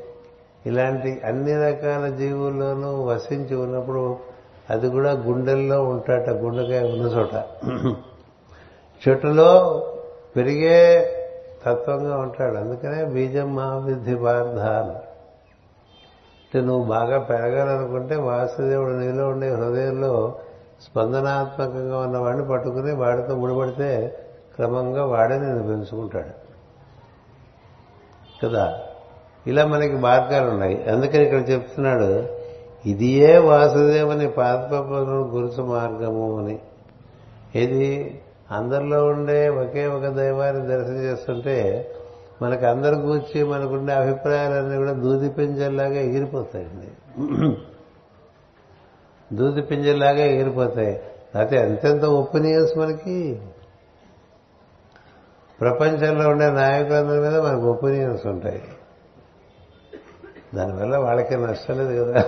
ఇలాంటి 0.66 1.22
అన్ని 1.26 1.54
రకాల 1.54 2.08
జీవుల్లోనూ 2.08 3.02
వసించి 3.02 3.56
ఉన్నప్పుడు 3.56 4.33
అది 4.70 4.90
కూడా 4.90 5.12
గుండెల్లో 5.12 5.84
ఉంటాట 5.84 6.30
గుండెకాయ 6.30 6.80
ఉన్న 6.80 7.06
చోట. 7.06 7.46
చెట్టులో 9.10 9.84
పెరిగే 10.36 11.10
తత్వంగా 11.66 12.18
ఉంటాడు. 12.18 12.58
అందుకనే 12.58 13.06
బీజం 13.06 13.56
మా 13.56 13.78
విద్ధి 13.78 14.16
అంటే 16.54 16.68
నువ్వు 16.68 16.84
బాగా 16.84 17.20
పెరగాలనుకుంటే 17.20 18.16
వాసుదేవుడు 18.16 18.94
నీలో 18.94 19.30
ఉండే 19.30 19.50
హృదయంలో 19.50 20.36
స్పందనాత్మకంగా 20.82 22.00
ఉన్నవాడిని 22.00 22.48
పట్టుకుని 22.48 22.94
వాడితో 22.94 23.36
ముడిపడితే 23.36 24.20
క్రమంగా 24.56 25.06
వాడే 25.06 25.40
నేను 25.40 25.64
పెంచుకుంటాడు. 25.64 26.44
కదా? 28.46 28.80
ఇలా 29.48 29.66
మనకి 29.66 29.94
మార్గాలు 29.94 30.50
ఉన్నాయి 30.50 30.90
అందుకని 30.90 31.24
ఇక్కడ 31.24 31.50
చెప్తున్నాడు 31.50 32.43
ఇదియే 32.86 33.38
వాసుదేవుని 33.38 34.30
పాదపను 34.30 35.22
గురుసు 35.22 35.62
మార్గము 35.62 36.40
అని. 36.40 36.60
ఇది 37.56 38.22
అందరిలో 38.52 39.06
ఉండే 39.06 39.50
ఒకే 39.50 39.88
ఒక 39.88 40.08
దైవాన్ని 40.08 40.68
దర్శనం 40.68 41.04
చేస్తుంటే 41.04 41.90
మనకు 42.42 42.66
అందరి 42.66 42.96
కూర్చి 42.96 43.44
మనకుండే 43.44 43.94
అభిప్రాయాలన్నీ 43.94 44.78
కూడా 44.78 44.92
దూది 44.92 45.30
పింజల్లాగా 45.30 45.94
ఎగిరిపోతాయండి. 45.94 46.88
దూది 49.36 49.62
పింజల్లాగా 49.62 50.26
ఎగిరిపోతాయి. 50.26 51.02
అయితే 51.36 51.56
ఎంతెంత 51.56 52.06
ఒపీనియన్స్ 52.06 52.78
మనకి? 52.78 53.42
ప్రపంచంలో 55.62 56.30
ఉండే 56.30 56.52
నాయకులందరి 56.52 57.22
మీద 57.22 57.40
మనకు 57.40 57.66
ఒపీనియన్స్ 57.72 58.28
ఉంటాయి. 58.28 58.64
దానివల్ల 60.56 60.98
వాళ్ళకి 60.98 61.38
నష్టం 61.38 61.78
లేదు 61.78 62.04
కదా. 62.04 62.24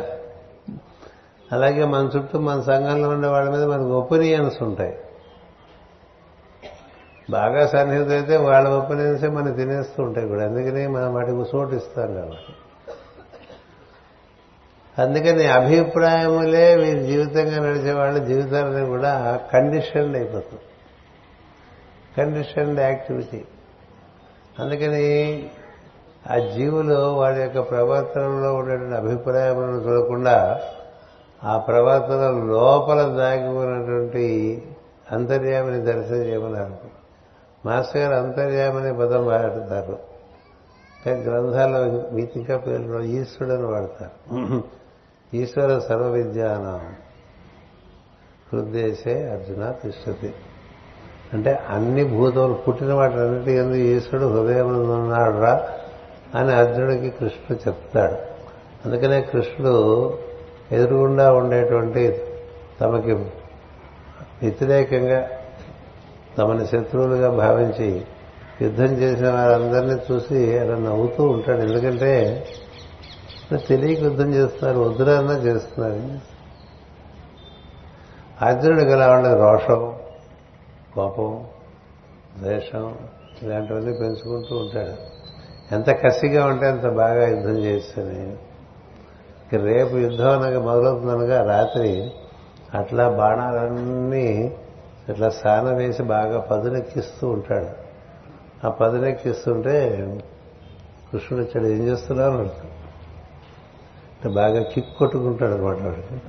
అలాగే 1.55 1.85
మన 1.85 2.09
చుట్టూ 2.15 2.39
మన 2.39 2.61
సంఘంలో 2.61 3.09
ఉండే 3.09 3.27
వాళ్ళ 3.27 3.49
మీద 3.49 3.63
మనకు 3.63 3.93
ఒపీనియన్స్ 3.99 4.63
ఉంటాయి. 4.63 4.97
బాగా 7.29 7.67
సన్నిహితం 7.67 8.11
అయితే 8.11 8.37
వాళ్ళ 8.37 8.67
ఒపీనియన్సే 8.69 9.27
మనం 9.27 9.51
తినేస్తూ 9.51 10.03
ఉంటాయి 10.03 10.27
కూడా. 10.27 10.43
అందుకని 10.45 10.87
మనం 10.87 11.13
వాటికి 11.13 11.37
చోటు 11.37 11.75
ఇస్తాం 11.75 12.13
కాబట్టి 12.13 12.53
అందుకని 15.01 15.47
అభిప్రాయములే 15.47 16.75
వీరి 16.75 17.03
జీవితంగా 17.03 17.67
నడిచే 17.67 17.91
వాళ్ళ 17.91 18.17
జీవితాలని 18.17 18.85
కూడా 18.85 19.39
కండిషన్డ్ 19.53 20.17
అయిపోతుంది 20.17 20.61
కండిషన్డ్ 22.17 22.79
యాక్టివిటీ 22.79 23.41
అందుకని 24.59 25.07
ఆ 26.31 26.37
జీవులు 26.37 26.99
వాడి 27.13 27.39
యొక్క 27.41 27.59
ప్రవర్తనలో 27.69 28.53
ఉండేటువంటి 28.53 28.95
అభిప్రాయములను 28.95 29.79
చూడకుండా 29.87 30.59
ఆ 31.45 31.57
ప్రవర్తన 31.57 32.31
లోపల 32.45 33.01
దాగి 33.01 33.47
ఉన్నటువంటి 33.47 34.25
అంతర్యామిని 35.11 35.81
దర్శనం 35.81 36.17
చేయమన్నారు. 36.17 36.95
మాస్టర్ 37.65 38.01
గారు 38.01 38.13
అంతర్యామని 38.13 38.93
పదం 38.97 39.25
వాడతారు. 39.25 40.15
గ్రంథాల్లో 41.09 42.03
మీతిగా 42.11 42.57
పేర్లు 42.57 43.01
ఈశ్వరుడని 43.01 43.65
వాడతారు. 43.65 44.63
ఈశ్వర 45.33 45.79
సర్వ 45.79 46.09
విద్యానం 46.09 46.95
హృదయసే 48.53 49.29
అర్జున 49.29 49.71
తిష్టతి. 49.83 50.33
అంటే 51.33 51.59
అన్ని 51.69 52.03
భూతములు 52.03 52.53
పుట్టిన 52.53 52.93
వాటినన్నిటి 52.93 53.51
ఎందుకు 53.51 53.77
ఈశ్వరుడు 53.77 54.27
హృదయం 54.27 54.67
ఉన్నాడు 54.67 55.37
రా 55.37 55.69
అని 56.35 56.53
అర్జునుడికి 56.53 57.09
కృష్ణుడు 57.09 57.67
చెప్తాడు. 57.67 58.15
అందుకనే 58.85 59.21
కృష్ణుడు 59.21 60.24
ఎదురుగుండా 60.71 61.33
ఉండేటువంటి 61.33 62.21
తమకి 62.81 63.11
వ్యతిరేకంగా 64.41 65.29
తమని 66.37 66.67
శత్రువులుగా 66.67 67.29
భావించి 67.29 68.05
యుద్ధం 68.61 68.85
చేసిన 68.85 69.29
వారందరినీ 69.29 70.01
చూసి 70.11 70.59
అలా 70.59 70.75
నవ్వుతూ 70.75 71.23
ఉంటాడు. 71.23 71.61
ఎందుకంటే 71.61 72.45
తెలియక 73.67 73.99
యుద్ధం 73.99 74.33
చేస్తున్నారు 74.33 74.79
వద్దురన్నా 74.79 75.33
చేస్తున్నారు. 75.33 76.35
అర్జునుడికి 78.45 78.91
అలా 78.91 79.11
ఉండదు 79.11 79.39
రోషం 79.39 79.95
కోపం 80.95 81.45
ద్వేషం 82.41 82.95
ఇలాంటివన్నీ 83.41 83.93
పెంచుకుంటూ 83.93 84.57
ఉంటాడు. 84.57 85.15
ఎంత 85.75 85.89
కసిగా 85.89 86.45
ఉంటే 86.45 86.65
అంత 86.65 86.89
బాగా 86.89 87.27
యుద్ధం 87.27 87.57
చేస్తుంది 87.57 88.37
రేపు 89.57 89.97
యుద్ధం 89.97 90.41
అనగా 90.41 90.59
మొదలవుతుందనగా 90.59 91.43
రాత్రి 91.43 92.11
అట్లా 92.73 93.09
బాణాలన్నీ 93.09 94.55
ఇట్లా 95.09 95.29
సాన 95.29 95.73
వేసి 95.73 96.03
బాగా 96.03 96.39
పదునెక్కిస్తూ 96.39 97.29
ఉంటాడు. 97.29 97.85
ఆ 98.67 98.69
పదునెక్కిస్తుంటే 98.69 99.99
కృష్ణుడు 101.11 101.45
వచ్చాడు 101.45 101.65
ఏం 101.65 101.87
చేస్తున్నావు? 101.87 102.37
అంటే 102.37 104.29
బాగా 104.29 104.63
కిక్ 104.63 104.97
కొట్టుకుంటాడు 104.99 105.53
అనమాట 105.53 105.77
వాడికి. 105.81 106.21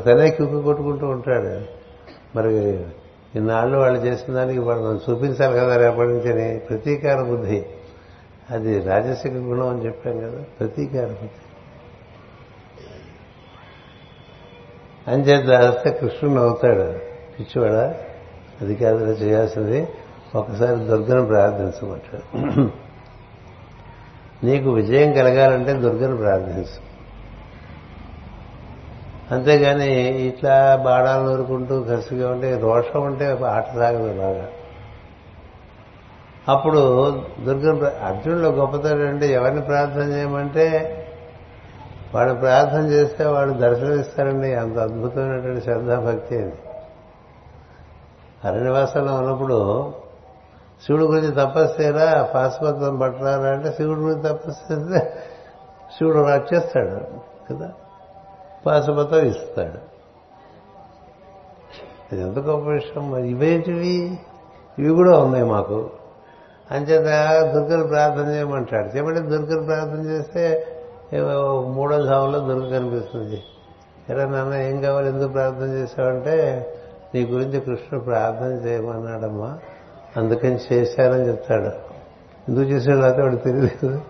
తనే 0.00 0.30
కిక్కు 0.30 0.62
కొట్టుకుంటూ 0.62 1.06
ఉంటాడు. 1.06 1.80
మరి 2.38 2.84
ఇన్నాళ్ళు 3.34 3.78
వాళ్ళు 3.78 4.00
చేసిన 4.00 4.34
దానికి 4.34 4.58
వాడు 4.58 4.80
మనం 4.80 5.00
చూపించాలి 5.10 5.58
కదా 5.58 5.76
రేపటి 5.76 6.08
నుంచి 6.08 6.58
ప్రతీకార 6.58 7.22
బుద్ధి. 7.22 7.66
అది 8.50 8.80
రాజసిక 8.80 9.32
గుణం 9.32 9.68
అని 9.68 9.86
చెప్పాం 9.86 10.18
కదా 10.18 10.42
ప్రతీకార 10.60 11.06
బుద్ధి. 11.06 11.30
అని 15.10 15.22
చేస్తే 15.22 15.90
కృష్ణుడు 15.90 16.40
అవుతాడు. 16.40 16.98
పిచ్చివాడా? 17.38 17.94
అది 18.60 18.74
కాదు 18.74 19.04
చేయాల్సింది. 19.04 19.88
ఒకసారి 20.34 20.80
దుర్గను 20.80 21.26
ప్రార్థించమంటాడు. 21.26 22.70
నీకు 24.46 24.70
విజయం 24.70 25.12
కలగాలంటే 25.12 25.72
దుర్గను 25.72 26.16
ప్రార్థించు. 26.16 26.90
అంతేగాని 29.34 29.94
ఇట్లా 30.04 30.76
బాణాలు 30.76 31.22
నూరుకుంటూ 31.24 31.82
కసిగా 31.82 32.30
ఉంటే 32.30 32.58
రోషం 32.58 33.02
ఉంటే 33.02 33.38
ఆట 33.46 33.66
సాగదు 33.74 34.18
బాగా. 34.18 34.48
అప్పుడు 36.48 37.10
దుర్గం 37.44 37.90
అర్జునుడు 38.06 38.48
గొప్పతనం 38.48 39.08
అంటే 39.08 39.32
ఎవరిని 39.32 39.60
ప్రార్థన 39.60 40.12
చేయమంటే 40.12 40.96
వాడు 42.14 42.34
ప్రార్థన 42.34 42.86
చేస్తే 42.86 43.24
వాడు 43.24 43.50
దర్శనమిస్తారండి. 43.50 44.54
అంత 44.54 44.78
అద్భుతమైనటువంటి 44.78 45.60
శ్రద్ధాభక్తి 45.60 46.38
అది. 46.38 46.52
అరణ్యవాసంలో 48.44 49.14
ఉన్నప్పుడు 49.14 49.90
శివుడి 50.86 51.04
గురించి 51.04 51.32
తపస్సు 51.32 51.82
చేయరా 51.82 52.22
పాశుపత్రం 52.22 52.98
పట్టరారా 52.98 53.50
అంటే 53.50 53.72
శివుడి 53.72 54.00
గురించి 54.00 54.22
తపస్సు 54.22 54.72
చేస్తే 54.72 55.12
శివుడు 55.92 56.18
వచ్చేస్తాడు 56.18 57.00
కదా? 57.52 57.72
పాశుపత్రం 58.66 59.26
ఇస్తాడు. 59.26 59.90
ఇది 62.14 62.22
ఎంత 62.22 62.38
గొప్ప 62.38 62.68
విషయం. 62.68 63.10
మరి 63.10 63.30
ఇవేంటివి? 63.30 64.18
ఇవి 64.78 64.90
కూడా 64.90 65.18
ఉన్నాయి 65.18 65.44
మాకు. 65.44 65.90
అంచేత 66.70 67.40
దుర్గను 67.54 67.86
ప్రార్థన 67.86 68.30
చేయమంటాడు. 68.30 68.96
చెప్పండి 68.96 69.20
దుర్గను 69.20 69.64
ప్రార్థన 69.64 70.00
చేస్తే 70.00 70.69
మూడో 71.68 72.06
జాములో 72.06 72.38
దుర్గ 72.38 72.78
కనిపిస్తుంది. 72.78 73.42
ఎరా 74.10 74.26
నాన్న 74.26 74.54
ఏం 74.54 74.80
కావాలి? 74.80 75.08
ఎందుకు 75.08 75.28
ప్రార్థన 75.28 75.66
చేశావంటే 75.66 76.66
నీ 77.14 77.26
గురించి 77.26 77.60
కృష్ణుడు 77.60 78.04
ప్రార్థన 78.04 78.68
చేయమన్నాడమ్మా. 78.68 79.58
అందుకని 80.16 80.58
చేశానని 80.72 81.28
చెప్తాడు. 81.28 81.66
ఎందుకు 82.48 82.64
చేశాడు? 82.64 82.98
అయితే 82.98 83.22
వాడు 83.22 83.36
తెలియదు. 83.36 84.00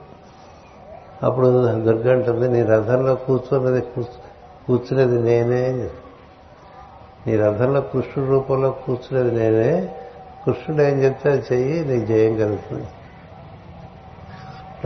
అప్పుడు 1.22 1.46
దుర్గ 1.66 2.12
అంటుంది 2.12 2.48
నీ 2.48 2.62
రథంలో 2.62 3.14
కూర్చున్నది 3.14 3.80
కూర్చునేది 4.66 5.22
నేనే 5.22 5.90
నీ 7.26 7.36
రథంలో 7.36 7.80
కృష్ణుడు 7.80 8.30
రూపంలో 8.30 8.70
కూర్చునేది 8.70 9.36
నేనే. 9.36 9.96
కృష్ణుడు 10.46 10.82
ఏం 10.82 11.02
చెప్తే 11.02 11.30
అది 11.30 11.42
చెయ్యి 11.52 11.84
నీకు 11.84 12.06
జయం 12.06 12.36
కలుగుతుంది. 12.36 12.86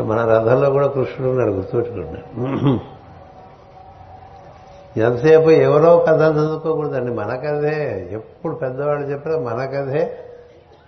మన 0.02 0.24
రథంలో 0.24 0.70
కూడా 0.70 0.86
కృష్ణుడు 0.86 1.30
ఉన్నాడు 1.30 1.50
గుర్తుపెట్టుకున్నాడు 1.50 2.78
ఎంతసేపు 5.00 5.50
ఎవరో 5.50 6.06
కథ 6.08 6.22
చదువుకోకూడదండి 6.22 7.12
మన 7.12 7.36
కథే. 7.36 8.08
ఎప్పుడు 8.12 8.54
పెద్దవాళ్ళు 8.54 9.08
చెప్పినా 9.08 9.38
మన 9.38 9.64
కథే 9.64 10.18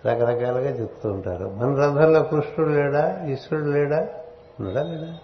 రకరకాలుగా 0.06 0.70
చెప్తూ 0.80 1.10
ఉంటారు. 1.12 1.52
మన 1.56 1.74
రథంలో 1.74 2.22
కృష్ణుడు 2.22 2.72
లేడా 2.72 3.22
ఈశ్వరుడు 3.26 3.68
లేడా? 3.68 4.08
ఉన్నాడా 4.60 4.82
లేడా 4.82 5.18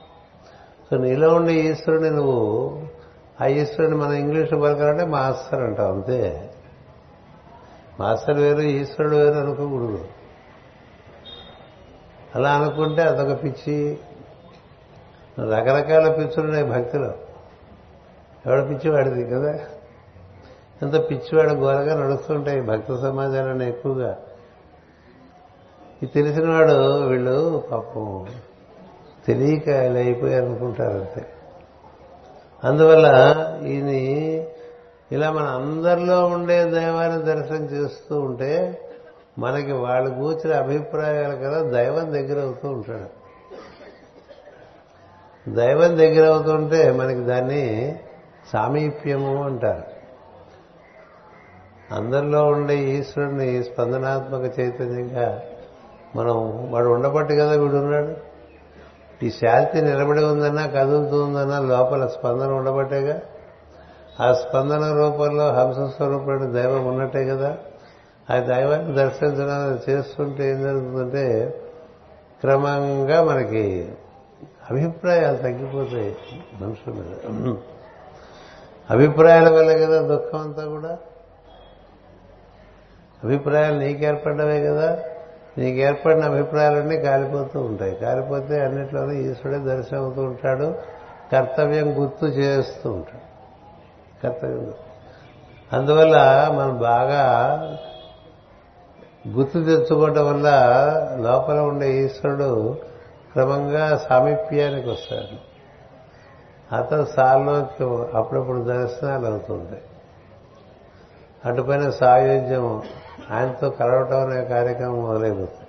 సో 0.91 0.97
నీలో 0.97 1.35
ఉండే 1.35 1.55
ఈశ్వరుని 1.55 2.11
నువ్వు 2.11 2.83
ఆ 3.41 3.47
ఈశ్వరుని 3.47 3.97
మనం 3.97 4.12
ఇంగ్లీష్ 4.12 4.53
పలకాలంటే 4.53 5.05
మాస్టర్ 5.05 5.62
అంటావు 5.62 5.93
అంతే. 5.93 6.51
మాస్టర్ 8.01 8.39
వేరు 8.39 8.61
ఈశ్వరుడు 8.61 9.16
వేరు 9.16 9.39
అనుకోకూడదు. 9.39 10.05
అలా 12.35 12.53
అనుకుంటే 12.53 13.03
అదొక 13.03 13.43
పిచ్చి. 13.43 13.99
రకరకాల 15.39 16.12
పిచ్చులున్నాయి 16.12 16.64
భక్తిలో. 16.64 17.14
ఎవడ 18.47 18.68
పిచ్చివాడిది 18.68 19.24
కదా? 19.24 19.59
ఎంత 20.83 21.11
పిచ్చివాడు 21.11 21.55
ఘోరగా 21.55 22.05
నడుస్తుంటాయి 22.05 22.61
భక్త 22.61 22.97
సమాజాలను 22.97 23.62
ఎక్కువగా. 23.62 24.18
ఇది 26.03 26.12
తెలిసినవాడు 26.12 27.07
వీళ్ళు 27.09 27.62
పాపం 27.70 28.26
తెలియక 29.26 29.68
ఇలా 29.68 30.01
అయిపోయారు 30.01 30.45
అనుకుంటారు 30.45 30.99
అంతే. 30.99 31.26
అందువల్ల 32.64 33.07
ఈయన 33.66 33.89
ఇలా 35.12 35.30
మన 35.30 35.45
అందరిలో 35.45 36.26
ఉండే 36.26 36.70
దైవాన్ని 36.70 37.22
దర్శనం 37.22 37.64
చేస్తూ 37.64 38.20
ఉంటే 38.20 38.80
మనకి 39.39 39.72
వాళ్ళు 39.72 40.11
కూర్చిన 40.11 40.57
అభిప్రాయాలు 40.57 41.37
కదా 41.37 41.70
దైవం 41.70 42.12
దగ్గర 42.12 42.43
అవుతూ 42.43 42.68
ఉంటాడు. 42.68 43.22
దైవం 45.51 45.99
దగ్గర 45.99 46.33
అవుతుంటే 46.33 46.93
మనకి 46.93 47.20
దాన్ని 47.20 47.95
సామీప్యము 48.53 49.45
అంటారు. 49.45 50.03
అందరిలో 51.95 52.47
ఉండే 52.47 52.76
ఈశ్వరుని 52.76 53.64
స్పందనాత్మక 53.64 54.61
చైతన్యంగా 54.61 55.43
మనం 56.16 56.68
వాడు 56.72 56.89
ఉండబట్టి 56.89 57.37
కదా 57.37 57.51
వీడు 57.51 57.76
ఉన్నాడు. 57.76 58.16
ఈ 59.24 59.30
శాంతి 59.30 59.83
నిలబడి 59.83 60.24
ఉందన్నా 60.24 60.66
కదులుతుందన్నా 60.66 61.59
లోపల 61.59 62.07
స్పందన 62.07 62.47
ఉండబట్టేగా? 62.47 63.20
ఆ 64.20 64.33
స్పందన 64.33 64.97
రూపంలో 64.97 65.53
హంస 65.53 65.97
స్వరూపుడు 65.97 66.45
దైవం 66.45 66.87
ఉన్నట్టే 66.87 67.24
కదా? 67.24 67.57
ఆ 68.30 68.38
దైవాన్ని 68.38 68.92
దర్శించడం 68.94 69.80
చేస్తుంటే 69.90 70.50
ఏం 70.50 70.62
జరుగుతుందంటే 70.62 71.54
క్రమంగా 72.40 73.24
మనకి 73.24 73.92
అభిప్రాయాలు 74.70 75.36
తగ్గిపోతాయి 75.36 76.16
మనుషుల 76.60 76.92
మీద. 76.92 77.54
అభిప్రాయాల 78.90 79.54
వల్ల 79.54 79.72
కదా 79.72 80.02
దుఃఖం 80.02 80.38
అంతా 80.38 80.64
కూడా. 80.64 80.98
అభిప్రాయాలు 83.24 83.78
నీకు 83.78 84.04
ఏర్పడ్డవే 84.04 84.66
కదా. 84.66 84.98
నీకు 85.58 85.78
ఏర్పడిన 85.78 86.24
అభిప్రాయాలన్నీ 86.24 86.96
కాలిపోతూ 86.96 87.60
ఉంటాయి. 87.60 87.94
కాలిపోతే 87.94 88.60
అన్నిట్లోనూ 88.60 89.12
ఈశ్వరుడే 89.12 89.58
దర్శనం 89.58 90.04
అవుతూ 90.04 90.22
ఉంటాడు. 90.22 90.74
కర్తవ్యం 91.32 92.02
గుర్తు 92.02 92.26
చేస్తూ 92.26 92.90
ఉంటాడు. 92.90 93.32
కర్తవ్యం 94.22 94.72
అందువల్ల 95.72 96.48
మనం 96.52 96.78
బాగా 96.78 97.22
గుర్తు 99.28 99.58
తెచ్చుకోవటం 99.58 100.26
వల్ల 100.26 100.50
లోపల 101.20 101.58
ఉండే 101.58 102.04
ఈశ్వరుడు 102.04 102.76
క్రమంగా 103.32 104.06
సామీప్యానికి 104.08 104.90
వస్తాడు. 104.90 105.52
అతను 106.74 107.04
సాల్లోకి 107.04 108.16
అప్పుడప్పుడు 108.16 108.58
దర్శనాలు 108.62 109.26
అవుతుంటాయి. 109.26 109.82
అటుపైన 111.44 111.90
సాయుధ్యం 111.90 112.82
ఆయనతో 113.30 113.70
కలవటం 113.70 114.30
అనే 114.30 114.44
కార్యక్రమం 114.44 115.02
మొదలైపోతుంది. 115.02 115.68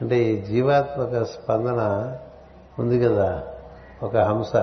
అంటే 0.00 0.16
ఈ 0.16 0.42
జీవాత్మక 0.42 1.22
స్పందన 1.22 2.12
ఉంది 2.78 3.00
కదా 3.00 3.42
ఒక 4.02 4.16
హంస. 4.16 4.56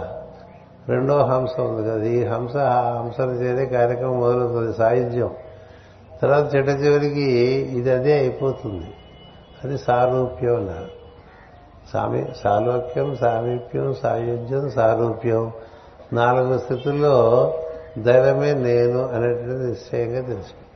రెండో 0.90 1.26
హంస 1.26 1.60
ఉంది 1.60 1.90
కదా 1.90 2.04
ఈ 2.04 2.24
హంస 2.24 2.58
ఆ 2.58 3.02
హంసను 3.02 3.32
చేరే 3.32 3.66
కార్యక్రమం 3.66 4.20
మొదలవుతుంది 4.20 4.78
సాయుధ్యం. 4.78 5.30
తర్వాత 6.22 6.56
చిట్ట 6.56 6.70
చివరికి 6.70 7.32
ఇది 7.52 7.92
అదే 7.92 8.18
అయిపోతుంది. 8.18 8.86
అది 9.64 9.78
సారూప్యం 9.78 10.56
అన్నారు. 10.56 11.00
సామీ 11.94 12.26
సాలోక్యం 12.44 13.16
సామీప్యం 13.16 13.96
సాయుధ్యం 14.04 14.72
సారూప్యం. 14.72 15.52
నాలుగు 16.14 16.60
స్థితుల్లో 16.60 17.54
దైవమే 17.98 18.54
నేను 18.54 19.08
అనేటువంటిది 19.08 19.68
నిశ్చయంగా 19.68 20.28
తెలుసు. 20.28 20.70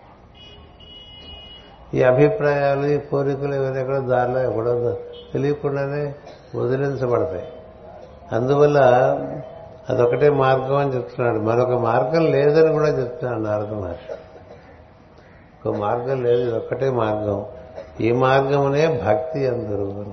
ఈ 1.96 2.04
అభిప్రాయాలు 2.04 2.86
ఈ 2.86 2.98
కోరికలు 2.98 3.56
ఇవన్నీ 3.56 3.82
ఎక్కడ 3.82 3.98
దారిలో 3.98 4.50
ఎక్కడో 4.50 4.98
తెలియకుండానే 5.34 6.14
వదిలించబడతాయి. 6.56 7.48
అందువల్ల 8.32 8.80
అదొకటే 9.90 10.30
మార్గం 10.30 10.76
అని 10.76 10.96
చెప్తున్నాడు. 10.96 11.40
మరొక 11.40 11.70
మార్గం 11.70 12.32
లేదని 12.32 12.74
కూడా 12.74 13.02
చెప్తున్నాడు 13.02 13.42
నారద 13.42 13.74
మహర్షి. 13.74 14.18
ఇంకో 15.66 15.80
మార్గం 15.80 16.24
లేదు 16.24 16.42
ఇది 16.42 16.52
ఒక్కటే 16.52 16.90
మార్గం. 16.90 17.46
ఈ 18.02 18.12
మార్గమునే 18.12 19.02
భక్తి 19.06 19.48
అందరూ 19.48 20.06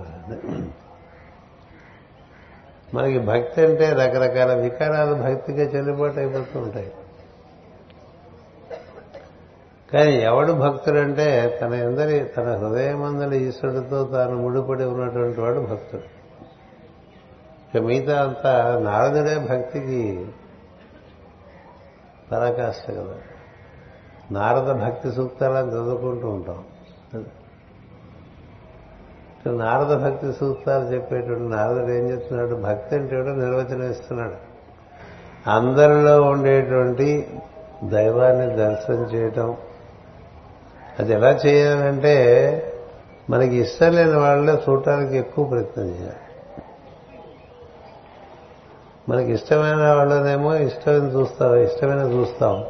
మనకి 2.94 3.18
భక్తి 3.18 3.61
అంటే 3.62 3.92
రకరకాల 3.92 4.55
వికారాలు 4.55 5.14
భక్తిగా 5.14 5.62
చెల్లుబాటు 5.62 6.18
అయిపోతూ 6.18 6.61
ఉంటాయి. 6.61 6.92
కానీ 9.92 10.12
ఎవడు 10.12 10.53
భక్తుడంటే 10.53 11.59
తన 11.62 11.74
ఎందరి 11.74 12.24
తన 12.24 12.57
హృదయమందలి 12.57 13.48
ఈశ్వరుడితో 13.48 14.05
తాను 14.05 14.36
ముడిపడి 14.36 14.84
ఉన్నటువంటి 14.84 15.40
వాడు 15.40 15.61
భక్తుడు. 15.61 16.03
ఇక 17.70 17.82
మిగతా 17.82 18.22
అంతా 18.22 18.78
నారదుడే 18.78 19.38
భక్తికి 19.38 20.26
పరాకాష్ట 22.32 22.90
కదా. 22.90 23.16
నారద 24.33 24.72
భక్తి 24.72 25.12
సూక్తాలను 25.12 25.70
చదువుకుంటూ 25.70 26.28
ఉంటాం. 26.28 26.64
నారద 29.59 29.97
భక్తి 29.97 30.33
సూక్తాలు 30.33 30.85
చెప్పేటప్పుడు 30.85 31.39
నారదుడు 31.39 31.93
ఏం 31.93 32.11
చెప్తున్నాడు? 32.11 32.55
భక్తి 32.55 32.97
అంటే 32.97 33.16
నిర్వచనం 33.16 33.91
ఇస్తున్నాడు. 33.91 34.51
అందరిలో 35.51 36.22
ఉండేటువంటి 36.22 37.41
దైవాన్ని 37.85 38.57
దర్శనం 38.57 39.05
చేయటం. 39.05 39.57
అది 40.99 41.12
ఎలా 41.12 41.31
చేయాలంటే 41.31 42.16
మనకి 43.31 43.57
ఇష్టం 43.57 43.93
లేని 43.93 44.16
వాళ్ళలో 44.16 44.62
చూడటానికి 44.68 45.16
ఎక్కువ 45.16 45.45
ప్రయత్నం 45.45 45.89
చేయాలి. 45.89 46.12
మనకి 49.09 49.33
ఇష్టమైన 49.33 49.95
వాళ్ళనేమో 49.95 50.55
ఇష్టమైన 50.55 51.03
చూస్తాం 51.03 51.55
ఇష్టమైన 51.55 51.99
చూస్తాం. 51.99 52.64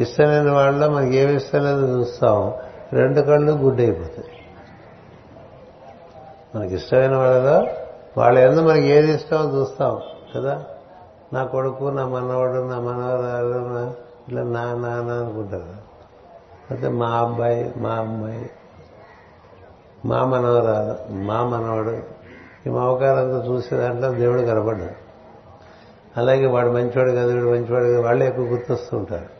ఇష్టమైన 0.00 0.50
వాళ్ళలో 0.50 0.90
మనకి 0.90 1.16
ఏమి 1.16 1.34
ఇష్టం 1.34 1.64
లేదో 1.64 1.98
చూస్తాం. 1.98 2.54
రెండు 2.92 3.20
కళ్ళు 3.20 3.52
గుడ్డైపోతాయి 3.52 4.28
మనకి 6.56 6.74
ఇష్టమైన 6.74 7.16
వాళ్ళలో 7.16 7.66
వాళ్ళ 8.18 8.38
ఎందు 8.38 8.60
మనకి 8.60 8.86
ఏది 8.86 9.14
ఇష్టమో 9.14 9.60
చూస్తాం 9.60 10.00
కదా? 10.36 10.64
నా 11.32 11.44
కొడుకు 11.44 11.84
నా 11.84 12.06
మనవడు 12.06 12.68
నా 12.68 12.80
మనవరాలు 12.80 13.74
నా 13.74 13.94
ఇట్లా 14.28 14.42
నా 14.42 14.74
నాన్న 14.74 15.10
అనుకుంటారు. 15.12 15.86
అయితే 16.70 16.88
మా 16.88 17.06
అబ్బాయి 17.06 17.72
మా 17.76 17.90
అమ్మాయి 17.90 18.50
మా 20.06 20.24
మనవరాలు 20.24 21.14
మా 21.14 21.44
మనవడు 21.44 21.98
ఈ 22.66 22.70
మమకారంతా 22.70 23.46
చూసే 23.46 23.76
దాంట్లో 23.76 24.12
దేవుడు 24.12 24.40
కనపడ్డాడు. 24.42 25.06
అలాగే 26.16 26.46
వాడు 26.46 26.70
మంచివాడు 26.70 27.10
కదా 27.10 27.24
వీడు 27.24 27.46
మంచివాడు 27.46 27.84
కదా 27.84 28.00
వాళ్ళే 28.00 28.26
ఎక్కువ 28.26 28.44
గుర్తొస్తుంటారు 28.44 29.35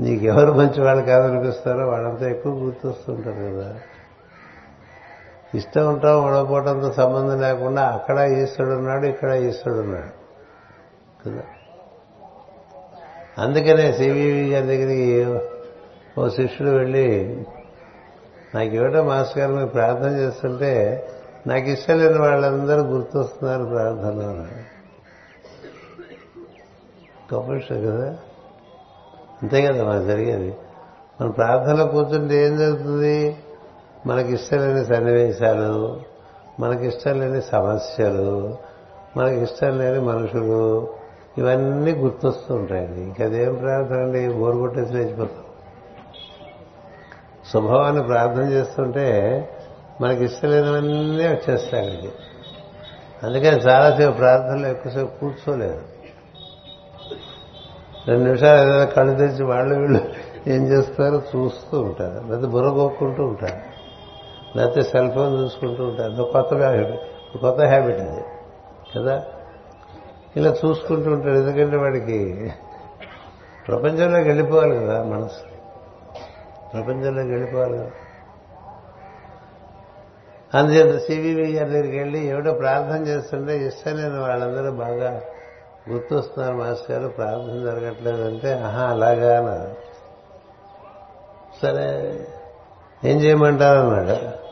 నీకెవరు 0.00 0.52
మంచి 0.52 0.80
వాళ్ళు 0.80 1.04
కాదనిపిస్తారో 1.04 1.88
వాళ్ళంతా 1.88 2.28
ఎక్కువ 2.28 2.52
గుర్తొస్తుంటారు 2.52 3.54
కదా. 3.54 3.80
ఇష్టం 5.54 5.88
ఉంటాం 5.88 6.24
ఉండకపోవడంతో 6.24 6.92
సంబంధం 6.92 7.40
లేకుండా 7.40 7.82
అక్కడ 7.86 8.18
ఈశ్వరుడున్నాడు 8.18 9.06
ఇక్కడ 9.06 9.32
ఈశ్వరుడున్నాడు 9.32 10.10
కదా. 11.28 11.42
అందుకనే 13.38 13.92
సివివి 13.92 14.50
గారి 14.50 14.66
దగ్గరికి 14.66 15.26
ఓ 16.20 16.28
శిష్యుడు 16.28 16.70
వెళ్ళి 16.70 17.44
నాకు 18.54 18.70
ఏమిటో 18.70 19.02
మాస్టర్ 19.02 19.38
గారు 19.38 19.52
మీరు 19.52 19.66
ప్రార్థన 19.66 20.10
చేస్తుంటే 20.10 20.72
నాకు 21.46 21.68
ఇష్టం 21.68 21.98
లేని 21.98 22.18
వాళ్ళందరూ 22.18 22.82
గుర్తొస్తున్నారు 22.82 23.64
ప్రార్థనలో 23.64 24.28
అన్నాడు 24.28 24.78
గొప్ప 27.34 27.50
విషయం 27.50 27.82
కదా. 27.82 28.16
అంతే 29.42 29.66
కదా 29.66 29.84
మనకు 29.84 30.04
జరిగేది. 30.04 30.56
మన 31.20 31.30
ప్రార్థనలో 31.30 31.86
కూర్చుంటే 31.86 32.46
ఏం 32.46 32.58
జరుగుతుంది? 32.58 33.36
మనకి 34.06 34.34
ఇష్టం 34.34 34.58
లేని 34.58 34.84
సన్నివేశాలు 34.84 36.00
మనకి 36.60 36.86
ఇష్టం 36.86 37.20
లేని 37.20 37.42
సమస్యలు 37.42 38.56
మనకి 39.16 39.40
ఇష్టం 39.40 39.78
లేని 39.78 40.00
మనుషులు 40.00 40.88
ఇవన్నీ 41.38 41.92
గుర్తొస్తూ 41.92 42.54
ఉంటాయండి. 42.54 43.00
ఇంకదేం 43.00 43.54
ప్రార్థన 43.54 43.96
అండి 43.96 44.32
బోరు 44.32 44.58
కొట్టేసి 44.58 44.92
లేచిపోతాం. 44.92 45.44
స్వభావాన్ని 47.50 48.02
ప్రార్థన 48.02 48.42
చేస్తుంటే 48.42 49.48
మనకి 50.00 50.24
ఇష్టం 50.24 50.50
లేనివన్నీ 50.50 51.26
వచ్చేస్తాయి 51.28 51.86
అక్కడికి. 51.86 52.12
అందుకని 53.22 53.56
చాలాసేపు 53.56 54.12
ప్రార్థనలో 54.12 54.68
ఎక్కువసేపు 54.68 55.20
కూర్చోలేదు. 55.20 55.97
రెండు 58.08 58.24
నిమిషాలు 58.24 58.68
ఏదైనా 58.68 58.84
కళ్ళు 58.84 59.16
తెచ్చి 59.16 59.44
వాళ్ళు 59.44 59.74
వీళ్ళు 59.74 60.00
ఏం 60.46 60.66
చేస్తారో 60.66 61.22
చూస్తూ 61.36 61.80
ఉంటారు. 61.80 62.26
లేకపోతే 62.26 62.46
బుర్రగొక్కుంటూ 62.46 63.24
ఉంటారు. 63.24 63.78
లేకపోతే 64.58 64.82
సెల్ 64.82 65.12
ఫోన్ 65.12 65.38
చూసుకుంటూ 65.38 65.84
ఉంటారు. 65.84 66.12
అది 66.12 66.32
కొత్త 66.32 66.54
హ్యాబిట్ 66.54 67.00
కొత్త 67.38 67.60
హ్యాబిట్ 67.60 68.00
అది 68.00 68.20
కదా? 68.96 69.24
ఇలా 70.36 70.54
చూసుకుంటూ 70.66 71.10
ఉంటాడు 71.10 71.34
ఎందుకంటే 71.34 71.76
వాడికి 71.76 72.52
ప్రపంచంలోకి 73.68 74.28
వెళ్ళిపోవాలి 74.28 74.76
కదా 74.76 75.02
మనసు. 75.02 75.40
ప్రపంచంలోకి 76.72 77.28
వెళ్ళిపోవాలి 77.28 77.78
కదా. 77.78 77.90
అందుచేత 80.54 80.98
సివివి 80.98 81.52
గారి 81.52 81.70
దగ్గరికి 81.70 81.98
వెళ్ళి 81.98 82.26
ఎవడో 82.26 82.52
ప్రార్థన 82.52 83.06
చేస్తుంటే 83.06 83.66
ఇష్టం 83.66 84.20
వాళ్ళందరూ 84.20 84.70
బాగా 84.70 85.20
గుర్తొస్తున్నారు 85.92 86.56
మాస్టర్ 86.56 86.90
గారు 86.90 87.08
ప్రార్థన 87.08 87.62
జరగట్లేదంటే 87.64 88.52
ఆహా 88.52 88.84
అలాగా 88.84 89.74
సరే 91.62 92.18
ఏం 93.04 93.20
చేయమంటారు 93.20 93.78
అన్నాడు 93.78 94.48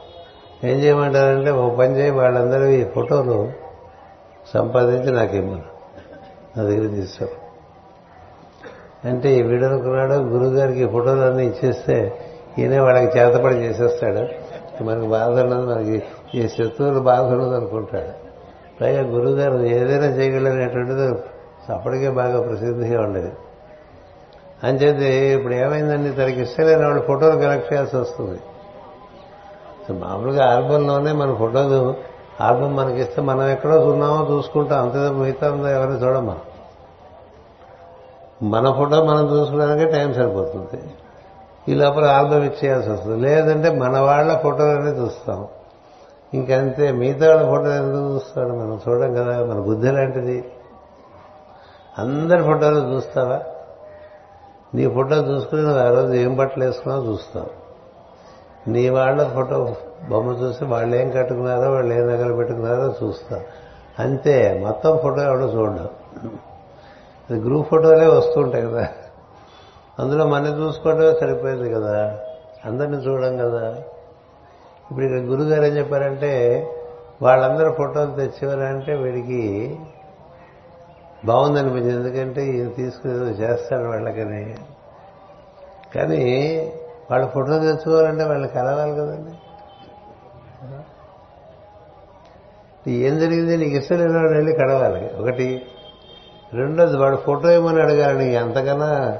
ఏం 0.66 0.78
చేయమంటారంటే 0.78 1.50
ఓ 1.50 1.76
పని 1.76 1.98
చేయి 1.98 2.10
వాళ్ళందరూ 2.10 2.64
ఈ 2.64 2.84
ఫోటోలు 2.84 3.52
సంపాదించి 4.54 5.12
నాకు 5.12 5.36
ఇమ్మను 5.36 5.76
నా 6.56 6.62
దగ్గర 6.62 6.86
తీసుకో 6.86 7.26
అంటే 9.04 9.34
ఈ 9.34 9.42
వీడనుకున్నాడు 9.42 10.14
గురుగారికి 10.14 10.86
ఫోటోలన్నీ 10.86 11.46
ఇచ్చేస్తే 11.46 12.22
ఈయనే 12.58 12.78
వాళ్ళకి 12.78 13.18
చేతపడి 13.18 13.54
చేసేస్తాడు. 13.54 14.22
మనకి 14.82 15.08
బాధ 15.08 15.38
ఉన్నది 15.40 15.66
మనకి 15.66 16.02
ఈ 16.38 16.48
శత్రువులు 16.48 17.00
బాధ 17.00 17.20
ఉన్నది 17.20 17.56
అనుకుంటాడు. 17.56 18.25
పైగా 18.80 19.02
గురుగారు 19.02 19.58
ఏదైనా 19.58 20.06
చేయగలనేటువంటిది 20.06 21.02
అప్పటికే 21.72 22.10
బాగా 22.10 22.40
ప్రసిద్ధిగా 22.40 23.02
ఉండేది. 23.02 23.32
అంచేది 24.64 25.08
ఇప్పుడు 25.38 25.54
ఏమైందండి 25.54 26.10
తనకి 26.10 26.40
ఇష్టమైన 26.42 26.84
వాళ్ళు 26.86 27.02
ఫోటోలు 27.02 27.36
కలెక్ట్ 27.36 27.72
చేయాల్సి 27.72 27.96
వస్తుంది. 27.96 28.40
మామూలుగా 29.98 30.44
ఆల్బంలోనే 30.54 31.12
మన 31.12 31.34
ఫోటోలు 31.34 31.94
ఆల్బమ్ 32.40 32.76
మనకి 32.76 33.00
ఇస్తే 33.00 33.22
మనం 33.22 33.48
ఎక్కడో 33.48 33.80
ఉన్నామో 33.80 34.34
చూసుకుంటాం 34.34 34.82
అంతే 34.82 35.10
మిగతా 35.10 35.52
ఉందో 35.52 35.68
ఎవరిని 35.68 35.96
చూడం 35.96 36.36
మన 38.42 38.72
ఫోటో 38.72 39.04
మనం 39.04 39.24
చూసుకోవడానికే 39.26 39.90
టైం 39.90 40.14
సరిపోతుంది. 40.14 40.82
ఈ 41.68 41.74
లోపల 41.74 42.04
ఆల్బమ్ 42.04 42.44
ఇచ్చేయాల్సి 42.44 42.90
వస్తుంది. 42.90 43.20
లేదంటే 43.20 43.70
మన 43.70 43.98
వాళ్ళ 43.98 44.38
ఫోటోలనే 44.38 44.90
చూస్తాం. 44.90 45.46
ఇంకంతే 46.36 46.92
మిగతా 46.92 47.28
వాళ్ళ 47.28 47.50
ఫోటోలు 47.50 47.70
ఎందుకు 47.70 48.14
చూస్తాడు 48.14 48.48
మనం? 48.48 48.80
చూడడం 48.88 49.14
కదా 49.14 49.44
మన 49.44 49.60
బుద్ధి 49.60 49.90
లాంటిది 49.90 50.52
అందరి 51.98 52.42
ఫోటోలు 52.42 52.94
చూస్తావా? 52.94 53.40
నీ 54.74 54.88
ఫోటో 54.88 55.16
చూసుకుని 55.16 55.62
నువ్వు 55.62 55.78
ఆ 55.78 55.90
రోజు 55.90 56.12
ఏం 56.12 56.36
బట్టలు 56.36 56.64
వేసుకున్నావు 56.64 57.12
చూస్తావు. 57.12 57.66
నీ 58.70 58.88
వాళ్ళ 58.88 59.28
ఫోటో 59.28 59.76
బొమ్మ 60.08 60.30
చూసి 60.30 60.64
వాళ్ళు 60.64 60.96
ఏం 60.96 61.10
కట్టుకున్నారో 61.10 61.72
వాళ్ళు 61.72 61.94
ఏం 61.94 62.06
నగలు 62.06 62.34
పెట్టుకున్నారో 62.34 63.06
చూస్తావు. 63.06 63.42
అంతే 64.02 64.60
మొత్తం 64.64 64.98
ఫోటో 65.02 65.22
ఎవడో 65.22 65.46
చూడడం. 65.46 65.88
అది 67.30 67.40
గ్రూప్ 67.40 67.68
ఫోటోలే 67.68 68.06
వస్తుంటాయి 68.06 68.64
కదా. 68.64 68.88
అందులో 69.98 70.26
మన 70.26 70.46
చూసుకోవడమే 70.46 71.14
సరిపోయింది 71.20 71.70
కదా. 71.70 72.18
అందరిని 72.64 72.96
చూడడం 72.96 73.36
కదా. 73.36 73.82
ఇప్పుడు 74.90 75.04
ఇక్కడ 75.04 75.18
గురుగారు 75.18 75.64
ఏం 75.64 75.76
చెప్పారంటే 75.76 76.66
వాళ్ళందరూ 77.22 77.72
ఫోటోలు 77.72 78.14
తెచ్చేవారంటే 78.14 78.94
వీడికి 78.94 79.76
బాగుందనిపించింది. 81.24 81.94
ఎందుకంటే 81.94 82.46
ఈయన 82.46 82.68
తీసుకుని 82.68 83.14
ఏదో 83.14 83.24
చేస్తాడు 83.24 83.88
వాళ్ళకని. 83.88 84.56
కానీ 85.94 86.24
వాళ్ళ 87.10 87.26
ఫోటో 87.26 87.58
తెచ్చుకోవాలంటే 87.58 88.24
వాళ్ళు 88.24 88.48
కలవాలి 88.48 88.92
కదండి. 88.92 89.32
ఏం 92.90 93.18
జరిగింది? 93.18 93.56
నీకు 93.56 93.76
ఇష్టం 93.76 93.98
లేని 93.98 94.16
వాడు 94.16 94.32
వెళ్ళి 94.32 94.52
కడవాలి 94.52 95.10
ఒకటి. 95.18 95.66
రెండోది 96.54 96.96
వాడు 96.96 97.16
ఫోటో 97.16 97.50
ఏమని 97.50 97.82
అడగాలి 97.82 98.24
నీకు 98.24 98.44
అంతకన్నా 98.44 99.18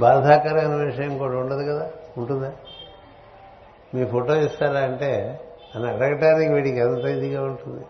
బాధాకరమైన 0.00 0.84
విషయం 0.84 1.18
కూడా 1.18 1.38
ఉండదు 1.38 1.72
కదా? 1.72 1.90
ఉంటుందా? 2.18 2.52
మీ 3.94 4.04
ఫోటో 4.04 4.36
ఇస్తారా 4.36 4.80
అంటే 4.80 5.40
అని 5.76 5.88
అడగటానికి 5.88 6.52
వీడికి 6.52 6.78
ఎంత 6.78 6.98
ఇదిగా 6.98 7.42
ఉంటుంది? 7.42 7.84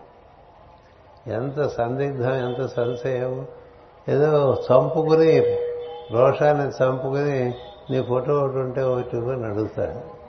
ఎంత 1.33 1.67
సందిగ్ధం 1.67 2.33
ఎంత 2.33 2.67
సంశయం? 2.67 3.47
ఏదో 4.09 4.63
చంపుకుని 4.71 5.57
రోషాన్ని 6.11 6.67
చంపుకుని 6.67 7.53
నీ 7.91 8.03
ఫోటో 8.03 8.33
ఒకటి 8.33 8.57
ఉంటే 8.57 8.81
ఒకటి 8.81 9.17
అని 9.17 9.45
అడుగుతాడు. 9.45 10.21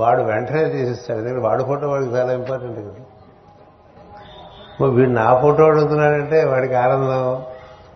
వాడు 0.00 0.22
వెంటనే 0.22 0.64
తీసిస్తాడు. 0.64 1.18
ఎందుకంటే 1.18 1.40
వాడి 1.40 1.64
ఫోటో 1.64 1.88
వాడికి 1.88 2.10
చాలా 2.10 2.32
ఇంపార్టెంట్ 2.32 2.78
కదా. 2.78 4.86
వీడు 4.86 5.10
నా 5.10 5.40
ఫోటో 5.40 5.64
అడుగుతున్నాడంటే 5.64 6.44
వాడికి 6.44 6.74
ఆనందం. 6.74 7.42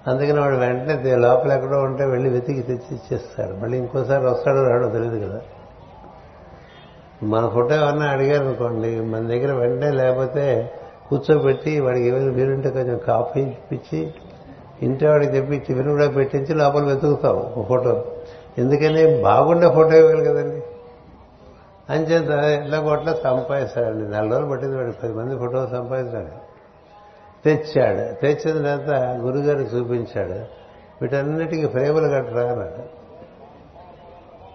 అందుకని 0.07 0.41
వాడు 0.41 0.57
వెంటనే 0.57 1.17
లోపల 1.17 1.53
ఎక్కడో 1.53 1.79
ఉంటే 1.79 2.05
వెళ్ళి 2.05 2.31
వెతికి 2.31 2.63
తెచ్చి 2.63 2.93
ఇచ్చేస్తాడు. 2.93 3.53
మళ్ళీ 3.53 3.79
ఇంకోసారి 3.79 4.27
వస్తాడో 4.27 4.63
రాడో 4.63 4.91
తెలియదు 4.91 5.27
కదా. 5.27 5.41
మన 7.23 7.49
ఫోటో 7.49 7.75
ఏమన్నా 7.75 8.07
అడిగారు 8.07 8.45
అనుకోండి 8.45 9.01
మన 9.01 9.29
దగ్గర 9.29 9.53
వెంటనే 9.53 9.91
లేకపోతే 9.91 10.71
కూర్చోబెట్టి 11.09 11.81
వాడికి 11.81 12.09
ఏమైనా 12.09 12.33
వీలుంటే 12.33 12.71
కొంచెం 12.71 13.01
కాఫీ 13.07 13.41
ఇప్పించి 13.41 14.15
ఇంటి 14.83 15.07
వాడికి 15.07 15.33
తెప్పించి 15.33 15.65
ఇవన్నీ 15.69 15.93
కూడా 15.93 16.11
పెట్టించి 16.11 16.55
లోపల 16.55 16.83
వెతుకుతాం 16.83 17.37
ఒక 17.57 17.69
ఫోటో. 17.69 18.05
ఎందుకని 18.59 19.23
బాగుండే 19.23 19.71
ఫోటో 19.71 19.97
ఇవ్వాలి 19.97 20.25
కదండి. 20.25 20.63
అంచేత 21.91 22.31
ఎట్లా 22.31 22.81
కొట్ల 22.81 23.15
సంపాదిస్తాడండి. 23.25 24.11
నెల 24.11 24.33
రోజులు 24.33 24.51
పట్టింది 24.51 24.77
వాడు 24.77 24.91
పది 24.91 25.13
మంది 25.13 25.39
ఫోటో 25.39 25.67
సంపాదించాడు 25.67 26.51
తెచ్చాడు. 27.45 28.21
తెచ్చిన 28.21 28.57
తర్వాత 28.63 29.17
గురుగారికి 29.17 29.77
చూపించాడు. 29.77 30.45
వీటన్నిటికీ 31.03 31.67
ఫ్రేములు 31.67 32.09
కట్టరా 32.09 32.43
అన్నాడు. 32.43 32.83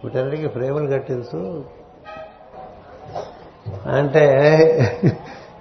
వీటన్నిటికీ 0.04 0.48
ఫ్రేములు 0.48 0.92
కట్టించు 0.92 1.64
అంటే 3.74 4.26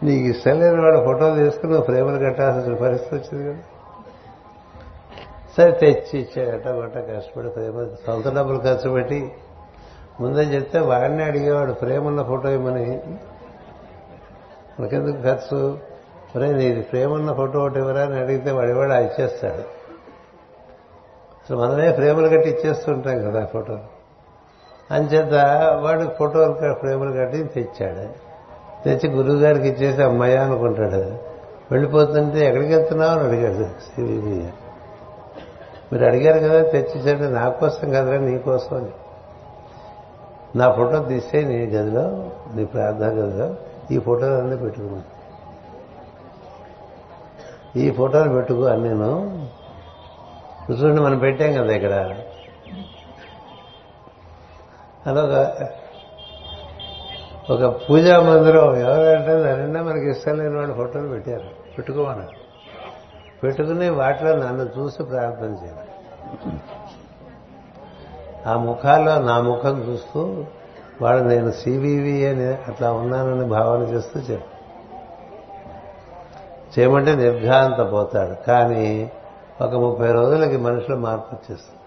నీకు 0.03 0.29
ఇష్టం 0.29 0.61
లేని 0.61 0.81
వాడు 0.81 1.05
ఫోటో 1.05 1.37
తీసుకుని 1.37 1.83
ఫ్రేములు 1.83 2.25
కట్టాల్సిన 2.25 2.75
పరిస్థితి 2.75 3.17
వచ్చింది 3.17 3.53
కదా. 3.53 3.63
సరే 5.57 5.71
తెచ్చి 5.71 6.21
ఇచ్చాడట 6.21 6.69
గొట్ట 6.69 6.99
కష్టపడి 6.99 7.49
ప్రేమ 7.49 7.89
సొంత 8.07 8.37
డబ్బులు 8.39 8.59
ఖర్చు 8.59 8.91
పెట్టి. 8.91 9.33
ముందే 10.21 10.41
చెప్తే 10.41 10.79
వాడిని 10.79 11.25
అడిగేవాడు 11.25 11.73
ప్రేమ 11.73 12.07
ఉన్న 12.07 12.23
ఫోటో 12.23 12.49
ఇవ్వమని 12.49 13.01
మనకెందుకు 14.81 15.23
ఖర్చు? 15.23 15.79
ఒరే 16.37 16.53
నీది 16.53 16.81
ప్రేమ 16.81 17.13
ఉన్న 17.13 17.33
ఫోటో 17.33 17.59
ఒకటి 17.59 17.79
ఇవ్వరా? 17.79 18.03
అని 18.03 18.19
అడిగితే 18.19 18.51
వాడు 18.51 18.71
ఇచ్చేస్తాడు. 18.71 19.85
అసలు 21.45 21.57
మనమే 21.57 21.93
ప్రేమలు 21.93 22.29
కట్టి 22.29 22.51
ఇచ్చేస్తుంటాం 22.51 23.31
కదా 23.31 23.45
ఫోటో 23.45 23.79
అంచేత 24.91 25.35
వాడు 25.83 26.11
ఫోటోలు 26.19 26.75
ఫ్రేములు 26.75 27.13
కట్టి 27.13 27.45
తెచ్చాడు. 27.45 28.25
తెచ్చి 28.85 29.17
గురువు 29.17 29.37
గారికి 29.37 29.69
ఇచ్చేసి 29.69 30.03
అమ్మాయి 30.03 30.37
అనుకుంటాడు. 30.37 31.35
వెళ్ళిపోతుంటే 31.71 32.47
ఎక్కడికి 32.47 32.75
వెళ్తున్నావు? 32.75 33.19
అని 33.19 33.29
అడిగాడు 33.29 33.65
సివివి 33.65 34.53
మీరు 35.93 36.05
అడిగారు 36.07 36.39
కదా 36.39 36.63
తెచ్చిచ్చాడు 36.71 37.35
నా 37.35 37.49
కోసం 37.49 37.91
కదరా 37.91 38.19
నీ 38.19 38.39
కోసం 38.39 38.77
అని. 38.77 38.91
నా 40.59 40.73
ఫోటో 40.73 41.03
తీసే 41.03 41.43
నీ 41.43 41.67
గదిలో 41.67 42.31
నీ 42.55 42.65
ప్రార్థన 42.65 43.09
గదిలో. 43.09 43.55
ఈ 43.91 43.99
ఫోటోలు 43.99 44.35
అన్నీ 44.35 44.57
పెట్టుకున్నాను 44.57 45.15
ఈ 47.79 47.91
ఫోటోలు 47.91 48.33
పెట్టుకో 48.33 48.63
అని 48.63 48.83
నేను 48.83 49.49
చూడండి 50.71 51.01
మనం 51.01 51.19
పెట్టాం 51.19 51.53
కదా 51.53 51.73
ఇక్కడ. 51.75 52.15
అదొక 55.07 55.57
ఒక 57.51 57.91
పూజా 57.91 58.21
మందిరం 58.21 58.77
ఎవరంటే 58.77 59.43
దానిండా 59.43 59.83
మనకి 59.83 60.11
ఇష్టం 60.11 60.39
లేని 60.39 60.57
వాళ్ళు 60.57 60.75
ఫోటోలు 60.75 61.09
పెట్టారు 61.09 61.75
పెట్టుకోమన్నారు. 61.77 62.45
పెట్టుకుని 63.43 63.89
వాటిలో 63.89 64.37
నన్ను 64.37 64.69
చూసి 64.79 65.05
ప్రార్థన 65.05 65.47
చేయాలి. 65.47 65.91
ఆ 68.47 68.57
ముఖాల్లో 68.57 69.19
నా 69.19 69.41
ముఖం 69.41 69.81
చూస్తూ 69.81 70.45
వాడు 71.03 71.19
నేను 71.19 71.51
సివివి 71.51 72.27
అని 72.27 72.47
అట్లా 72.47 72.93
ఉన్నానని 72.93 73.45
భావన 73.45 73.81
చేస్తూ 73.81 74.21
చెప్పు. 74.21 74.55
చేయమంటే 76.79 77.15
నిర్ఘాంత 77.15 77.93
పోతాడు 77.93 78.47
కానీ 78.47 79.13
ఒక 79.61 79.75
ముప్పై 79.75 80.13
రోజులకి 80.13 80.57
మనుషులు 80.57 80.97
మార్పు 80.97 81.35
వచ్చేస్తుంది. 81.35 81.84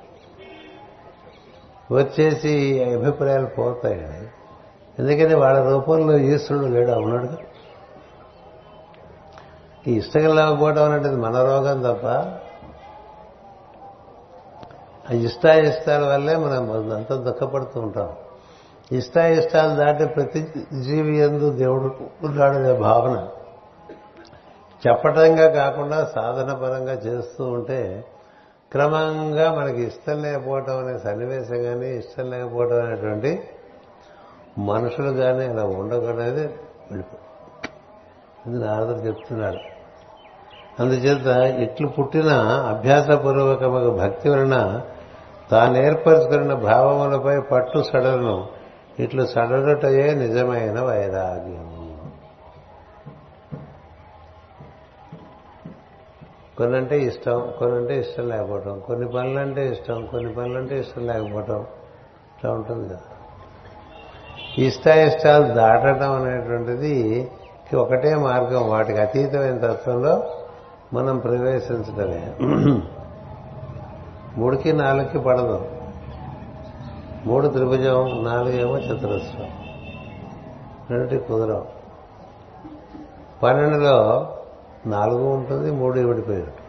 వచ్చేసి 1.91 2.79
అభిప్రాయాలు 2.81 3.45
పోతాయండి 3.45 4.27
ఎందుకని 4.99 5.35
వాళ్ళ 5.35 5.69
రూపంలో 5.69 6.17
ఈశ్వరుడు 6.17 6.65
లేడు 6.65 6.91
అవునాడు 6.91 7.29
ఈ 9.87 9.93
ఇష్టం 9.93 10.35
లేకపోవడం 10.35 10.91
అనేది 10.91 11.15
మన 11.15 11.41
రోగం 11.41 11.83
తప్ప 11.83 12.05
ఆ 15.09 15.13
ఇష్టాయిష్టాల 15.13 16.05
వల్లే 16.05 16.35
మనం 16.37 16.91
అంతా 16.91 17.15
దుఃఖపడుతూ 17.15 17.81
ఉంటాం. 17.81 18.09
ఇష్టాయిష్టాలు 18.91 19.75
దాటి 19.75 20.05
ప్రతి 20.05 20.41
జీవి 20.81 21.17
ఎందు 21.17 21.51
దేవుడు 21.51 21.95
ఉన్నాడనే 22.23 22.73
భావన 22.73 23.27
చెప్పటంగా 24.87 25.47
కాకుండా 25.47 26.05
సాధన 26.05 26.53
పరంగా 26.53 26.93
చేస్తూ 26.93 27.45
ఉంటే 27.45 28.05
క్రమంగా 28.71 29.53
మనకి 29.53 29.81
ఇష్టం 29.81 30.17
లేకపోవటం 30.21 30.77
అనే 30.77 30.99
సన్నివేశం 30.99 31.59
కానీ 31.63 31.89
ఇష్టం 31.97 32.25
లేకపోవటం 32.29 32.79
అనేటువంటి 32.81 33.31
మనుషులు 34.59 35.11
కానీ 35.13 35.45
అలా 35.45 35.63
ఉండకూడదు 35.77 36.45
వెళ్ళిపో 36.89 37.17
ఇది 38.47 38.57
నారదుడు 38.59 39.01
చెప్తున్నాడు 39.07 39.61
అందుచేత 40.79 41.29
ఇట్లు 41.59 41.87
పుట్టిన 41.87 42.31
అభ్యాసపూర్వకమైన 42.67 43.89
భక్తి 43.95 44.29
వలన 44.29 44.57
తాను 45.51 45.77
ఏర్పరచుకున్న 45.77 46.53
భావములపై 46.53 47.37
పట్టు 47.51 47.79
సడలను 47.83 48.35
ఇట్లు 48.99 49.23
సడలటయే 49.25 50.07
నిజమైన 50.15 50.79
వైరాగ్యం 50.79 51.65
కొన్నంటే 56.57 57.01
ఇష్టం 57.01 57.53
కొన్నంటే 57.59 57.99
ఇష్టం 57.99 58.29
లేకపోవటం. 58.29 58.81
కొన్ని 58.87 59.07
పనులంటే 59.07 59.71
ఇష్టం 59.71 60.05
కొన్ని 60.05 60.33
పనులంటే 60.33 60.79
ఇష్టం 60.79 61.07
లేకపోవటం. 61.07 61.59
ఇట్లా 62.37 62.51
ఉంటుంది 62.51 62.89
కదా. 62.89 62.97
ఇష్టాయిష్టాలు 64.57 65.53
దాటడం 65.53 66.11
అనేటువంటిది 66.11 67.31
ఒకటే 67.75 68.15
మార్గం. 68.15 68.69
వాటికి 68.69 68.99
అతీతమైన 68.99 69.57
తత్వంలో 69.57 70.29
మనం 70.93 71.19
ప్రవేశించడమే 71.19 72.33
మూడుకి 74.37 74.73
నాలుగుకి 74.73 75.19
పడదు. 75.19 75.65
మూడు 77.25 77.47
త్రిభుజం 77.47 78.23
నాలుగేమో 78.23 78.77
చతురస్రం. 78.77 79.49
రెండు 80.89 81.19
కుదరం 81.19 81.65
పన్నెండులో 83.43 84.33
నాలుగు 84.89 85.23
ఉంటుంది 85.23 85.71
మూడు 85.71 85.99
విడిపోయి 85.99 86.39
ఉంటుంది 86.39 86.61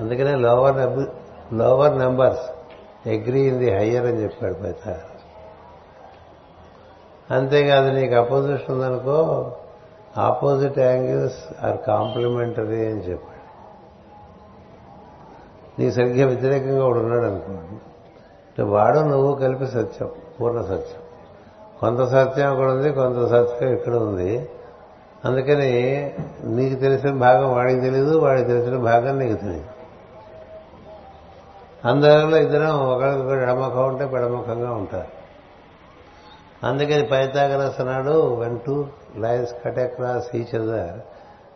అందుకనే 0.00 0.34
lower 0.34 1.06
lower 1.54 1.98
numbers 1.98 2.50
agree 3.08 3.40
in 3.40 3.58
the 3.58 3.74
higher 3.76 4.06
అని 4.06 4.22
చెప్పాడు 4.22 4.54
పైత 4.54 5.00
అంతేకాదు 7.30 7.90
నీకు 7.90 8.14
అపోజిషన్ 8.14 8.70
ఉందనుకో 8.70 9.52
ఆపోజిట్ 10.18 10.78
యాంగిల్స్ 10.78 11.64
ఆర్ 11.64 11.76
కాంప్లిమెంటరీ 11.76 12.86
అని 12.86 13.10
చెప్పాడు. 13.10 13.40
నీకు 15.80 15.94
సరిగ్గా 15.94 16.26
వ్యతిరేకంగా 16.26 16.84
వాడు 16.84 16.98
ఉన్నాడు 16.98 17.24
అనుకోండి. 17.24 18.62
వాడు 18.62 18.98
నువ్వు 18.98 19.34
కలిపి 19.34 19.66
సత్యం 19.66 20.10
పూర్ణ 20.40 20.62
సత్యం. 20.62 21.02
కొంత 21.80 22.08
సత్యం 22.08 22.50
అక్కడ 22.50 22.70
ఉంది 22.70 22.92
కొంత 22.92 23.26
సత్యం 23.26 23.72
ఇక్కడ 23.72 23.94
ఉంది. 23.94 24.48
అందుకని 25.24 25.70
నీకు 26.44 26.80
తెలిసిన 26.80 27.10
భాగం 27.10 27.52
వాడికి 27.52 27.80
తెలియదు 27.80 28.18
వాడికి 28.18 28.48
తెలిసిన 28.48 28.76
భాగం 28.76 29.18
నీకు 29.18 29.34
తెలియదు 29.34 29.64
అందరిలో 31.88 32.36
ఇద్దరం 32.36 32.80
ఒకరికొకరు 32.80 33.40
ఎడమఖం 33.40 33.88
ఉంటే 33.88 34.06
పెడముఖంగా 34.06 34.72
ఉంటారు. 34.72 35.20
అందుకని 36.66 37.06
పైతాగరస్ 37.06 37.80
అన్నాడు 37.80 38.34
when 38.34 38.60
two 38.60 38.86
lines 39.16 39.52
cut 39.64 39.78
across 39.78 40.36
each 40.36 40.54
other 40.54 40.98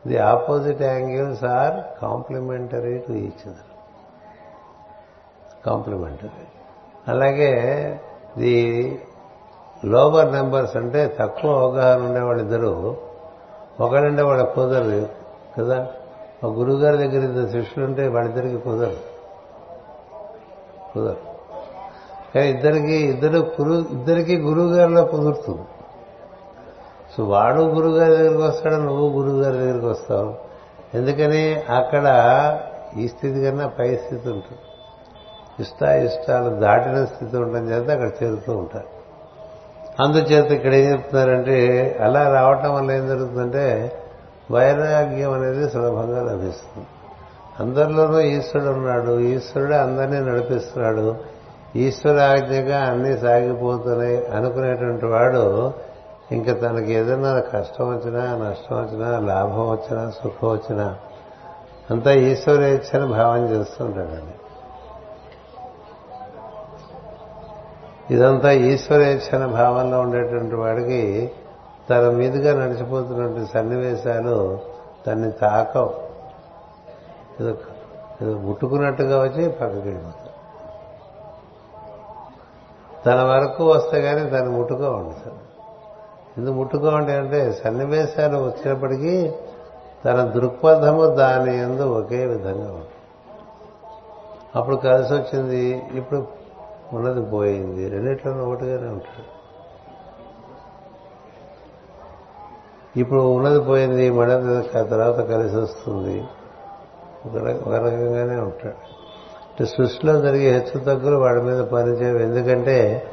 the 0.08 0.18
opposite 0.18 0.82
angles 0.82 1.44
are 1.44 2.00
complementary 2.02 2.98
to 2.98 3.12
each 3.12 3.48
other 3.48 3.70
complementary 5.66 6.46
అలాగే 7.08 7.52
ది 8.38 8.98
లోవర్ 9.84 10.32
నెంబర్స్ 10.32 10.76
అంటే 10.76 11.16
తక్కువ 11.18 11.50
అవగాహన 11.50 12.02
ఉండే 12.02 12.20
వాళ్ళిద్దరూ 13.80 13.84
ఒకడంటే 13.84 14.22
వాళ్ళ 14.22 14.42
కుదరదు 14.42 15.08
కదా? 15.58 15.88
ఒక 16.44 16.52
గురువుగారి 16.52 16.96
దగ్గర 16.96 17.24
ఇద్దరు 17.24 17.46
శిష్యులు 17.46 17.84
ఉంటే 17.84 18.08
వాళ్ళిద్దరికి 18.08 18.56
కుదరదు. 18.56 18.96
కుదరదు. 20.94 21.16
కానీ 22.34 22.48
ఇద్దరికి 22.48 22.92
ఇద్దరు 22.92 23.38
గురు 23.38 23.72
ఇద్దరికి 23.72 24.36
గురువు 24.36 24.68
గారిలో 24.68 25.04
కుదురుతుంది. 25.04 25.62
సో 27.16 27.24
వాడు 27.24 27.60
గురువుగారి 27.60 28.16
దగ్గరికి 28.16 28.42
వస్తాడు 28.42 28.74
నువ్వు 28.74 29.08
గురువు 29.08 29.42
గారి 29.42 29.56
దగ్గరికి 29.58 29.86
వస్తావు. 29.86 30.34
ఎందుకని? 30.94 31.54
అక్కడ 31.54 32.06
ఈ 32.96 33.08
స్థితి 33.08 33.44
కన్నా 33.44 33.66
పై 33.66 33.96
స్థితి 33.96 34.28
ఉంటుంది. 34.28 34.58
ఇష్ట 35.60 35.82
ఇష్టాలు 35.82 36.50
దాటిన 36.50 37.04
స్థితి 37.04 37.36
ఉండడం 37.36 37.70
చేత 37.70 37.90
అక్కడ 37.90 38.26
చేరుతూ 38.26 38.56
ఉంటారు. 38.56 38.93
అందుచేత 40.00 40.50
ఇక్కడ 40.50 40.74
ఏం 40.74 40.92
చెప్తున్నారంటే 40.92 41.56
అలా 42.02 42.34
రావటం 42.34 42.74
వల్ల 42.74 42.90
ఏం 42.90 43.08
జరుగుతుందంటే 43.08 43.92
వైరాగ్యం 44.50 45.32
అనేది 45.32 45.70
సులభంగా 45.70 46.22
లభిస్తుంది. 46.22 46.86
అందరిలోనూ 47.60 48.20
ఈశ్వరుడు 48.20 48.70
ఉన్నాడు. 48.70 49.18
ఈశ్వరుడు 49.18 49.74
అందరినీ 49.74 50.20
నడిపిస్తున్నాడు. 50.20 51.14
ఈశ్వర 51.76 52.20
ఆజ్ఞగా 52.20 52.78
అన్నీ 52.78 53.18
సాగిపోతున్నాయి 53.18 54.26
అనుకునేటువంటి 54.26 55.06
వాడు 55.06 55.72
ఇంకా 56.32 56.52
తనకి 56.52 56.92
ఏదైనా 56.92 57.40
కష్టం 57.40 57.88
వచ్చినా 57.88 58.20
నష్టం 58.20 58.76
వచ్చినా 58.76 59.18
లాభం 59.18 59.70
వచ్చినా 59.70 60.10
సుఖం 60.10 60.48
వచ్చినా 60.48 60.96
అంతా 61.90 62.12
ఈశ్వరేచ్ఛని 62.12 63.06
భావం 63.06 63.48
చేస్తుంటాడండి 63.48 64.43
ఇదంతా 68.10 68.50
ఈశ్వరేచ్ఛన 68.50 69.46
భావంలో 69.46 70.00
ఉండేటువంటి 70.00 70.54
వాడికి 70.54 71.32
తన 71.90 72.10
మీదుగా 72.10 72.64
నడిచిపోతున్నటువంటి 72.64 73.52
సన్నివేశాలు 73.52 74.58
తన్ని 75.06 75.32
తాకవు. 75.32 75.94
ఏదో 77.40 77.54
ఏదో 78.22 78.38
ముట్టుకున్నట్టుగా 78.38 79.22
వచ్చి 79.22 79.48
పక్కకి 79.48 79.88
వెళ్ళిపోతాయి 79.88 80.30
తన 83.06 83.22
వరకు 83.22 83.70
వస్తే 83.70 84.02
కానీ 84.02 84.30
తను 84.30 84.50
ముట్టుకో 84.50 84.90
ఉండదు. 84.90 85.32
ఎందుకు 86.38 86.54
ముట్టుకో 86.54 86.86
అంటే 86.86 87.60
సన్నివేశాలు 87.64 88.36
వచ్చినప్పటికీ 88.36 89.32
తన 90.04 90.24
దృక్పథము 90.24 91.06
దాని 91.06 91.58
ఎందు 91.58 91.82
ఒకే 91.82 92.26
విధంగా 92.26 92.68
ఉంటుంది. 92.68 92.88
అప్పుడు 94.56 94.76
కలిసి 94.76 95.14
వచ్చింది 95.14 95.82
ఇప్పుడు 95.94 96.43
ఉన్నది 96.94 97.30
పోయింది. 97.30 97.88
రెండిట్లోనూ 97.88 98.44
ఒకటిగానే 98.44 98.88
ఉంటాడు. 98.88 99.34
ఇప్పుడు 102.98 103.20
ఉన్నది 103.20 103.60
పోయింది 103.60 104.10
మళ్ళీ 104.10 104.82
తర్వాత 104.82 105.16
కలిసి 105.16 105.56
వస్తుంది. 105.56 106.24
ఒక 107.26 107.74
రకంగానే 107.74 108.40
ఉంటాడు. 108.40 108.94
అంటే 109.54 109.64
సృష్టిలో 109.64 110.20
జరిగే 110.20 110.52
హెచ్చు 110.52 110.84
తగ్గులు 110.84 111.16
వాడి 111.16 111.42
మీద 111.42 111.64
పనిచేయవు. 111.64 112.18
ఎందుకంటే 112.18 113.06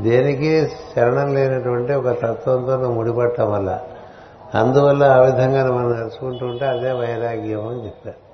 దేనికి 0.00 0.66
శరణం 0.66 1.34
లేనటువంటి 1.34 1.92
ఒక 1.92 2.08
తత్వంతో 2.08 2.76
ముడిపట్టడం 2.76 3.52
వల్ల. 3.52 3.80
అందువల్ల 4.54 5.04
ఆ 5.04 5.22
విధంగా 5.22 5.72
మనం 5.72 5.92
నడుచుకుంటూ 5.92 6.46
ఉంటే 6.46 6.66
అదే 6.66 6.92
వైరాగ్యం 6.92 7.68
అని 7.68 7.84
చెప్పారు. 7.86 8.32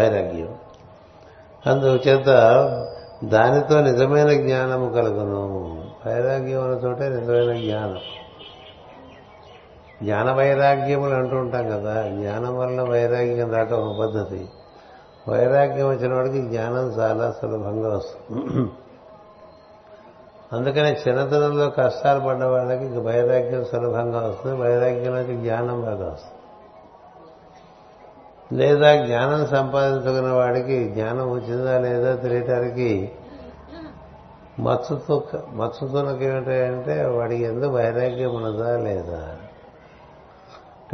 వైరాగ్యం. 0.00 0.54
అందుచేత 1.66 2.28
దానితో 3.24 3.80
నిజమైన 3.80 4.32
జ్ఞానము 4.32 4.92
కలుగును. 4.92 5.84
వైరాగ్యం 6.06 6.62
అన్న 6.64 6.74
చోటే 6.74 7.08
నిజమైన 7.08 7.60
జ్ఞానం. 7.60 7.98
జ్ఞాన 10.02 10.32
వైరాగ్యములు 10.32 11.14
అంటూ 11.14 11.36
ఉంటాం 11.36 11.68
కదా. 11.68 12.08
జ్ఞానం 12.08 12.58
వల్ల 12.58 12.82
వైరాగ్యం 12.82 13.54
రావటం 13.54 13.76
ఒక 13.76 14.00
పద్ధతి. 14.00 14.48
వైరాగ్యం 15.28 15.88
వచ్చిన 15.88 16.14
వాడికి 16.14 16.42
జ్ఞానం 16.42 17.00
చాలా 17.00 17.34
సులభంగా 17.42 17.96
వస్తుంది. 17.96 18.70
అందుకనే 20.52 20.92
చిన్నతనంలో 21.08 21.70
కష్టాలు 21.70 22.20
పడ్డ 22.20 22.44
వాళ్ళకి 22.44 22.98
వైరాగ్యం 22.98 23.64
సులభంగా 23.64 24.26
వస్తుంది. 24.26 24.56
వైరాగ్యంలోకి 24.56 25.36
జ్ఞానం 25.36 25.82
బాగా 25.82 26.06
వస్తుంది. 26.06 26.35
లేదా 28.52 29.06
జ్ఞానం 29.06 29.46
సంపాదించుకున్న 29.46 30.32
వాడికి 30.32 30.84
జ్ఞానం 30.84 31.30
వచ్చిందా 31.30 31.78
లేదా 31.78 32.14
తెలియటానికి 32.14 33.12
మత్సుతో 34.58 35.22
మత్సుతునకి 35.52 36.24
ఏమిటంటే 36.24 37.04
వాడికి 37.04 37.42
ఎందుకు 37.42 37.72
వైరాగ్యం 37.72 38.34
ఉన్నదా 38.34 38.76
లేదా? 38.76 39.36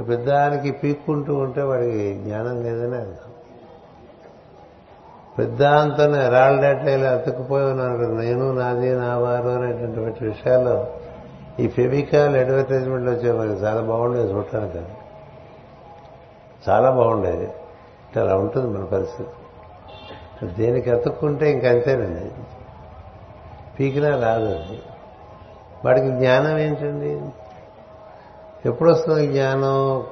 పెద్దానికి 0.09 0.71
పీక్కుంటూ 0.71 1.35
ఉంటే 1.35 1.63
వాడికి 1.63 2.15
జ్ఞానం 2.15 2.63
లేదని 2.63 2.97
అర్థం. 2.97 3.33
పెద్దాంతను 5.39 6.17
ఎరాల్డేట్ల 6.17 6.89
ఇలా 6.89 7.11
అతుక్కుపోయి 7.11 7.65
ఉన్నాను 7.65 8.21
నేను 8.21 8.53
నాది 8.53 8.91
నా 8.91 9.19
వారు 9.19 9.49
అనేటువంటి 9.49 10.25
విషయాల్లో 10.25 10.87
ఈ 11.61 11.69
ఫెవికాల్ 11.69 12.37
అడ్వర్టైజ్మెంట్లు 12.37 13.11
వచ్చే 13.11 13.33
మనకి 13.33 13.63
చాలా 13.63 13.81
బాగుండేది 13.81 14.33
చూడటానికి. 14.33 14.79
చాలా 16.69 16.91
బాగుండేది. 16.91 17.47
అంటే 17.47 18.21
అలా 18.21 18.37
ఉంటుంది 18.37 18.79
మన 18.79 18.85
పరిస్థితి. 18.85 19.31
దేనికి 20.55 20.91
అతుక్కుంటే 20.91 21.51
ఇంకంతేనండి 21.51 22.31
పీకినా 23.79 24.09
రాదు 24.09 24.45
అది. 24.45 24.83
వాడికి 25.85 26.09
జ్ఞానం 26.09 26.59
ఏంటండి? 26.59 27.21
ఎప్పుడు 28.69 28.91
వస్తుంది 28.91 29.33
జ్ఞానం? 29.33 30.07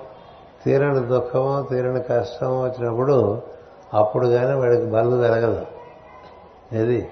తీరని 0.65 1.01
దుఃఖమో 1.01 1.63
తీరని 1.63 2.03
కష్టమో 2.03 2.63
వచ్చినప్పుడు 2.63 3.43
అప్పుడు 3.95 4.27
కానీ 4.27 4.53
వాడికి 4.53 4.87
బలు 4.87 5.17
వెలగదు 5.17 5.67
ఏది? 6.73 7.11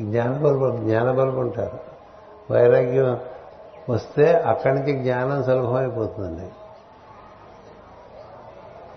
జ్ఞాన 0.00 0.32
బల్బు 0.32 0.76
జ్ఞాన 0.76 1.10
బల్బు 1.10 1.40
ఉంటారు 1.40 1.78
వైరాగ్యం 2.52 3.20
వస్తే 3.90 4.32
అక్కడికి 4.32 4.92
జ్ఞానం 4.92 5.44
సులభమైపోతుందండి. 5.44 6.50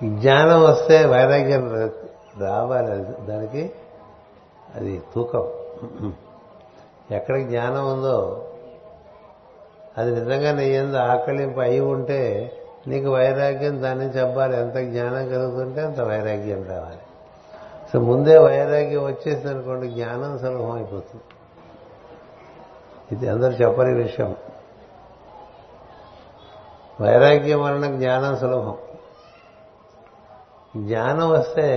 జ్ఞానం 0.03 0.63
వస్తే 0.63 1.05
వైరాగ్యం 1.05 1.91
రావాలి. 2.41 2.91
అది 2.91 3.03
దానికి 3.03 3.71
అది 4.75 5.01
తూకం. 5.15 5.49
ఎక్కడ 7.11 7.41
జ్ఞానం 7.41 7.93
ఉందో 7.93 8.45
అది 9.97 10.11
నిజంగా 10.11 10.53
నీ 10.53 10.69
ఎందు 10.69 10.97
ఆకలింపు 10.97 11.59
అయి 11.59 11.79
ఉంటే 11.79 12.51
నీకు 12.87 13.09
వైరాగ్యం 13.09 13.83
దాని 13.83 13.99
నుంచి 13.99 14.19
ఎంత 14.61 14.75
జ్ఞానం 14.75 15.29
కలుగుతుంటే 15.29 15.81
అంత 15.81 16.01
వైరాగ్యం 16.01 16.69
రావాలి. 16.69 16.99
సో 17.93 17.99
ముందే 17.99 18.37
వైరాగ్యం 18.37 19.05
వచ్చేసింది 19.05 19.47
అనుకోండి 19.47 19.87
జ్ఞానం 19.87 20.39
సులభం 20.39 20.71
అయిపోతుంది. 20.71 21.23
ఇది 23.11 23.29
అందరు 23.29 23.53
చెప్పని 23.53 23.93
విషయం. 23.93 24.35
వైరాగ్యం 27.01 27.61
వలన 27.63 27.95
జ్ఞానం 27.95 28.37
సులభం. 28.37 28.77
జ్ఞానం 30.77 31.29
వస్తే 31.29 31.67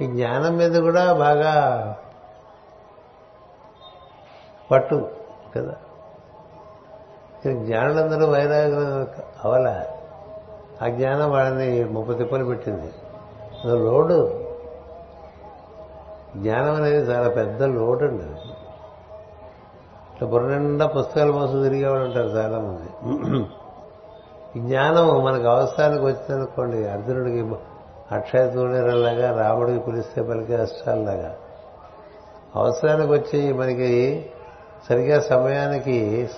ఈ 0.00 0.06
జ్ఞానం 0.06 0.56
మీద 0.56 0.80
కూడా 0.80 1.12
బాగా 1.12 1.52
పట్టు 4.70 5.08
కదా. 5.56 5.74
జ్ఞానులందరూ 7.52 8.26
వైరాగ్యం 8.26 9.06
అవల. 9.44 9.84
ఆ 10.82 10.88
జ్ఞానం 10.88 11.30
వాళ్ళని 11.30 11.84
ముప్పై 11.84 12.14
తిప్పలు 12.14 12.44
పెట్టింది. 12.44 12.92
లోడు. 13.66 14.46
జ్ఞానం 16.36 16.74
అనేది 16.74 16.96
చాలా 16.96 17.28
పెద్ద 17.28 17.62
లోడ్ 17.62 18.02
అండి 18.02 18.22
ఇట్లా 20.14 20.28
బుర్రనిండా 20.28 20.86
పుస్తకాలు 20.86 21.32
మోసం 21.32 21.62
తిరిగేవాడు 21.62 22.04
ఉంటారు 22.04 22.28
చాలా 22.28 22.58
మంది 22.58 22.88
జ్ఞానం 24.60 25.24
మనకు 25.24 25.44
అవసరానికి 25.44 26.04
వచ్చిందనుకోండి 26.04 26.88
అర్జునుడికి 26.88 27.42
అక్షయ 28.12 28.50
తూణీరలాగా 28.50 29.42
రాముడికి 29.42 29.78
పిలిస్తే 29.78 30.22
పలికే 30.22 30.56
అష్టాలలాగా. 30.56 31.36
అవసరానికి 32.56 33.12
వచ్చి 33.12 33.52
మనకి 33.52 34.26
సరిగ్గా 34.88 35.20
సమయానికి 35.20 36.28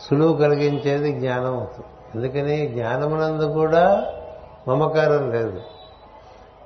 సులువు 0.00 0.36
కలిగించేది 0.36 1.12
జ్ఞానం 1.12 1.56
అవుతుంది. 1.56 1.86
ఎందుకని? 2.14 2.66
జ్ఞానమునందు 2.66 3.44
కూడా 3.44 4.06
మమకారం 4.68 5.30
లేదు. 5.30 5.60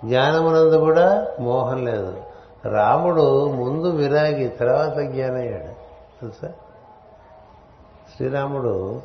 జ్ఞానమునందు 0.04 0.76
కూడా 0.76 1.26
మోహం 1.40 1.84
లేదు. 1.84 2.22
రాముడు 2.64 3.52
ముందు 3.52 3.88
విరాగి 3.88 4.48
తర్వాత 4.48 4.96
జ్ఞానయ్యాడు. 4.96 5.72
తెలుసా? 6.20 6.48
శ్రీరాముడు 8.16 9.02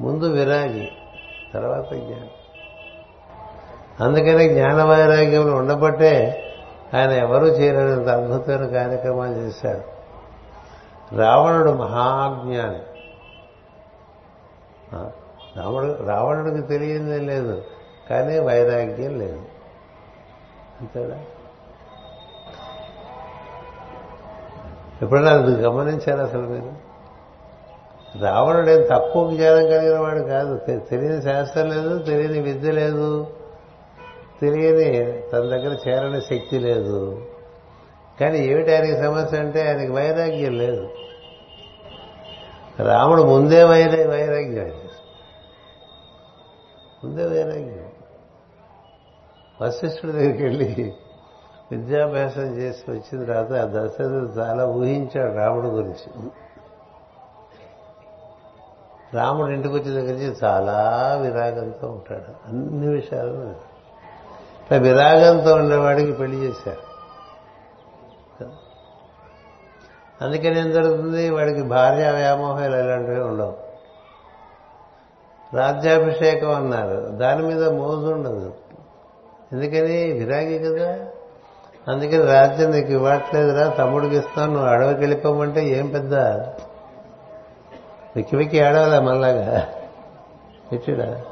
ముందు 0.00 0.24
విరాగి 0.24 0.92
తర్వాత 1.54 1.94
జ్ఞానం. 1.94 2.28
అందుకనే 4.00 4.48
జ్ఞాన 4.48 4.82
వైరాగ్యంలో 4.82 5.56
ఉండబట్టే 5.56 6.40
ఆయన 6.94 7.10
ఎవరూ 7.10 7.46
చేయలేనంత 7.46 8.08
అద్భుతమైన 8.08 8.66
కార్యక్రమాలు 8.66 9.32
చేశారు. 9.32 9.94
రావణుడు 11.16 11.70
మహాజ్ఞాని. 11.70 12.78
రావణుడు 15.56 16.02
రావణుడికి 16.02 16.66
తెలియందే 16.66 17.18
లేదు 17.18 17.62
కానీ 18.10 18.38
వైరాగ్యం 18.38 19.18
లేదు. 19.18 19.42
అంతేనా? 20.80 21.16
ఎప్పుడైనా 25.02 25.30
అది 25.30 25.50
గమనించారు 25.50 26.20
అసలు 26.20 26.42
మీరు? 26.42 26.72
రావణుడేం 28.22 28.82
తక్కువ 28.82 29.30
జ్ఞానం 29.30 29.66
కలిగిన 29.66 29.98
వాడు 29.98 30.20
కాదు. 30.20 30.58
తెలియని 30.76 31.22
శాస్త్రం 31.22 31.68
లేదు 31.68 31.98
తెలియని 31.98 32.40
విద్య 32.40 32.70
లేదు. 32.70 33.26
తెలియని 34.40 35.22
తన 35.30 35.38
దగ్గర 35.38 35.88
చేరని 35.88 36.20
శక్తి 36.20 36.58
లేదు. 36.58 37.26
కానీ 38.20 38.38
ఏమిటి 38.38 38.74
ఆయనకి 38.74 39.02
సమస్య 39.02 39.38
అంటే 39.38 39.68
ఆయనకి 39.68 39.92
వైరాగ్యం 39.92 40.58
లేదు. 40.58 40.88
రాముడు 42.82 43.22
ముందే 43.22 43.64
వైరా 43.64 44.10
వైరాగ్యం. 44.10 44.72
ముందే 47.04 47.24
వైరాగ్యం. 47.24 47.84
వశిష్ఠుడి 49.62 50.12
దగ్గరికి 50.12 50.42
వెళ్ళి 50.42 50.94
విద్యాభ్యాసం 51.72 52.56
చేసి 52.56 52.90
వచ్చిన 52.90 53.24
తర్వాత 53.24 53.52
ఆ 53.52 53.64
దశరథుడు 53.66 54.38
చాలా 54.38 54.66
ఊహించాడు 54.66 55.34
రాముడు 55.34 55.66
గురించి. 55.66 56.30
రాముడు 59.14 59.50
ఇంటికి 59.50 59.74
వచ్చిన 59.74 59.94
దగ్గర 59.94 60.12
నుంచి 60.12 60.36
చాలా 60.44 61.18
విరాగంతో 61.22 61.88
ఉంటాడు. 61.88 62.48
అన్ని 62.48 62.88
విషయాలు 62.88 63.73
విరాగంతో 64.72 65.54
ఉండేవాడికి 65.54 66.12
పెళ్ళి 66.12 66.36
చేశారు. 66.36 66.94
అందుకని 70.24 70.58
ఏం 70.58 70.72
జరుగుతుంది? 70.72 71.30
వాడికి 71.30 71.62
భార్య 71.62 72.10
వ్యామోహాలు 72.10 72.76
ఇలాంటివి 72.76 73.20
ఉండవు. 73.20 73.54
రాజ్యాభిషేకం 75.56 76.54
అన్నారు. 76.54 77.08
దాని 77.10 77.42
మీద 77.42 77.68
మోజు 77.68 78.06
ఉండదు. 78.06 78.54
ఎందుకని? 79.52 80.12
విరాగి 80.12 80.58
కదా. 80.58 81.06
అందుకని 81.88 82.22
రాజ్యం 82.22 82.70
నీకు 82.70 82.92
ఇవ్వట్లేదురా 82.92 83.68
తమ్ముడికి 83.68 84.16
ఇస్తాను 84.16 84.52
నువ్వు 84.52 84.68
అడవికి 84.68 85.00
వెళ్ళిపోమంటే 85.00 85.68
ఏం 85.68 85.86
పెద్ద? 85.86 86.14
వికి 88.16 88.36
వికి 88.36 88.60
ఆడవాలా 88.60 89.00
మళ్ళాగా? 89.00 89.68
ఇచ్చిడా 90.72 91.22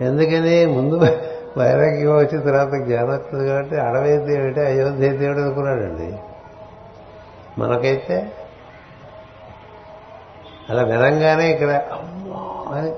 ఎందుకని? 0.00 0.66
ముందు 0.66 1.06
వైరాగ్యం 1.56 2.16
వచ్చిన 2.16 2.40
తర్వాత 2.40 2.68
జ్ఞానం 2.68 3.08
వస్తుంది 3.08 3.48
కాబట్టి 3.48 3.76
అడవి 3.76 4.16
దేవుడే 4.16 4.66
అయోధ్య 4.66 5.08
దేవుడు 5.08 5.38
అనుకున్నాడండి. 5.38 6.18
మనకైతే 7.58 8.32
అలా 10.70 10.82
వినంగానే 10.82 11.52
ఇక్కడ 11.52 11.68
అమ్మో 11.68 12.64
అని 12.72 12.92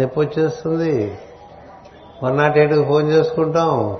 నొప్పి 0.00 0.20
వచ్చేస్తుంది. 0.20 1.18
వన్ 2.22 2.36
నాట్ 2.36 2.58
ఎయిట్కి 2.58 2.84
ఫోన్ 2.84 3.08
చేసుకుంటాం. 3.08 3.98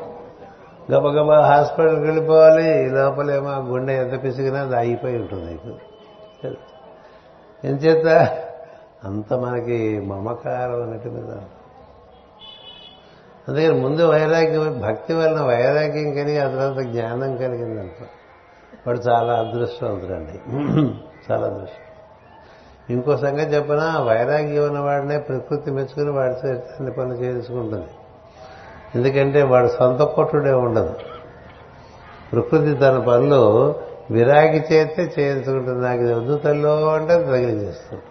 గబగబా 0.92 1.40
హాస్పిటల్కి 1.40 2.02
వెళ్ళిపోవాలి. 2.02 2.90
లోపలేమో 2.90 3.50
గుండె 3.50 3.92
ఎంత 3.92 4.22
పిసిగినా 4.22 4.60
అది 4.60 4.76
ఆగిపోయి 4.76 5.16
ఉంటుంది 5.16 5.60
ఎంచేత 7.64 8.06
అంత 9.04 9.34
మనకి 9.34 10.00
మమకారం 10.00 10.82
అన్నట్టు 10.82 11.08
మీద. 11.08 11.36
అందుకని 13.48 13.80
ముందు 13.80 14.02
వైరాగ్యం 14.02 14.80
భక్తి 14.80 15.14
వలన 15.14 15.42
వైరాగ్యం 15.42 16.14
కలిగి 16.14 16.38
ఆ 16.38 16.48
తర్వాత 16.48 16.84
జ్ఞానం 16.84 17.36
కలిగిందంట. 17.36 18.04
వాడు 18.86 18.98
చాలా 18.98 19.32
అదృష్టవంతుడండి. 19.32 20.60
చాలా 21.32 21.46
అదృష్టం. 21.46 21.86
ఇంకో 22.90 23.16
సంగతి 23.16 23.54
చెప్పినా 23.54 24.00
వైరాగ్యం 24.00 24.64
ఉన్నవాడినే 24.64 25.18
ప్రకృతి 25.18 25.70
మెచ్చుకుని 25.70 26.10
వాడి 26.10 26.48
చేతి 26.48 26.92
పనులు 26.92 27.14
చేసుకుంటుంది. 27.14 27.86
ఎందుకంటే 28.94 29.42
వాడు 29.42 29.68
సొంత 29.68 29.98
కొట్టుడే 29.98 30.52
ఉండదు. 30.52 30.94
ప్రకృతి 32.32 32.74
తన 32.74 32.98
పనులు 32.98 33.74
విరాగి 34.10 34.64
చేస్తే 34.72 35.14
చేయించుకుంటుంది. 35.18 35.80
నాకు 35.80 36.00
ఇది 36.00 36.14
వద్దు 36.14 36.38
తల్లో 36.38 36.88
అంటే 36.88 37.14
తగిలించేస్తుంది. 37.14 38.02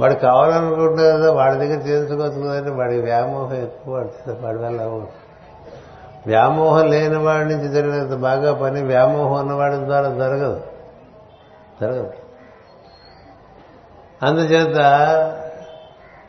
వాడు 0.00 0.14
కావాలనుకుంటున్నారు 0.14 1.16
కదా 1.16 1.32
వాడి 1.32 1.54
దగ్గర 1.54 1.78
చేయించుకోవచ్చు 1.78 2.48
కదంటే 2.48 2.70
వాడి 2.70 3.00
వ్యామోహం 3.00 3.56
ఎక్కువ 3.56 3.98
పడుతుంది 3.98 4.46
వాడి 4.46 4.58
వల్ల 4.58 4.82
అవ్వదు. 4.82 5.08
వ్యామోహం 6.26 6.90
లేని 6.90 7.16
వాడి 7.16 7.48
నుంచి 7.48 7.68
జరిగినంత 7.68 8.14
బాగా 8.14 8.54
పని 8.54 8.82
వ్యామోహం 8.82 9.40
ఉన్నవాడి 9.40 9.76
ద్వారా 9.76 10.08
జరగదు. 10.08 10.60
జరగదు. 11.80 12.12
అందుచేత 14.22 14.76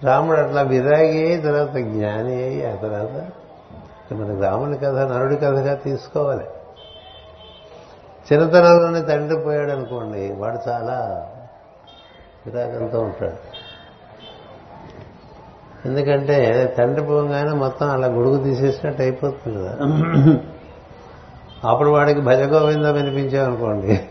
రాముడు 0.03 0.37
అట్లా 0.37 0.61
విరాగి 0.61 1.27
అయి 1.27 1.37
తర్వాత 1.37 1.75
జ్ఞాని 1.75 2.43
అయి 2.43 2.71
ఆ 2.71 2.75
తర్వాత 2.75 3.27
మన 4.13 4.43
రాముని 4.43 4.77
కథ 4.77 4.95
నరుడి 4.95 5.35
కథగా 5.35 5.73
తీసుకోవాలి. 5.73 6.45
చిన్నతనంలోనే 8.33 9.01
తండ్రి 9.01 9.39
పోయాడు 9.39 9.71
అనుకోండి 9.71 10.31
వాడు 10.31 10.69
చాలా 10.69 11.29
చిరాకంతో 12.47 12.99
ఉంటాడు. 12.99 13.65
ఎందుకంటే 15.87 16.67
తండ్రి 16.77 17.05
పోగానే 17.05 17.51
మొత్తం 17.51 17.89
అలా 17.89 18.07
గొడుగు 18.07 18.43
తీసేసినట్టు 18.43 19.01
అయిపోతుంది 19.01 19.57
కదా. 19.57 19.77
అప్పుడు 21.69 21.89
వాడికి 21.89 22.21
భజగోవిందం 22.21 22.93
వినిపించామనుకోండి. 22.93 24.07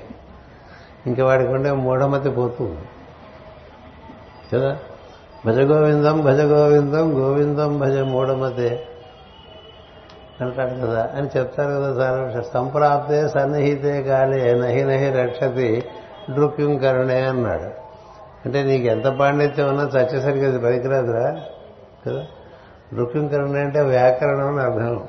ఇంకా 1.06 1.24
వాడికి 1.24 1.52
ఉండే 1.52 1.70
మూఢమతి 1.70 2.30
పోతుంది. 2.30 2.80
కదా? 4.52 4.78
భజ 5.46 5.58
గోవిందం 5.58 6.24
భజ 6.24 6.40
గోవిందం 6.40 7.18
గోవిందం 7.18 7.78
భజ 7.78 7.98
మూఢమతే 7.98 8.88
అంటాడు 10.40 10.86
కదా. 10.86 11.10
అని 11.14 11.28
చెప్తారు 11.38 11.74
కదా 11.74 11.94
సార్ 11.94 12.44
సంప్రాప్తే 12.54 13.28
సన్నిహితే 13.28 14.02
కాలే 14.02 14.54
నహి 14.54 14.84
నహి 14.84 15.10
రక్షతి 15.10 15.84
నృత్యం 16.30 16.78
కరుణే 16.78 17.20
అన్నాడు. 17.20 17.83
అంటే 18.44 18.62
నీకు 18.62 18.84
ఎంత 18.84 19.06
పాండిత్యం 19.06 19.68
ఉన్నా 19.68 19.82
చచ్చేసరికి 19.82 20.44
అది 20.44 20.58
పనికిరాదురా 20.58 21.40
కదా? 22.06 22.26
రుక్కింకరణ 22.94 23.56
అంటే 23.56 23.80
వ్యాకరణం 23.80 24.58
అని 24.58 24.60
అర్థం. 24.60 25.08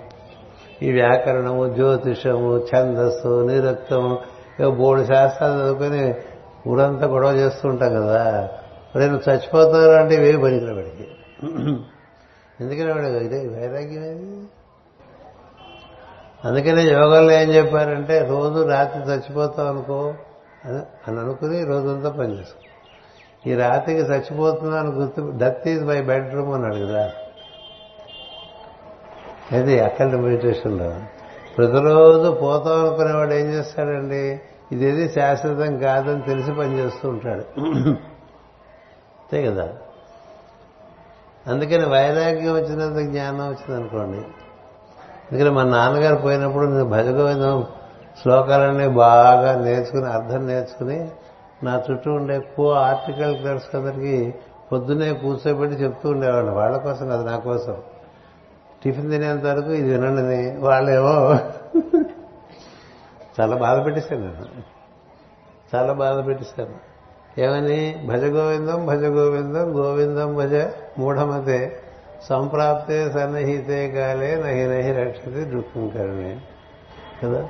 ఈ 0.81 0.91
వ్యాకరణము 0.91 1.73
జ్యోతిషము 1.73 2.57
ఛందస్సు 2.57 3.47
నిరక్తము 3.47 4.19
ఇక 4.59 4.67
బోర్డు 4.67 5.05
శాస్త్రాలు 5.05 5.61
చదువుకొని 5.61 6.15
ఊరంతా 6.67 7.07
గొడవ 7.07 7.31
చేస్తూ 7.31 7.69
ఉంటాం 7.69 7.93
కదా 7.93 8.49
నేను 8.95 9.21
చచ్చిపోతాను 9.29 9.91
అంటే 9.91 10.15
ఇవే 10.15 10.43
పనికిన 10.43 10.73
వాడికి. 10.73 11.07
ఎందుకని 12.61 12.91
వాడు 12.91 13.07
ఇదే 13.07 13.37
వైరాగ్యం 13.37 14.03
ఏది? 14.03 14.47
అందుకనే 16.45 16.83
యోగంలో 16.83 17.31
ఏం 17.31 17.49
చెప్పారంటే 17.49 18.19
రోజు 18.19 18.67
రాత్రి 18.69 19.03
చచ్చిపోతాం 19.03 19.67
అనుకో 19.67 20.13
అని 21.07 21.19
అనుకుని 21.19 21.63
రోజంతా 21.65 22.09
పనిచేసుకో 22.09 22.61
ఈ 23.47 23.55
రాత్రికి 23.55 23.99
చచ్చిపోతున్నాను 23.99 24.91
గుర్తు 24.91 25.33
డెత్ 25.35 25.67
ఈజ్ 25.67 25.83
మై 25.83 26.01
బెడ్రూమ్ 26.01 26.53
అన్నాడు 26.53 26.75
కదా. 26.75 27.11
అది 29.51 29.79
అక్కడ 29.79 30.07
మెడిటేషన్లో? 30.07 30.95
ప్రతిరోజు 31.57 32.31
పోతాం 32.31 32.87
అనుకునేవాడు 32.87 33.33
ఏం 33.33 33.45
చేస్తాడండి? 33.45 34.39
ఇదేది 34.71 35.09
శాశ్వతం 35.09 35.77
కాదని 35.77 36.21
తెలిసి 36.21 36.51
పనిచేస్తూ 36.51 37.09
ఉంటాడు. 37.09 37.59
అంతే 39.19 39.45
కదా? 39.45 39.73
అందుకని 41.47 41.85
వైరాగ్యం 41.85 42.53
వచ్చినంత 42.53 43.09
జ్ఞానం 43.11 43.49
వచ్చిందనుకోండి 43.49 44.17
అందుకని 45.31 45.49
మా 45.49 45.63
నాన్నగారు 45.63 46.15
పోయినప్పుడు 46.15 46.65
నేను 46.65 46.85
భజగోవిందం 46.85 47.65
శ్లోకాలన్నీ 48.21 48.87
బాగా 48.87 49.61
నేర్చుకుని 49.65 50.05
అర్థం 50.05 50.47
నేర్చుకుని 50.47 51.11
నా 51.65 51.83
చుట్టూ 51.91 52.13
ఉండే 52.13 52.39
కో 52.39 52.71
ఆర్టికల్ 52.71 53.37
క్లర్క్స్ 53.37 53.75
అందరికీ 53.75 54.33
పొద్దున్నే 54.71 55.13
కూర్చోబెట్టి 55.13 55.77
చెప్తూ 55.77 56.09
ఉండేవాళ్ళు. 56.09 56.51
వాళ్ళ 56.51 56.77
కోసం 56.77 57.07
కాదు 57.07 57.23
నా 57.23 57.37
కోసం. 57.37 57.77
టిఫిన్ 58.83 59.11
తినేంత 59.11 59.45
వరకు 59.45 59.71
ఇది 59.71 59.89
వినండి 59.89 60.57
వాళ్ళేమో 60.57 61.39
చాలా 63.39 63.55
బాధ 63.55 63.85
పెట్టేశాను 63.85 64.21
నేను 64.21 64.75
చాలా 65.75 65.93
బాధ 65.93 66.27
పెట్టేశాను 66.27 66.95
ఏమని? 67.41 68.07
భజ 68.07 68.23
గోవిందం 68.23 68.85
భజ 68.85 69.03
గోవిందం 69.03 69.77
గోవిందం 69.77 70.35
భజ 70.35 70.55
మూఢమతే. 70.99 71.79
సంప్రాప్తే 72.29 73.11
సన్నిహితే 73.11 73.89
కాలే 73.89 74.35
నహి 74.35 74.67
నహి 74.67 75.03
రక్షతి 75.03 75.45
దుఃఖం 75.45 75.89
కరుణే. 75.89 76.37
కదా? 77.23 77.47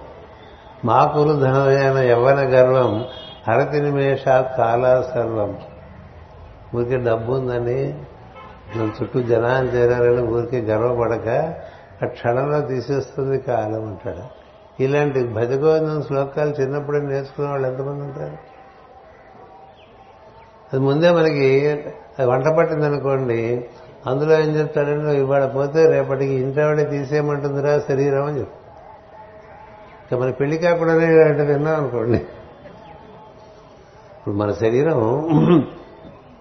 మా 0.86 1.06
కురు 1.06 1.34
ధనమైన 1.34 1.98
యవ్వన 1.98 2.40
గర్వం 2.40 3.06
హరతి 3.48 3.82
నిమేష 3.82 4.28
చాలా 4.60 5.12
సర్వం. 5.16 5.58
ఊరికే 6.76 6.98
డబ్బు 6.98 7.34
ఉందని 7.34 8.04
మన 8.76 8.92
చుట్టూ 9.02 9.22
జనాన్ని 9.22 9.72
చేరారని 9.72 10.22
ఊరికే 10.22 10.60
గర్వపడక 10.62 11.28
ఆ 12.04 12.08
క్షణంలో 12.08 12.62
తీసేస్తుంది 12.62 13.40
కాలం 13.40 13.86
అంటాడు. 13.86 14.46
ఇలాంటి 14.84 15.24
భజగోవిందం 15.28 16.04
శ్లోకాలు 16.04 16.50
చిన్నప్పుడే 16.50 17.00
నేర్చుకునే 17.00 17.48
వాళ్ళు 17.48 17.68
ఎంతమంది 17.68 18.04
ఉంటారు? 18.04 18.38
అది 20.74 20.80
ముందే 20.80 21.12
మనకి 21.12 21.84
వంట 22.24 22.48
పట్టిందనుకోండి 22.48 23.66
అందులో 24.08 24.40
ఏం 24.40 24.50
చెప్తాడంటే 24.60 25.18
ఇవాళ 25.18 25.46
పోతే 25.46 25.86
రేపటికి 25.86 26.34
ఇంటావిడే 26.34 26.84
తీసేయమంటుందిరా 26.84 27.80
శరీరం 27.80 28.26
అని 28.26 28.40
చెప్పి. 28.40 28.58
ఇక 30.06 30.22
మన 30.22 30.32
పెళ్ళి 30.32 30.58
కాకుండానే 30.58 31.24
అంటే 31.24 31.46
విన్నాం 31.46 31.76
అనుకోండి. 31.76 32.26
ఇప్పుడు 34.26 34.35
మన 34.35 34.52
శరీరం 34.52 34.99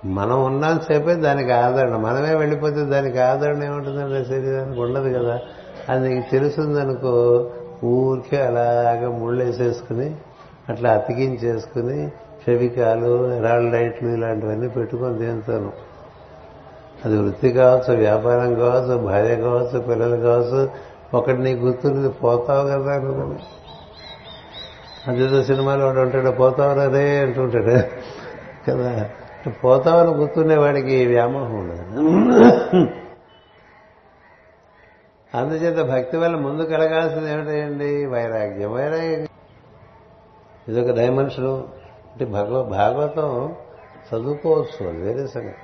మనం 0.04 0.44
ఉన్నాం 0.44 0.80
సేపే 0.80 1.14
దానికి 1.14 1.52
ఆదరణ. 1.52 1.96
మనమే 1.96 2.34
వెళ్ళిపోతే 2.34 2.84
దానికి 2.84 3.18
ఆదరణ 3.18 3.62
ఏముంటుందండి 3.62 4.24
శరీరానికి 4.24 4.80
ఉండదు 4.80 5.18
కదా. 5.18 5.40
అది 5.88 6.08
నీకు 6.08 6.30
తెలుసుందనుకో 6.30 7.12
ఊరికే 7.84 8.42
అలాగా 8.46 9.10
ముళ్ళేసేసుకుని 9.10 10.14
అట్లా 10.68 10.90
అతికించేసుకుని 10.90 12.08
ఫెవికాలు 12.46 13.34
ఎరాల్ 13.34 13.72
లైట్లు 13.72 14.08
ఇలాంటివన్నీ 14.08 14.68
పెట్టుకొని 14.68 15.18
తింటాను 15.18 15.72
అది 17.04 17.18
వృత్తి 17.18 17.50
కావచ్చు 17.50 17.96
వ్యాపారం 17.96 18.54
కావచ్చు 18.54 18.98
భార్య 18.98 19.36
కావచ్చు 19.36 19.80
పిల్లలు 19.80 20.16
కావచ్చు 20.16 20.68
ఒకటి 21.14 21.38
నీ 21.38 21.54
గుర్తుంది 21.54 22.08
పోతావు 22.08 22.68
కదా 22.68 22.92
అనుకున్నాను 22.92 23.63
అంచేత 25.08 25.46
సినిమాలో 25.46 25.86
వాడు 25.86 26.00
ఉంటాడు 26.00 26.30
పోతావు 26.30 26.92
రే? 26.92 27.18
అంటుంటాడు. 27.18 27.64
కదా? 28.70 29.10
పోతావని 29.64 30.10
గుర్తుండేవాడికి 30.10 31.06
వ్యామోహం 31.06 31.54
ఉండదు. 31.54 31.80
అందుచేత 35.34 35.86
భక్తి 35.86 36.16
వల్ల 36.16 36.36
ముందు 36.36 36.62
కలగాల్సింది 36.62 37.32
ఏమిటండి? 37.32 38.06
వైరాగ్యం. 38.06 38.72
వైరాగ్యం. 38.72 39.26
ఇదొక 40.68 40.96
డైమెన్షన్. 40.96 41.46
అంటే 41.46 42.24
భగవ 42.24 42.62
భాగవతం 42.62 43.54
చదువుకోవచ్చు 44.14 44.88
అది 44.88 45.02
వేరే 45.02 45.26
సంగతి. 45.26 45.54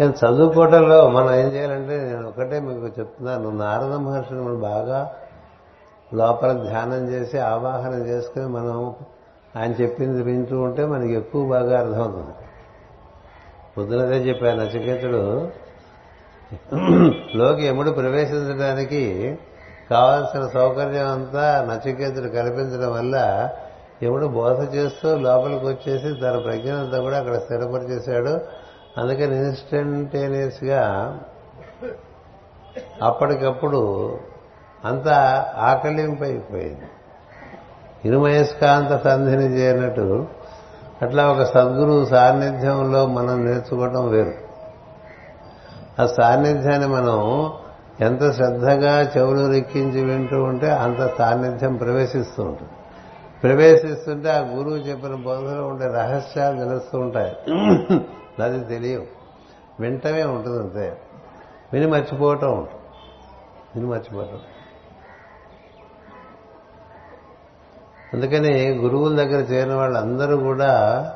కానీ 0.00 0.10
చదువుకోవటంలో 0.10 1.10
మనం 1.10 1.34
ఏం 1.34 1.46
చేయాలంటే 1.46 1.96
నేను 1.96 2.28
ఒకటే 2.28 2.60
మీకు 2.60 3.00
చెప్తున్నాను. 3.00 3.50
నారద 3.50 3.92
మహర్షిని 3.92 4.40
మనం 4.40 4.60
బాగా 4.60 5.16
లోపల 6.14 6.52
ధ్యానం 6.52 7.08
చేసి 7.08 7.38
ఆవాహన 7.38 7.92
చేసుకుని 7.92 8.46
మనం 8.46 8.94
ఆయన 9.56 9.72
చెప్పింది 9.72 10.22
వింటూ 10.22 10.60
ఉంటే 10.60 10.86
మనకి 10.86 11.12
ఎక్కువ 11.12 11.48
బాగా 11.48 11.78
అర్థమవుతుంది. 11.80 12.34
పొద్దునదే 13.78 14.16
చెప్పాను 14.16 14.60
నచికేతుడు. 14.60 15.50
లోకి 17.36 17.66
ఎముడు 17.66 17.90
ప్రవేశించడానికి 17.90 19.38
కావాల్సిన 19.90 20.46
సౌకర్యం 20.46 21.08
అంతా 21.08 21.66
నచికేతుడు 21.70 22.28
కల్పించడం 22.28 22.92
వల్ల 22.92 23.48
ఎముడు 24.02 24.26
బోధ 24.26 24.74
చేస్తూ 24.74 25.16
లోపలికి 25.16 25.66
వచ్చేసి 25.66 26.20
తన 26.20 26.38
ప్రజ్ఞనంతా 26.38 27.00
కూడా 27.00 27.18
అక్కడ 27.18 27.38
స్థిరపరిచేశాడు. 27.38 28.40
అందుకని 29.00 29.36
ఇన్స్టంటేనియస్గా 29.36 30.82
అప్పటికప్పుడు 33.02 34.12
అంతా 34.84 35.46
ఆకలింపైపోయింది. 35.56 36.88
ఇరుమయస్కాంత 38.04 39.04
సంధిని 39.04 39.44
చేయనట్టు 39.44 40.26
అట్లా 41.02 41.28
ఒక 41.28 41.42
సద్గురువు 41.42 42.04
సాన్నిధ్యంలో 42.04 43.06
మనం 43.06 43.46
నేర్చుకోవడం 43.46 44.08
వేరు. 44.08 44.32
ఆ 46.02 46.06
సాన్నిధ్యాన్ని 46.06 46.88
మనం 46.88 47.52
ఎంత 48.00 48.32
శ్రద్ధగా 48.32 49.12
చెవులు 49.16 49.50
రెక్కించి 49.50 50.04
వింటూ 50.04 50.42
ఉంటే 50.42 50.70
అంత 50.70 51.16
సాన్నిధ్యం 51.16 51.76
ప్రవేశిస్తూ 51.76 52.42
ఉంటుంది. 52.42 52.70
ప్రవేశిస్తుంటే 53.42 54.30
ఆ 54.30 54.38
గురువు 54.38 54.76
చెప్పిన 54.76 55.14
బోధలో 55.14 55.66
ఉండే 55.66 55.86
రహస్యాలు 55.86 56.58
తెలుస్తూ 56.58 56.98
ఉంటాయి. 56.98 57.36
అది 58.42 58.64
తెలియవు. 58.64 59.06
వింటమే 59.80 60.24
ఉంటుంది 60.24 60.58
అంతే 60.58 60.96
విని 61.72 61.86
మర్చిపోవటం 61.86 62.48
ఉంటుంది. 62.48 62.74
విని 63.76 63.86
మర్చిపోవటం. 63.86 64.38
అందుకని 68.14 68.68
గురువుల 68.68 69.16
దగ్గర 69.16 69.40
చేరిన 69.40 69.74
వాళ్ళందరూ 69.74 70.36
కూడా 70.36 71.12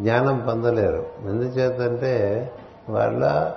జ్ఞానం 0.00 0.44
పొందలేరు. 0.48 1.06
ఎందుచేతంటే 1.20 2.52
వాళ్ళ 2.88 3.52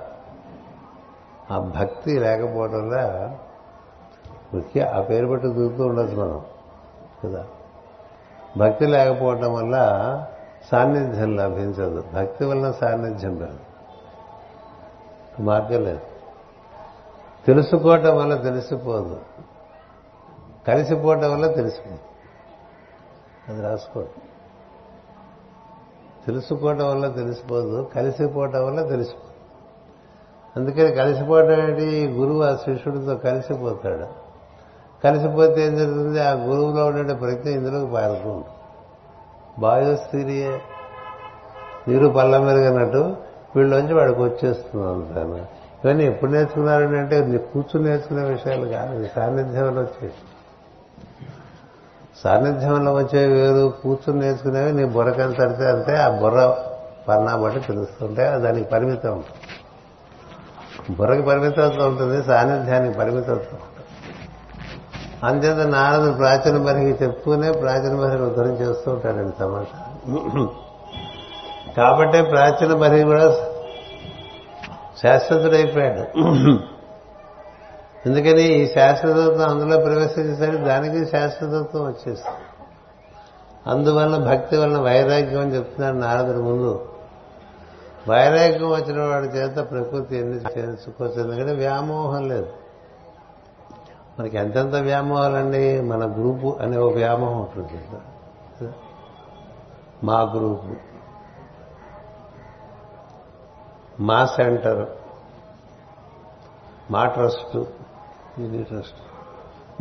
ఆ 1.52 1.60
భక్తి 1.60 2.20
లేకపోవడంలో 2.20 3.32
ముఖ్య 4.54 4.82
ఆ 4.82 5.02
పేరు 5.02 5.28
పెట్టి 5.28 5.48
దూరుతూ 5.48 5.86
ఉండొచ్చు 5.86 6.16
మనం 6.16 6.42
కదా? 7.26 7.46
భక్తి 8.58 8.86
లేకపోవటం 8.86 9.54
వల్ల 9.54 9.76
సాన్నిధ్యం 10.72 11.36
లభించదు. 11.36 12.04
భక్తి 12.14 12.46
వలన 12.46 12.72
సాన్నిధ్యం 12.72 13.40
రాదు 13.40 13.60
మార్గం 15.42 15.84
లేదు. 15.84 16.00
తెలుసుకోవటం 17.48 18.18
వల్ల 18.18 18.36
తెలిసిపోదు. 18.36 19.20
కలిసిపోవటం 20.68 21.34
వల్ల 21.34 21.52
తెలిసిపోదు 21.52 22.00
అది 23.52 23.62
రాసుకోడు 23.62 24.28
తెలుసుకోవటం 26.26 26.90
వల్ల 26.90 27.08
తెలిసిపోదు 27.08 27.90
కలిసిపోవటం 27.96 28.68
వల్ల 28.68 28.90
తెలిసిపోదు. 28.90 29.28
అందుకని 30.60 30.92
కలిసిపోవటం 30.92 31.52
ఏంటి? 31.52 32.08
గురువు 32.08 32.44
ఆ 32.44 32.56
శిష్యుడితో 32.56 33.16
కలిసిపోతాడు. 33.16 34.08
కలిసిపోతే 35.04 35.68
ఏం 35.68 35.78
జరుగుతుంది? 35.78 36.20
ఆ 36.20 36.32
గురువులో 36.32 36.86
ఉండే 36.86 37.14
ప్రజ్ఞ 37.14 37.50
ఇందులోకి 37.50 37.92
పారుతూ 37.92 38.30
ఉంటుంది. 38.30 38.56
బాయోస్థిరియే 39.60 40.62
నీరు 41.88 42.08
పళ్ళ 42.08 42.38
మెరుగన్నట్టు 42.38 43.16
వీళ్ళలోంచి 43.56 43.94
వాడికి 43.94 44.22
వచ్చేస్తుంది 44.22 44.88
అంతాను. 44.88 45.38
ఇవన్నీ 45.84 46.06
ఎప్పుడు 46.06 46.32
నేర్చుకున్నారని 46.32 46.98
అంటే 46.98 47.38
కూర్చుని 47.38 47.86
నేర్చుకునే 47.86 48.24
విషయాలు 48.24 48.66
కాదు 48.66 49.08
సాన్నిధ్యంలో 49.16 49.82
వచ్చేసి. 49.82 50.37
సాన్నిధ్యంలో 52.24 52.94
వచ్చే 52.94 53.26
వేరు 53.26 53.74
కూర్చుని 53.84 54.20
నేర్చుకునేవి 54.20 54.72
నీ 54.72 54.86
బుర్రకని 54.86 55.34
తడితే 55.34 55.66
అంతే 55.66 55.96
ఆ 55.96 56.10
బుర్ర 56.10 56.56
పన్నా 57.08 57.36
బట్టి 57.36 57.60
తెలుస్తుంటే 57.60 58.38
దానికి 58.38 58.70
పరిమితం. 58.70 59.12
ఉంటుంది 59.12 59.54
బుర్రకి 60.96 61.22
పరిమితత్వం 61.22 61.88
ఉంటుంది 61.88 62.24
సాన్నిధ్యానికి 62.24 62.98
పరిమితత్వం 62.98 63.60
అంతేత 65.24 65.58
నారదుడు 65.68 66.14
ప్రాచీన 66.14 66.58
మరికి 66.58 67.04
చెప్పుకునే 67.04 67.52
ప్రాచీన 67.52 67.96
మరికి 67.96 68.24
ఉద్ధరణ 68.24 68.48
చేస్తూ 68.48 68.92
ఉంటాడండి 68.92 69.34
తమాషా. 69.40 69.80
కాబట్టే 71.78 72.22
ప్రాచీన 72.22 72.78
మరికి 72.78 73.04
కూడా 73.04 73.32
శాశ్వతుడైపోయాడు. 75.04 76.04
ఎందుకని 78.08 78.44
ఈ 78.44 78.68
శాశ్వతత్వం 78.68 79.50
అందులో 79.50 79.78
ప్రవేశించేసరికి 79.80 80.64
దానికి 80.64 81.06
శాశ్వతత్వం 81.06 81.84
వచ్చేస్తుంది. 81.84 82.38
అందువల్ల 83.68 84.18
భక్తి 84.18 84.58
వలన 84.58 84.82
వైరాగ్యం 84.82 85.42
అని 85.42 85.56
చెప్తున్నాడు 85.56 85.96
నారదుడు 85.96 86.38
ముందు. 86.38 86.90
వైరాగ్యం 88.10 88.70
వచ్చిన 88.70 89.02
వాడి 89.02 89.26
చేత 89.26 89.56
ప్రకృతి 89.56 90.18
ఎన్ని 90.18 90.40
తెలుసుకోవచ్చు 90.40 91.22
ఎందుకంటే 91.22 91.54
వ్యామోహం 91.54 92.28
లేదు. 92.28 92.50
మనకి 94.20 94.38
ఎంతెంత 94.38 94.76
వ్యామోహాలండి? 94.76 95.82
మన 95.82 96.14
గ్రూపు 96.14 96.58
అనే 96.62 96.78
ఒక 96.78 96.94
వ్యామోహం 96.94 97.40
ఉంటుంది 97.40 98.72
మా 100.04 100.22
గ్రూపు. 100.22 100.76
మా 104.02 104.26
సెంటర్. 104.26 104.86
మా 106.92 107.06
ట్రస్ట్. 107.06 107.58
ఇది 108.40 108.64
ట్రస్ట్. 108.64 108.96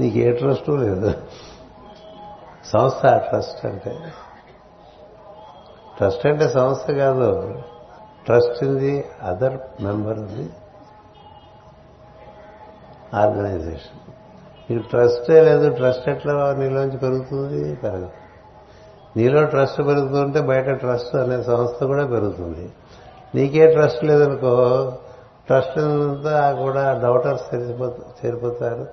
నీకు 0.01 0.17
ఏ 0.17 0.33
ట్రస్టు 0.33 0.73
లేదు. 0.73 1.11
సంస్థ 2.67 3.07
ట్రస్ట్ 3.07 3.67
అంటే. 3.67 3.97
ట్రస్ట్ 5.97 6.27
అంటే 6.27 6.49
సంస్థ 6.49 6.91
కాదు. 6.91 7.63
Trust 8.25 8.65
in 8.65 8.79
the 8.79 9.05
other 9.23 9.83
member 9.83 10.19
the 10.19 10.51
organisation. 13.15 14.13
నీకు 14.71 14.89
ట్రస్టే 14.89 15.41
లేదు 15.41 15.71
ట్రస్ట్ 15.71 16.09
ఎట్లా 16.09 16.53
నీలోంచి 16.53 16.99
పెరుగుతుంది? 16.99 17.75
పెరగదు. 17.75 18.09
నీలో 19.17 19.45
ట్రస్ట్ 19.45 19.79
పెరుగుతుంటే 19.79 20.41
బయట 20.41 20.71
ట్రస్ట్ 20.71 21.17
అనే 21.17 21.43
సంస్థ 21.43 21.85
కూడా 21.85 22.07
పెరుగుతుంది. 22.07 22.73
నీకే 23.35 23.73
ట్రస్ట్ 23.73 24.05
లేదనుకో 24.05 24.93
ట్రస్ట్ 25.47 25.79
అంతా 25.79 26.53
కూడా 26.53 27.01
డౌటర్స్ 27.03 27.55
చేరిపోతారు. 27.55 28.87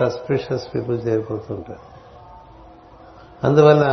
సస్పిషియస్ 0.00 0.74
పీపుల్ 0.74 1.06
చేరిపోతుంటారు. 1.08 1.92
అందువల్ల 3.46 3.84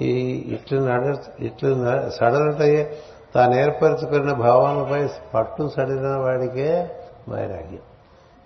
ఈ 0.00 0.10
ఇట్లు 0.54 0.80
నడ 0.80 1.16
ఇట్లు 1.40 1.74
సడలటయ్యే 2.10 2.96
తాను 3.34 3.54
ఏర్పరచుకున్న 3.54 4.32
భావాలపై 4.32 5.08
పట్టు 5.34 5.68
సడిన 5.76 6.16
వాడికే 6.16 6.90
వైరాగ్యం. 7.28 7.78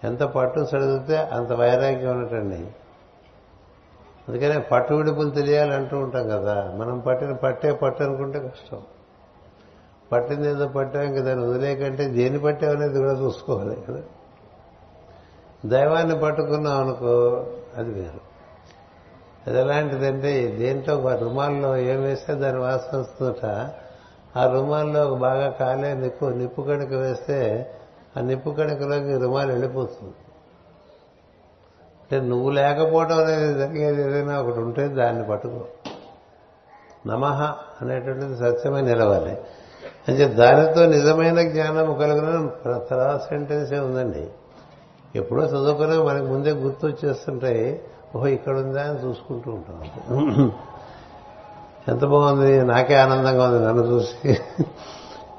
ఎంత 0.05 0.23
పట్టు 0.23 0.65
సడితే 0.65 1.17
అంత 1.17 1.53
వైరాగ్యం 1.53 2.11
ఉన్నటండి. 2.11 2.67
అందుకనే 4.29 4.59
పట్టు 4.59 4.95
విడుపులు 4.95 5.31
తెలియాలంటూ 5.31 5.99
ఉంటాం 5.99 6.29
కదా. 6.29 6.73
మనం 6.77 6.99
పట్టిన 6.99 7.33
పట్టే 7.33 7.73
పట్టు 7.73 8.03
అనుకుంటే 8.03 8.39
కష్టం. 8.39 8.79
పట్టింది 10.13 10.49
ఏదో 10.49 10.69
పట్టాం 10.69 11.03
ఇంకా 11.03 11.21
దాన్ని 11.21 11.47
వదిలేకంటే 11.47 12.05
దేన్ని 12.09 12.41
పట్టామనేది 12.41 12.99
కూడా 12.99 13.13
చూసుకోవాలి 13.13 13.85
కదా. 13.89 14.03
దైవాన్ని 15.67 16.21
పట్టుకున్నాం 16.21 16.81
అనుకో 16.81 17.47
అది 17.77 17.91
వేరు. 17.91 18.35
అది 19.47 19.61
ఎలాంటిదంటే 19.61 20.57
దేంట్లో 20.59 20.97
ఒక 20.97 21.07
రుమాల్లో 21.07 21.77
ఏం 21.77 22.03
వేస్తే 22.03 22.35
దాని 22.35 22.59
వాసన 22.59 22.99
వస్తుందట 22.99 23.47
ఆ 24.39 24.47
రుమాల్లో 24.47 25.15
బాగా 25.15 25.51
కాలే 25.51 25.95
నిప్పు 25.95 26.25
నిప్పు 26.25 26.63
కణిక 26.63 26.93
వేస్తే 26.93 27.71
ఆ 28.17 28.21
నిప్పు 28.21 28.51
కణికలోకి 28.51 29.17
రుమాలు 29.17 29.51
వెళ్ళిపోతుంది. 29.51 30.15
అంటే 32.03 32.21
నువ్వు 32.21 32.51
లేకపోవడం 32.51 33.19
అనేది 33.19 33.55
జరిగేది 33.55 34.03
ఏదైనా 34.03 34.41
ఒకటి 34.43 34.59
ఉంటే 34.59 34.89
దాన్ని 34.89 35.29
పట్టుకో. 35.29 35.65
నమః 37.07 37.43
అనేటువంటిది 37.81 38.37
సత్యమై 38.37 38.83
నిలవాలి. 38.83 39.39
అంటే 40.09 40.25
దానితో 40.29 40.87
నిజమైన 40.87 41.49
జ్ఞానం 41.49 41.95
కలిగిన 41.95 42.49
తలా 42.91 43.21
సెంటెన్సే 43.29 43.79
ఉందండి. 43.79 44.27
ఎప్పుడో 45.17 45.43
చదువుకునే 45.43 45.97
మనకు 46.03 46.25
ముందే 46.25 46.51
గుర్తు 46.51 46.87
వచ్చేస్తుంటాయి 46.87 47.83
ఓహో 48.17 48.27
ఇక్కడ 48.27 48.59
ఉందా 48.59 48.83
అని 48.83 48.99
చూసుకుంటూ 49.09 49.51
ఉంటాం 49.51 50.53
ఎంత 51.89 52.05
బాగుంది 52.05 52.63
నాకే 52.63 52.95
ఆనందంగా 52.95 53.49
ఉంది 53.49 53.67
నన్ను 53.67 53.83
చూసి. 53.83 54.39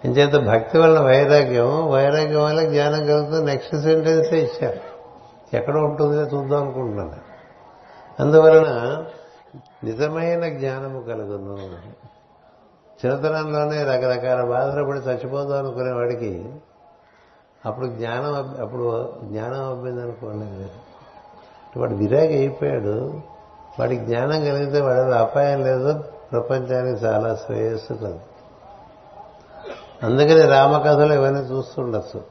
ఎంచేత 0.05 0.33
భక్తి 0.33 0.77
వల్ల 0.77 0.99
వైరాగ్యం 0.99 1.91
వైరాగ్యం 1.91 2.43
వల్ల 2.43 2.61
జ్ఞానం 2.63 3.05
కలుగుతుంది 3.05 3.45
నెక్స్ట్ 3.45 3.75
సెంటెన్సే 3.75 4.37
ఇచ్చారు. 4.39 4.81
ఎక్కడ 5.55 5.77
ఉంటుందో 5.77 6.21
చూద్దాం 6.21 6.61
అనుకుంటున్నాను. 6.61 7.15
అందువలన 8.19 9.03
నిజమైన 9.83 10.49
జ్ఞానము 10.49 10.99
కలుగును. 11.01 11.57
చిన్నతనంలోనే 12.95 13.83
రకరకాల 13.83 14.49
బాధలు 14.49 14.83
పడి 14.85 14.99
చచ్చిపోదాం 14.99 15.59
అనుకునే 15.59 15.91
వాడికి 15.91 16.55
అప్పుడు 17.65 17.87
జ్ఞానం 17.87 18.55
అప్పుడు 18.61 19.13
జ్ఞానం 19.23 19.69
అబ్బింది 19.69 20.01
అనుకోండి. 20.01 20.67
వాడు 21.79 21.93
విరాగి 21.95 22.37
అయిపోయాడు. 22.37 23.21
వాడికి 23.79 24.05
జ్ఞానం 24.05 24.39
కలిగితే 24.45 24.81
వాడు 24.81 24.99
అపాయం 24.99 25.63
లేదు. 25.63 26.03
ప్రపంచానికి 26.31 27.05
చాలా 27.05 27.35
శ్రేయస్సు 27.35 27.93
కలదు. 27.93 28.19
అందుకని 30.03 30.41
రామకథలు 30.41 31.13
ఇవన్నీ 31.13 31.39
చూస్తుండొచ్చు. 31.39 32.21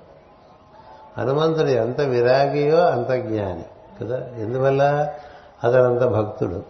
హనుమంతుడు 1.18 1.68
ఎంత 1.68 2.00
విరాగియో 2.00 2.76
అంత 2.76 3.10
జ్ఞాని 3.10 3.64
కదా? 4.00 4.16
ఎందువల్ల? 4.16 5.12
అతడు 5.64 5.82
అంత 5.82 6.02
భక్తుడు. 6.02 6.62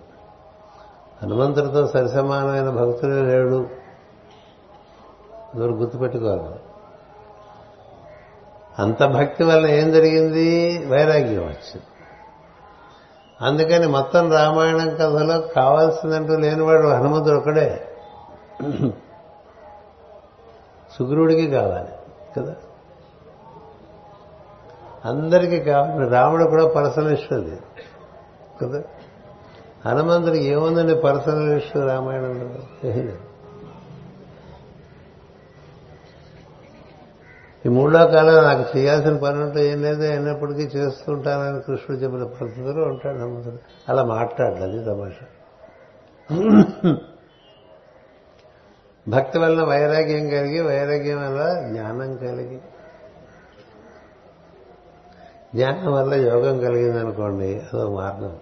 హనుమంతుడితో 1.22 1.86
సరిసమానమైన 1.86 2.70
భక్తుడే 2.70 3.22
లేడు. 3.22 3.83
ఎవరు 5.54 5.72
గుర్తుపెట్టుకోవాలి. 5.72 6.60
అంత 8.78 9.04
భక్తి 9.04 9.44
వల్ల 9.44 9.66
ఏం 9.66 9.92
జరిగింది? 9.92 10.78
వైరాగ్యం 10.86 11.42
వచ్చింది. 11.42 11.82
అందుకని 13.40 13.86
మొత్తం 13.86 14.32
రామాయణం 14.32 14.94
కథలో 14.94 15.40
కావాల్సిందంటూ 15.40 16.36
లేనివాడు 16.36 16.86
హనుమంతుడు 16.88 17.34
ఒకడే 17.34 17.88
సుగ్రుడికి 20.98 21.50
కావాలి 21.50 21.88
కదా? 22.38 22.54
అందరికీ 25.04 25.60
కావాలి. 25.60 26.08
రాముడు 26.08 26.44
కూడా 26.44 26.68
పర్సనలిస్ట్ 26.68 27.32
అది 27.32 27.58
కదా? 28.62 28.82
హనుమంతుడికి 29.86 30.44
ఏముందండి 30.44 30.94
పర్సనలిస్ట్ 30.94 31.76
రామాయణంలో? 31.76 33.33
ఈ 37.66 37.68
మూడో 37.68 38.06
కాలం 38.06 38.44
నాకు 38.44 38.78
చేయాల్సిన 38.78 39.16
పని 39.16 39.42
ఉంటే 39.42 39.66
ఏం 39.66 39.82
లేదో. 39.82 40.02
అయినప్పటికీ 40.02 40.78
చేస్తుంటానని 40.78 41.60
కృష్ణుడు 41.60 42.02
చెప్పిన 42.02 42.24
పరిస్థితిలో 42.24 42.82
ఉంటాడు 42.82 43.18
హనుమంతుడు 43.18 43.58
అలా 43.88 44.04
మాట్లాడదు 44.04 44.64
అది 44.64 44.84
తమాషా. 44.84 45.26
భక్తి 49.08 49.38
వలన 49.38 49.64
వైరాగ్యం 49.64 50.28
కలిగి 50.28 50.60
వైరాగ్యం 50.60 51.18
వల్ల 51.18 51.68
జ్ఞానం 51.68 52.16
కలిగి. 52.16 52.60
జ్ఞానం 55.54 55.92
వల్ల 55.92 56.14
యోగం 56.14 56.58
కలిగిందనుకోండి 56.58 57.58
అదో 57.58 57.90
మార్గం. 57.94 58.36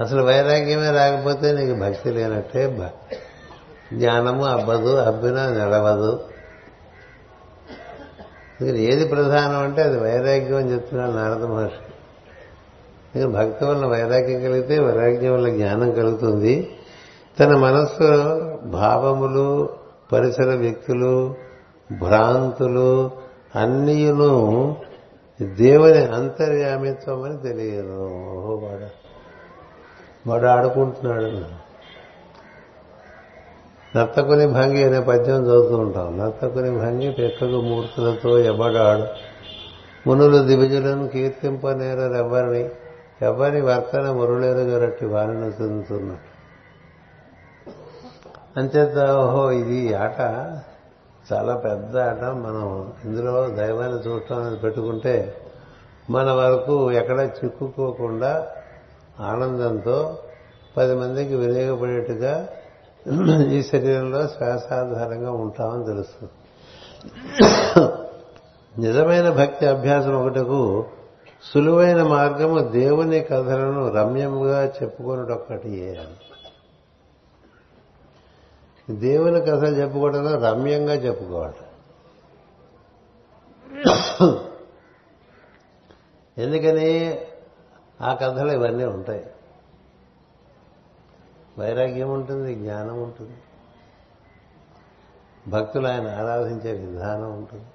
అసలు 0.00 0.22
వైరాగ్యమే 0.22 0.90
రాకపోతే 0.90 1.52
నీకు 1.52 1.80
భక్తి 1.80 2.10
లేనట్టే 2.10 2.92
జ్ఞానము 3.92 4.44
అబ్బదు 4.44 4.96
అబ్బినా 4.96 5.50
నడవదు. 5.50 6.35
అందుకని 8.60 8.92
ఏది 8.92 9.08
ప్రధానం 9.08 9.58
అంటే 9.58 9.82
అది 9.82 9.98
వైరాగ్యం 10.00 10.56
అని 10.56 10.72
చెప్తున్నాడు 10.72 11.10
నారద 11.10 11.44
మహర్షి. 11.44 11.92
అందుకని 13.14 13.32
భక్తి 13.32 13.64
వల్ల 13.64 13.86
వైరాగ్యం 13.86 14.40
కలిగితే 14.40 14.78
వైరాగ్యం 14.78 15.32
వల్ల 15.32 15.48
జ్ఞానం 15.48 15.92
కలుగుతుంది. 15.92 16.76
తన 17.40 17.56
మనస్సు 17.56 18.04
భావములు 18.64 19.68
పరిసర 20.12 20.54
వ్యక్తులు 20.54 21.34
భ్రాంతులు 22.02 23.10
అన్నీను 23.56 24.76
దేవుని 25.42 26.04
అంతర్యామిత్వం 26.04 27.22
అని 27.22 27.38
తెలియదు. 27.38 28.10
ఓహో 28.36 28.54
వాడు 28.54 28.86
వాడు 30.28 30.46
ఆడుకుంటున్నాడు. 30.46 31.65
నర్తకుని 33.96 34.46
భంగి 34.46 34.84
అనే 34.84 35.00
పద్యం 35.00 35.42
చదువుతూ 35.42 35.76
ఉంటాం. 35.76 36.18
నర్తకుని 36.18 36.78
భంగి 36.78 37.10
పెక్కకు 37.10 37.60
మూర్తులతో 37.60 38.38
ఎవ్వడాడు 38.38 39.04
మునులు 40.08 40.42
దివిజులను 40.42 41.08
కీర్తింపనేరరు 41.08 42.14
ఎవరిని 42.14 42.70
ఎవరి 43.22 43.60
వర్తన 43.60 44.10
మురులేరు 44.10 44.58
గరట్టి 44.58 45.06
వారిని 45.06 45.46
చెందుతున్నట్టు 45.46 46.36
అంచేత 48.56 49.10
ఓహో 49.10 49.50
ఇది 49.50 49.94
ఆట 49.94 50.20
చాలా 51.32 51.56
పెద్ద 51.56 51.98
ఆట. 51.98 52.24
మనం 52.24 52.92
ఇందులో 53.04 53.48
దైవాన్ని 53.48 53.98
చూడటం 54.08 54.36
అనేది 54.42 54.56
పెట్టుకుంటే 54.56 55.36
మన 56.10 56.32
వరకు 56.32 56.92
ఎక్కడ 56.92 57.20
చిక్కుకోకుండా 57.20 58.46
ఆనందంతో 59.20 60.18
పది 60.76 60.94
మందికి 60.94 61.34
వినియోగపడేట్టుగా 61.34 62.48
ఈ 63.52 63.62
శరీరంలో 63.62 64.28
శ్వాసాధారంగా 64.28 65.30
ఉంటామని 65.30 65.84
తెలుస్తుంది. 65.84 66.32
నిజమైన 68.78 69.30
భక్తి 69.30 69.66
అభ్యాసం 69.66 70.14
ఒకటకు 70.14 70.84
సులువైన 71.42 72.02
మార్గము 72.02 72.60
దేవుని 72.60 73.20
కథలను 73.20 73.88
రమ్యముగా 73.88 74.66
చెప్పుకున్నటొక్కటి 74.66 76.00
దేవుని 78.90 79.40
కథలు 79.40 79.76
చెప్పుకోవడంలో 79.76 80.34
రమ్యంగా 80.34 80.94
చెప్పుకోవాలి. 80.94 81.54
ఎందుకని? 86.42 87.20
ఆ 88.00 88.14
కథలు 88.14 88.52
ఇవన్నీ 88.52 88.84
ఉంటాయి. 88.84 89.26
వైరాగ్యం 91.58 92.12
ఉంటుంది 92.12 92.54
జ్ఞానం 92.54 93.02
ఉంటుంది. 93.02 93.36
భక్తులు 95.50 95.86
ఆయన 95.86 96.10
ఆరాధించే 96.10 96.72
విధానం 96.72 97.32
ఉంటుంది. 97.32 97.66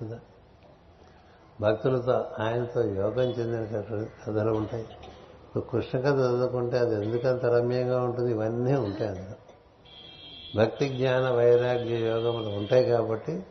కదా? 0.00 0.20
భక్తులతో 1.60 2.12
ఆయనతో 2.40 2.84
యోగం 2.84 3.30
చెందిన 3.30 3.80
కథలు 4.26 4.52
ఉంటాయి. 4.52 4.82
ఇప్పుడు 4.82 5.60
కృష్ణ 5.60 6.00
కథ 6.00 6.14
చదువుకుంటే 6.14 6.78
అది 6.78 7.04
ఎందుకంత 7.04 7.44
రమ్యంగా 7.44 8.02
ఉంటుంది? 8.02 8.30
ఇవన్నీ 8.30 8.74
ఉంటాయి 8.74 9.10
అందులో. 9.10 9.34
భక్తి 10.56 10.88
జ్ఞాన 10.88 11.30
వైరాగ్య 11.30 12.06
యోగములు 12.06 12.48
ఉంటాయి 12.48 12.84
కాబట్టి 12.84 13.46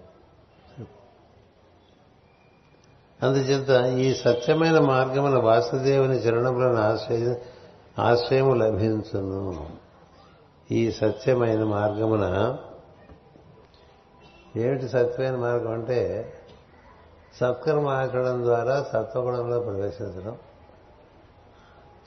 అందుచేత 3.24 3.86
ఈ 3.86 4.14
సత్యమైన 4.14 4.80
మార్గమున 4.80 5.40
వాసుదేవుని 5.44 6.14
చరణములను 6.14 6.78
ఆశ్రయ 6.78 7.36
ఆశ్రయము 8.00 8.54
లభించును. 8.54 9.70
ఈ 10.72 10.92
సత్యమైన 10.92 11.64
మార్గమున 11.64 12.58
ఏమిటి 14.56 14.90
సత్యమైన 14.90 15.36
మార్గం 15.36 15.72
అంటే 15.72 16.34
సత్కర్మ 17.36 17.88
ఆచరణ 17.88 18.44
ద్వారా 18.44 18.84
సత్వగుణంలో 18.84 19.60
ప్రవేశించడం. 19.60 20.38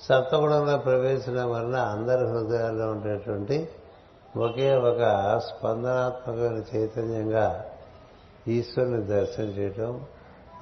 సత్వగుణంలో 0.01 0.79
ప్రవేశించడం 0.79 1.51
వలన 1.51 1.77
అందరి 1.77 2.27
హృదయాల్లో 2.27 2.91
ఉండేటువంటి 2.91 3.69
ఒకే 4.37 4.77
ఒక 4.77 5.01
స్పందనాత్మకమైన 5.39 6.77
చైతన్యంగా 6.77 7.65
ఈశ్వరుని 8.49 9.03
దర్శనం 9.03 9.47
చేయటం. 9.47 10.01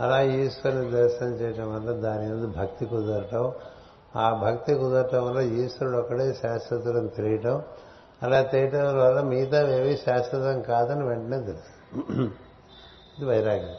అలా 0.00 0.22
ఈశ్వరుని 0.22 0.90
దర్శనం 0.90 1.30
చేయటం 1.30 1.74
వల్ల 1.74 1.92
దాని 1.92 2.34
మీద 2.34 2.54
భక్తి 2.56 2.86
కుదరటం 2.86 3.52
ఆ 4.16 4.34
భక్తి 4.34 4.74
కుదరటం 4.74 5.26
వల్ల 5.26 5.40
ఈశ్వరుడు 5.40 5.96
ఒకడే 5.96 6.34
శాశ్వతం 6.34 7.06
తెలియటం 7.06 7.62
అలా 8.22 8.42
తెలియటం 8.42 8.98
వల్ల 8.98 9.20
మిగతా 9.20 9.68
ఏవి 9.76 9.96
శాశ్వతం 9.96 10.62
కాదని 10.62 11.06
వెంటనే 11.06 11.40
తెలుసు. 11.40 11.72
ఇది 13.18 13.24
వైరాగ్యం. 13.24 13.74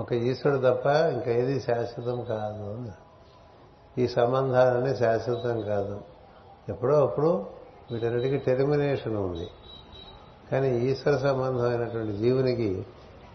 ఒక 0.00 0.12
ఈశ్వరుడు 0.12 0.60
తప్ప 0.60 0.86
ఇంకా 0.86 1.30
ఏది 1.30 1.60
శాశ్వతం 1.60 2.24
కాదు 2.24 2.92
ఈ 3.98 4.08
సంబంధాలన్నీ 4.08 4.96
శాశ్వతం 4.96 5.60
కాదు. 5.60 6.00
ఎప్పుడో 6.68 7.06
అప్పుడు 7.06 7.46
వీటన్నిటికీ 7.92 8.36
టెర్మినేషన్ 8.36 9.16
ఉంది. 9.16 9.48
కానీ 10.52 10.78
ఈశ్వర 10.78 11.16
సంబంధమైనటువంటి 11.16 12.12
జీవునికి 12.12 12.86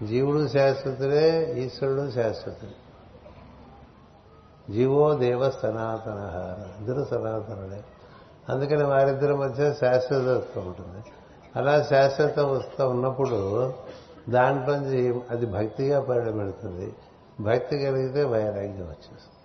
జీవుడు 0.03 0.47
శాశ్వతుడే 0.47 1.53
ఈశ్వరుడు 1.59 2.11
శాశ్వతుడే. 2.11 2.73
జీవో 4.71 5.13
దేవ 5.13 5.49
సనాతన 5.49 6.65
ఇద్దరు 6.79 7.05
సనాతనుడే 7.05 7.83
అందుకని 8.49 8.83
వారిద్దరి 8.83 9.35
మధ్య 9.35 9.73
శాశ్వతత్వం 9.73 10.67
ఉంటుంది. 10.67 11.03
అలా 11.55 11.83
శాశ్వత 11.83 12.81
ఉన్నప్పుడు 12.81 13.73
దాంట్లోంచి 14.29 15.21
అది 15.29 15.45
భక్తిగా 15.45 16.01
పరిణమిడుతుంది 16.01 16.95
భక్తి 17.39 17.79
కలిగితే 17.79 18.23
వైరాగ్యం 18.23 18.83
వచ్చేస్తుంది. 18.83 19.35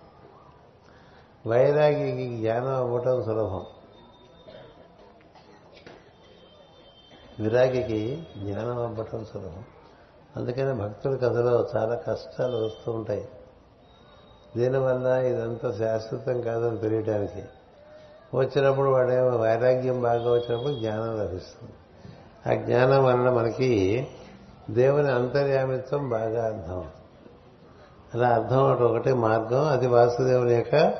వైరాగ్యకి 1.49 2.37
జ్ఞానం 2.37 2.75
అవ్వటం 2.75 3.23
సులభం. 3.23 3.65
విరాగికి 7.39 8.27
జ్ఞానం 8.37 8.77
అవ్వటం 8.77 9.25
సులభం. 9.25 9.63
అందుకని 10.35 10.73
భక్తుల 10.73 11.15
కథలో 11.15 11.69
చాలా 11.75 11.95
కష్టాలు 11.95 12.57
వస్తూ 12.57 12.91
ఉంటాయి. 12.91 13.29
దీనివల్ల 14.57 15.07
ఇదంతా 15.07 15.71
శాశ్వతం 15.79 16.41
కాదని 16.41 16.77
తెలియటానికి 16.77 17.43
వచ్చినప్పుడు 18.33 18.89
వాడే 18.89 19.21
వైరాగ్యం 19.21 20.01
బాగా 20.01 20.31
వచ్చినప్పుడు 20.31 20.73
జ్ఞానం 20.73 21.19
లభిస్తుంది. 21.19 21.73
ఆ 22.51 22.65
జ్ఞానం 22.65 23.03
వలన 23.03 23.29
మనకి 23.29 24.07
దేవుని 24.69 25.11
అంతర్యామిత్వం 25.11 26.09
బాగా 26.09 26.45
అర్థం. 26.45 26.85
అలా 28.13 28.27
అర్థం 28.27 28.69
అవటం 28.69 28.85
ఒకటే 28.85 29.13
మార్గం 29.13 29.65
అది 29.65 29.87
వాసుదేవుని 29.87 30.53
యొక్క 30.53 30.93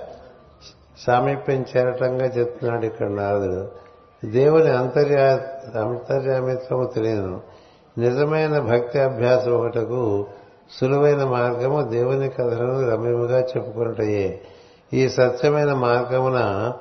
సామీప్యం 0.98 1.66
చేరటంగా 1.78 2.26
చెప్తున్నాడు 2.26 2.86
ఇక్కడ 2.86 3.08
నారదుడు. 3.08 3.82
దేవుని 4.26 4.70
అంతర్యా 4.70 5.34
అంతర్యామిత్వము 5.82 6.86
తెలియను 6.86 7.42
నిజమైన 7.98 8.60
భక్తి 8.60 9.00
అభ్యాసం 9.00 9.52
ఒకటకు 9.52 10.28
సులువైన 10.80 11.24
మార్గము 11.24 11.82
దేవుని 11.82 12.30
కథలను 12.30 12.90
రమ్యముగా 12.90 13.40
చెప్పుకున్నటయే 13.40 14.42
ఈ 14.94 15.10
సత్యమైన 15.10 15.74
మార్గమున 15.74 16.72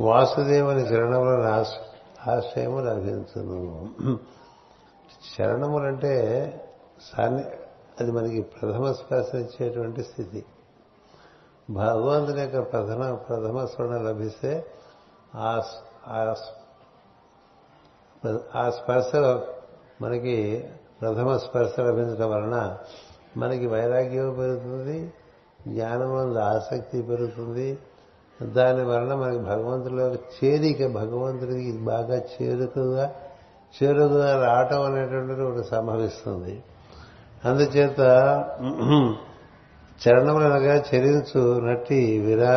వాసుదేవుని 0.00 0.80
చరణములను 0.80 1.64
ఆశ్రయము 2.30 2.80
లభించును. 2.80 3.88
శరణములంటే 5.38 6.14
సాన్ని 7.12 7.44
అది 8.00 8.12
మనకి 8.12 8.42
ప్రథమ 8.42 8.92
స్పర్శ 8.92 9.34
ఇచ్చేటువంటి 9.34 10.02
స్థితి. 10.02 10.44
భగవంతుని 11.70 12.40
యొక్క 12.40 12.72
ప్రథమ 12.72 13.14
ప్రథమ 13.14 13.64
స్మరణ 13.64 13.96
లభిస్తే 13.96 14.66
ఆ 15.36 15.62
స్పర్శ 18.68 19.40
మనకి 20.02 20.68
ప్రథమ 21.00 21.36
స్పర్శ 21.36 21.80
లభించడం 21.80 22.30
వలన 22.30 22.76
మనకి 23.36 23.66
వైరాగ్యం 23.66 24.34
పెరుగుతుంది 24.34 25.12
జ్ఞానం 25.68 26.14
వల్ల 26.14 26.38
ఆసక్తి 26.38 27.02
పెరుగుతుంది. 27.02 27.78
దాని 28.40 28.82
వలన 28.84 29.14
మనకి 29.14 29.38
భగవంతులో 29.38 30.04
చేరిక 30.36 30.80
భగవంతుడికి 30.86 31.78
బాగా 31.78 32.16
చేరుకుగా 32.34 33.14
చేరుకుగా 33.74 34.30
రావటం 34.46 34.82
అనేటువంటిది 34.82 35.42
ఒకటి 35.42 35.66
సంభవిస్తుంది. 35.66 36.62
అందుచేత 37.44 38.00
చరణములనగా 40.00 40.74
చరించు 40.74 41.60
నట్టి 41.60 42.18
విరా 42.18 42.52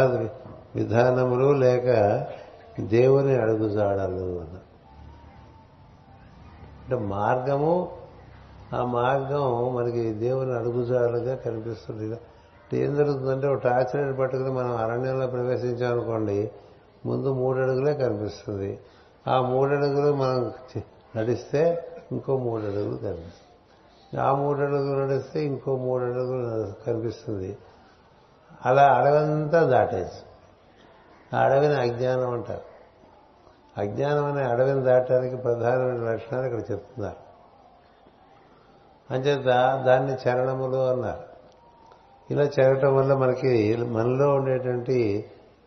విధానములు 0.75 1.53
లేక 1.53 1.87
దేవుని 2.79 3.35
అడుగుజాడలు 3.35 4.27
అంటే 6.81 6.95
మార్గము 6.95 7.73
ఆ 8.73 8.85
మార్గం 8.85 9.75
మనకి 9.75 10.13
దేవుని 10.13 10.53
అడుగుజారులుగా 10.53 11.35
కనిపిస్తుంది. 11.35 12.19
ఏం 12.73 12.95
జరుగుతుందంటే 12.95 13.47
ఒక 13.47 13.59
టార్చర్ 13.63 14.19
పట్టుకుని 14.19 14.51
మనం 14.51 14.75
అరణ్యంలో 14.75 15.27
ప్రవేశించామనుకోండి 15.27 16.51
ముందు 17.05 17.33
మూడు 17.33 17.59
అడుగులే 17.59 17.93
కనిపిస్తుంది. 17.93 18.79
ఆ 19.27 19.41
మూడు 19.41 19.75
అడుగులు 19.75 20.13
మనం 20.13 20.51
నడిస్తే 21.17 21.87
ఇంకో 22.11 22.37
మూడు 22.37 22.61
అడుగులు 22.61 22.97
కనిపిస్తుంది. 22.97 24.21
ఆ 24.21 24.33
మూడు 24.35 24.59
అడుగులు 24.59 25.03
నడిస్తే 25.03 25.45
ఇంకో 25.45 25.75
మూడు 25.75 26.03
అడుగులు 26.03 26.73
కనిపిస్తుంది. 26.87 27.57
అలా 28.65 28.83
అడవంతా 28.83 29.63
దాటేసి 29.63 30.23
ఆ 31.35 31.39
అడవిని 31.39 31.73
అజ్ఞానం 31.73 32.31
అంటారు. 32.31 32.61
అజ్ఞానం 33.77 34.25
అనే 34.25 34.43
అడవిని 34.43 34.81
దాటడానికి 34.81 35.35
ప్రధానమైన 35.35 36.11
లక్షణాలు 36.11 36.45
ఇక్కడ 36.45 36.71
చెప్తున్నారు. 36.71 37.30
అంచేత 39.11 39.45
దాన్ని 39.85 40.13
చరణములు 40.13 40.89
అన్నారు. 40.89 41.25
ఇలా 42.33 42.43
చేరటం 42.43 42.95
వల్ల 42.95 43.13
మనకి 43.13 43.75
మనలో 43.75 44.35
ఉండేటువంటి 44.35 45.25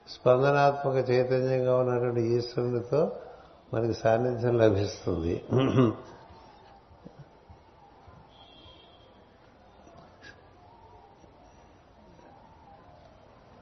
స్పందనాత్మక 0.08 1.10
చైతన్యంగా 1.10 1.76
ఉన్నటువంటి 1.76 2.22
ఈశ్వరునితో 2.22 3.12
మనకి 3.74 3.94
సాన్నిధ్యం 3.94 4.58
లభిస్తుంది. 4.58 5.44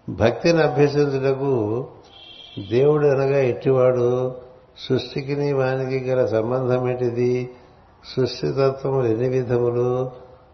భక్తిని 0.08 0.62
అభ్యసించుటకు 0.62 1.52
దేవుడు 2.70 3.06
అనగా 3.06 3.38
ఎట్టివాడు? 3.38 4.40
సృష్టికిని 4.78 5.52
వానికి 5.52 5.98
గల 6.04 6.26
సంబంధం 6.26 6.88
ఏంటిది? 6.88 7.50
సృష్టితత్వములు 8.06 9.06
ఎన్ని 9.06 9.28
విధములు? 9.28 10.12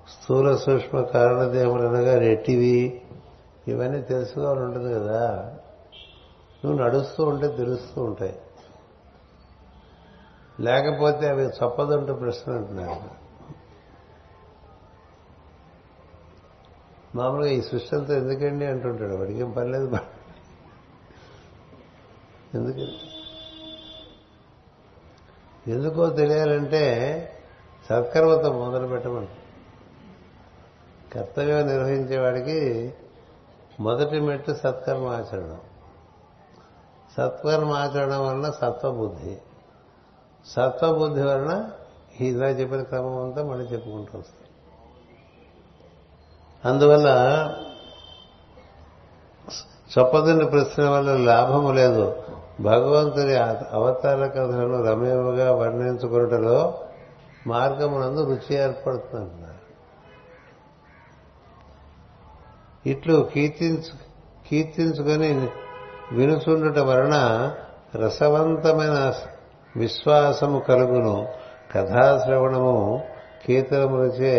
స్థూల 0.08 0.56
సూక్ష్మ 0.56 1.00
కారణదేములు 1.00 1.82
అనగా 1.82 2.18
రెట్టివి 2.18 3.02
ఇవన్నీ 3.68 4.02
తెలుసుకోవాలి 4.02 4.60
ఉంటుంది 4.60 4.94
కదా. 4.94 5.54
నువ్వు 6.64 6.84
నడుస్తూ 6.84 7.24
ఉంటే 7.24 7.48
తెలుస్తూ 7.48 8.02
ఉంటాయి. 8.04 8.40
లేకపోతే 10.60 11.28
అవి 11.28 11.42
చప్పదంటూ 11.42 12.14
ప్రశ్న 12.14 12.52
అంటున్నారు. 12.52 13.28
మామూలుగా 17.16 17.50
ఈ 17.50 17.60
సృష్టితో 17.60 18.14
ఎందుకండి 18.14 18.66
అంటుంటాడు. 18.66 19.14
వాడికి 19.14 19.40
ఏం 19.40 19.50
పర్లేదు 19.50 19.96
ఎందుకండి 22.54 23.00
ఎందుకో 25.72 26.10
తెలియాలంటే 26.10 26.84
సత్కర్మతో 27.88 28.52
మొదలు 28.52 28.86
పెట్టమని 28.86 29.28
కర్తవ్యం 31.14 31.66
నిర్వహించేవాడికి 31.66 32.92
మొదటి 33.80 34.20
మెట్టు 34.20 34.52
సత్కర్మ 34.52 35.06
ఆచరణం 35.06 35.58
సత్కర్మ 37.16 37.70
ఆచరణం 37.70 38.26
వలన 38.26 38.50
సత్వబుద్ధి. 38.50 39.38
సత్వబుద్ధి 40.46 41.22
వలన 41.22 41.70
ఇలా 42.20 42.48
చెప్పిన 42.48 42.82
క్రమం 42.82 43.22
అంతా 43.22 43.42
మళ్ళీ 43.42 43.64
చెప్పుకుంటూ 43.64 44.18
వస్తాం. 44.18 44.48
అందువల్ల 46.72 47.08
చొప్పదని 49.98 50.46
ప్రశ్న 50.46 50.88
వల్ల 50.88 51.16
లాభము 51.16 51.72
లేదు. 51.72 52.16
భగవంతుని 52.60 53.36
అవతార 53.72 54.26
కథలను 54.26 54.84
రమేముగా 54.84 55.54
వర్ణించుకున్నటలో 55.54 56.80
మార్గమునందు 57.48 58.24
రుచి 58.24 58.56
ఏర్పడుతుందంటున్నారు 58.56 59.58
ఇట్లు 62.88 63.28
కీర్తించు 63.34 63.96
కీర్తించుకొని 64.50 65.48
వినుచుండుట 66.12 66.78
వలన 66.78 67.16
రసవంతమైన 67.96 69.12
విశ్వాసము 69.76 70.58
కలుగును. 70.68 71.28
కథాశ్రవణము 71.74 73.02
కీర్తనములచే 73.46 74.34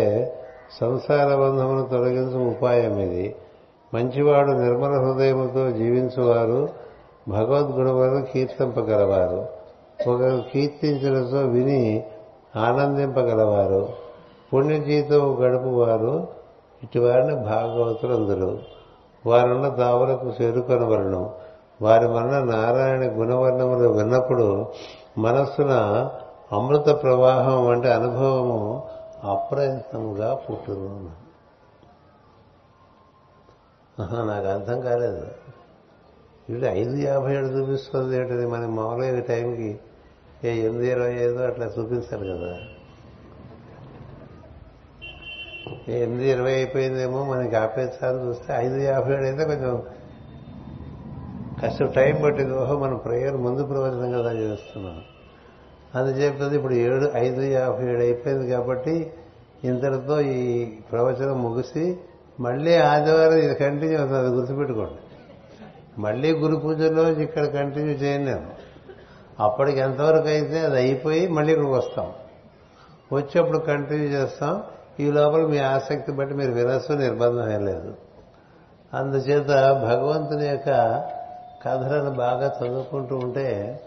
సంసార 0.80 1.34
బంధమును 1.34 1.86
తొలగించు 1.86 2.38
ఉపాయం 2.38 2.98
ఇది. 2.98 3.36
మంచివాడు 3.94 4.50
నిర్మల 4.50 4.92
హృదయముతో 5.04 5.70
జీవించువారు 5.70 6.68
భగవద్గుణములను 7.28 8.26
కీర్తింపగలవారు. 8.32 9.48
ఒకరు 10.10 10.44
కీర్తించినతో 10.52 11.38
విని 11.38 12.04
ఆనందింపగలవారు. 12.56 13.88
పుణ్యజీతం 14.54 15.36
గడుపువారు. 15.40 16.28
ఇటువారిని 16.82 17.34
భాగవతులందరూ. 17.34 18.58
వారున్న 19.26 19.68
దావులకు 19.68 20.32
చేరుకొనవలను. 20.42 21.34
వారి 21.82 22.06
వలన 22.06 22.44
నారాయణ 22.44 23.20
గుణవర్ణములు 23.20 23.88
విన్నప్పుడు 23.88 24.66
మనస్సున 25.18 25.70
అమృత 26.52 27.02
ప్రవాహం 27.02 27.66
వంటి 27.66 27.88
అనుభవము 27.88 28.82
అప్రయత్నముగా 29.24 30.34
పుట్టును 30.34 31.20
నాకు 34.00 34.46
అర్థం 34.46 34.80
కాలేదు. 34.80 35.26
ఇప్పుడు 36.48 36.66
ఐదు 36.66 36.96
యాభై 36.96 37.36
ఏడు 37.36 37.46
చూపిస్తుంది 37.46 38.16
ఏంటది? 38.16 38.46
మన 38.46 38.66
మామూలుగా 38.66 39.20
టైంకి 39.20 39.80
ఏ 40.44 40.50
ఎనిమిది 40.60 40.90
ఇరవై 40.90 41.12
ఐదు 41.12 41.38
అట్లా 41.38 41.66
చూపించాలి 41.66 42.28
కదా. 42.28 42.58
ఎనిమిది 45.88 46.30
ఇరవై 46.30 46.52
అయిపోయిందేమో 46.52 47.24
మనకి 47.24 47.56
ఆపేసారి 47.56 48.16
చూస్తే 48.16 48.52
ఐదు 48.52 48.76
యాభై 48.76 49.12
ఏడు 49.12 49.22
అయితే 49.22 49.44
కొంచెం 49.44 49.82
కష్టం. 51.62 51.86
టైం 51.86 52.20
పట్టింది. 52.24 52.54
ఓహో 52.56 52.78
మనం 52.78 52.96
ప్రేయర్ 52.96 53.36
ముందు 53.36 53.64
ప్రవచనం 53.64 54.22
కదా 54.22 54.32
చేస్తున్నాం. 54.32 55.02
అది 55.94 56.22
చెప్తుంది 56.22 56.56
ఇప్పుడు 56.56 56.74
ఏడు 56.74 57.10
ఐదు 57.14 57.40
యాభై 57.40 57.84
ఏడు 57.90 58.00
అయిపోయింది 58.00 58.50
కాబట్టి 58.50 59.12
ఇంతటితో 59.64 60.20
ఈ 60.20 60.64
ప్రవచనం 60.64 61.42
ముగిసి 61.42 61.96
మళ్ళీ 62.40 62.74
ఆదివారం 62.74 63.38
ఇది 63.38 63.54
కంటిన్యూ 63.54 63.98
అవుతుంది. 63.98 64.18
అది 64.18 64.28
గుర్తుపెట్టుకోండి. 64.28 65.00
మళ్ళీ 66.00 66.32
గురు 66.32 66.56
పూజలో 66.56 67.08
ఇక్కడ 67.10 67.44
కంటిన్యూ 67.44 67.94
చేయను 67.94 68.24
నేను. 68.24 68.59
అప్పటికి 69.40 69.78
ఎంతవరకు 69.78 70.28
అయితే 70.28 70.60
అది 70.60 70.76
అయిపోయి 70.76 71.28
మళ్ళీ 71.28 71.52
ఇక్కడికి 71.52 71.74
వస్తాం. 71.74 72.12
వచ్చేప్పుడు 73.12 73.58
కంటిన్యూ 73.58 74.08
చేస్తాం. 74.08 74.62
ఈ 75.00 75.10
లోపల 75.10 75.46
మీ 75.46 75.58
ఆసక్తి 75.58 76.12
బట్టి 76.12 76.34
మీరు 76.34 76.52
వినస్సు 76.52 76.92
నిర్బంధం 76.92 77.52
ఏం 77.52 77.66
లేదు. 77.66 77.94
అందుచేత 78.94 79.46
భగవంతుని 79.72 80.48
యొక్క 80.48 80.70
కథలను 81.66 82.10
బాగా 82.10 82.58
చదువుకుంటూ 82.62 83.16
ఉంటే 83.16 83.80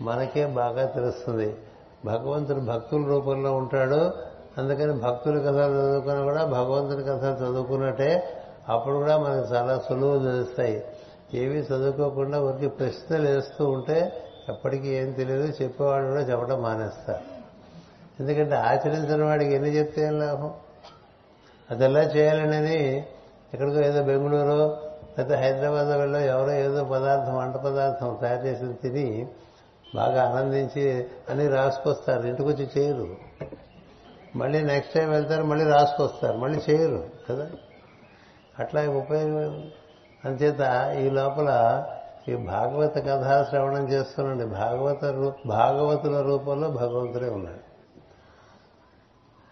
మనకే 0.00 0.46
బాగా 0.46 0.86
తెలుస్తుంది. 0.86 1.56
భగవంతుడు 2.04 2.60
భక్తుల 2.60 3.04
రూపంలో 3.04 3.52
ఉంటాడు. 3.52 4.10
అందుకని 4.58 4.92
భక్తుల 4.92 5.38
కథలు 5.38 5.72
చదువుకున్నా 5.72 6.22
కూడా 6.22 6.44
భగవంతుని 6.44 7.02
కథలు 7.02 7.44
చదువుకున్నట్టే 7.44 8.22
అప్పుడు 8.68 8.94
కూడా 8.94 9.18
మనకు 9.18 9.54
చాలా 9.54 9.78
సులువు 9.88 10.18
తెలుస్తాయి. 10.18 10.84
ఏవి 11.34 11.58
చదువుకోకుండా 11.58 12.40
వారికి 12.40 12.68
ప్రశ్నలు 12.68 13.28
వేస్తూ 13.28 13.68
ఉంటే 13.68 14.24
ఎప్పటికీ 14.48 14.88
ఏం 14.88 15.12
తెలియదు 15.12 15.52
చెప్పేవాడు 15.62 16.06
కూడా 16.06 16.20
చెప్పడం 16.20 16.62
మానేస్తారు. 16.62 17.40
ఎందుకంటే 18.20 18.54
ఆచరించిన 18.54 19.24
వాడికి 19.24 19.54
ఎన్ని 19.54 19.70
చెప్తే 19.70 20.02
ఏం 20.02 20.18
లాభం? 20.18 20.54
అది 21.70 21.84
ఎలా 21.84 22.00
చేయాలనేది 22.00 23.06
ఎక్కడికో 23.54 23.80
ఏదో 23.80 24.02
బెంగళూరు 24.02 24.90
లేకపోతే 25.18 25.34
హైదరాబాద్ 25.34 25.88
వెళ్ళో 25.88 26.20
ఎవరో 26.20 26.52
ఏదో 26.52 26.84
పదార్థం 26.84 27.36
వంట 27.36 27.54
పదార్థం 27.54 28.18
తయారు 28.20 28.46
చేసి 28.46 28.72
తిని 28.72 29.28
బాగా 29.94 30.30
ఆనందించి 30.30 31.06
అన్ని 31.30 31.48
రాసుకొస్తారు. 31.48 32.26
ఇంటికి 32.26 32.48
వచ్చి 32.48 32.68
చేయరు. 32.78 33.16
మళ్ళీ 34.36 34.60
నెక్స్ట్ 34.60 34.94
టైం 34.94 35.10
వెళ్తారు 35.10 35.42
మళ్ళీ 35.42 35.64
రాసుకొస్తారు. 35.64 36.36
మళ్ళీ 36.36 36.60
చేయరు 36.70 37.04
కదా? 37.30 37.50
అట్లా 38.58 38.90
ఉపయోగం 38.90 39.70
అంచేత 40.24 40.60
ఈ 41.00 41.10
లోపల 41.10 41.48
ఈ 42.30 42.36
భాగవత 42.36 42.98
కథా 42.98 43.46
శ్రవణం 43.50 43.88
చేస్తున్నాండి 43.88 44.44
భాగవత 44.44 45.32
భాగవతుల 45.46 46.20
రూపంలో 46.20 46.68
భగవంతుడే 46.68 47.28
ఉన్నాడు. 47.28 47.70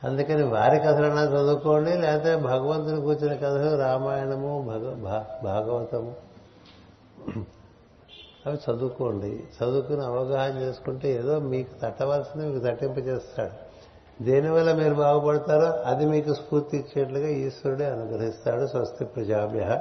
అందుకని 0.06 0.42
వారి 0.42 0.78
కథలన్నా 0.78 1.22
చదువుకోండి 1.22 1.92
లేకపోతే 1.94 2.36
భగవంతుని 2.36 3.00
కూర్చున్న 3.00 3.34
కథలు 3.34 3.78
రామాయణము 3.78 4.52
భాగవతము 5.44 6.14
అవి 8.46 8.58
చదువుకోండి. 8.70 9.32
చదువుకుని 9.56 10.04
అవగాహన 10.04 10.58
చేసుకుంటే 10.58 11.12
ఏదో 11.12 11.38
మీకు 11.38 11.72
తట్టవలసింది 11.82 12.46
మీకు 12.46 12.64
తట్టింపు 12.64 13.00
చేస్తాడు. 13.00 13.56
దేనివల్ల 14.24 14.72
మీరు 14.72 14.94
బాగుపడతారో 14.94 15.66
అది 15.90 16.04
మీకు 16.06 16.34
స్ఫూర్తి 16.34 16.76
ఇచ్చేట్లుగా 16.76 17.28
ఈశ్వరుడే 17.28 17.86
అనుగ్రహిస్తాడు 17.86 18.66
స్వస్తి 18.66 19.04
ప్రజాభ్య. 19.04 19.80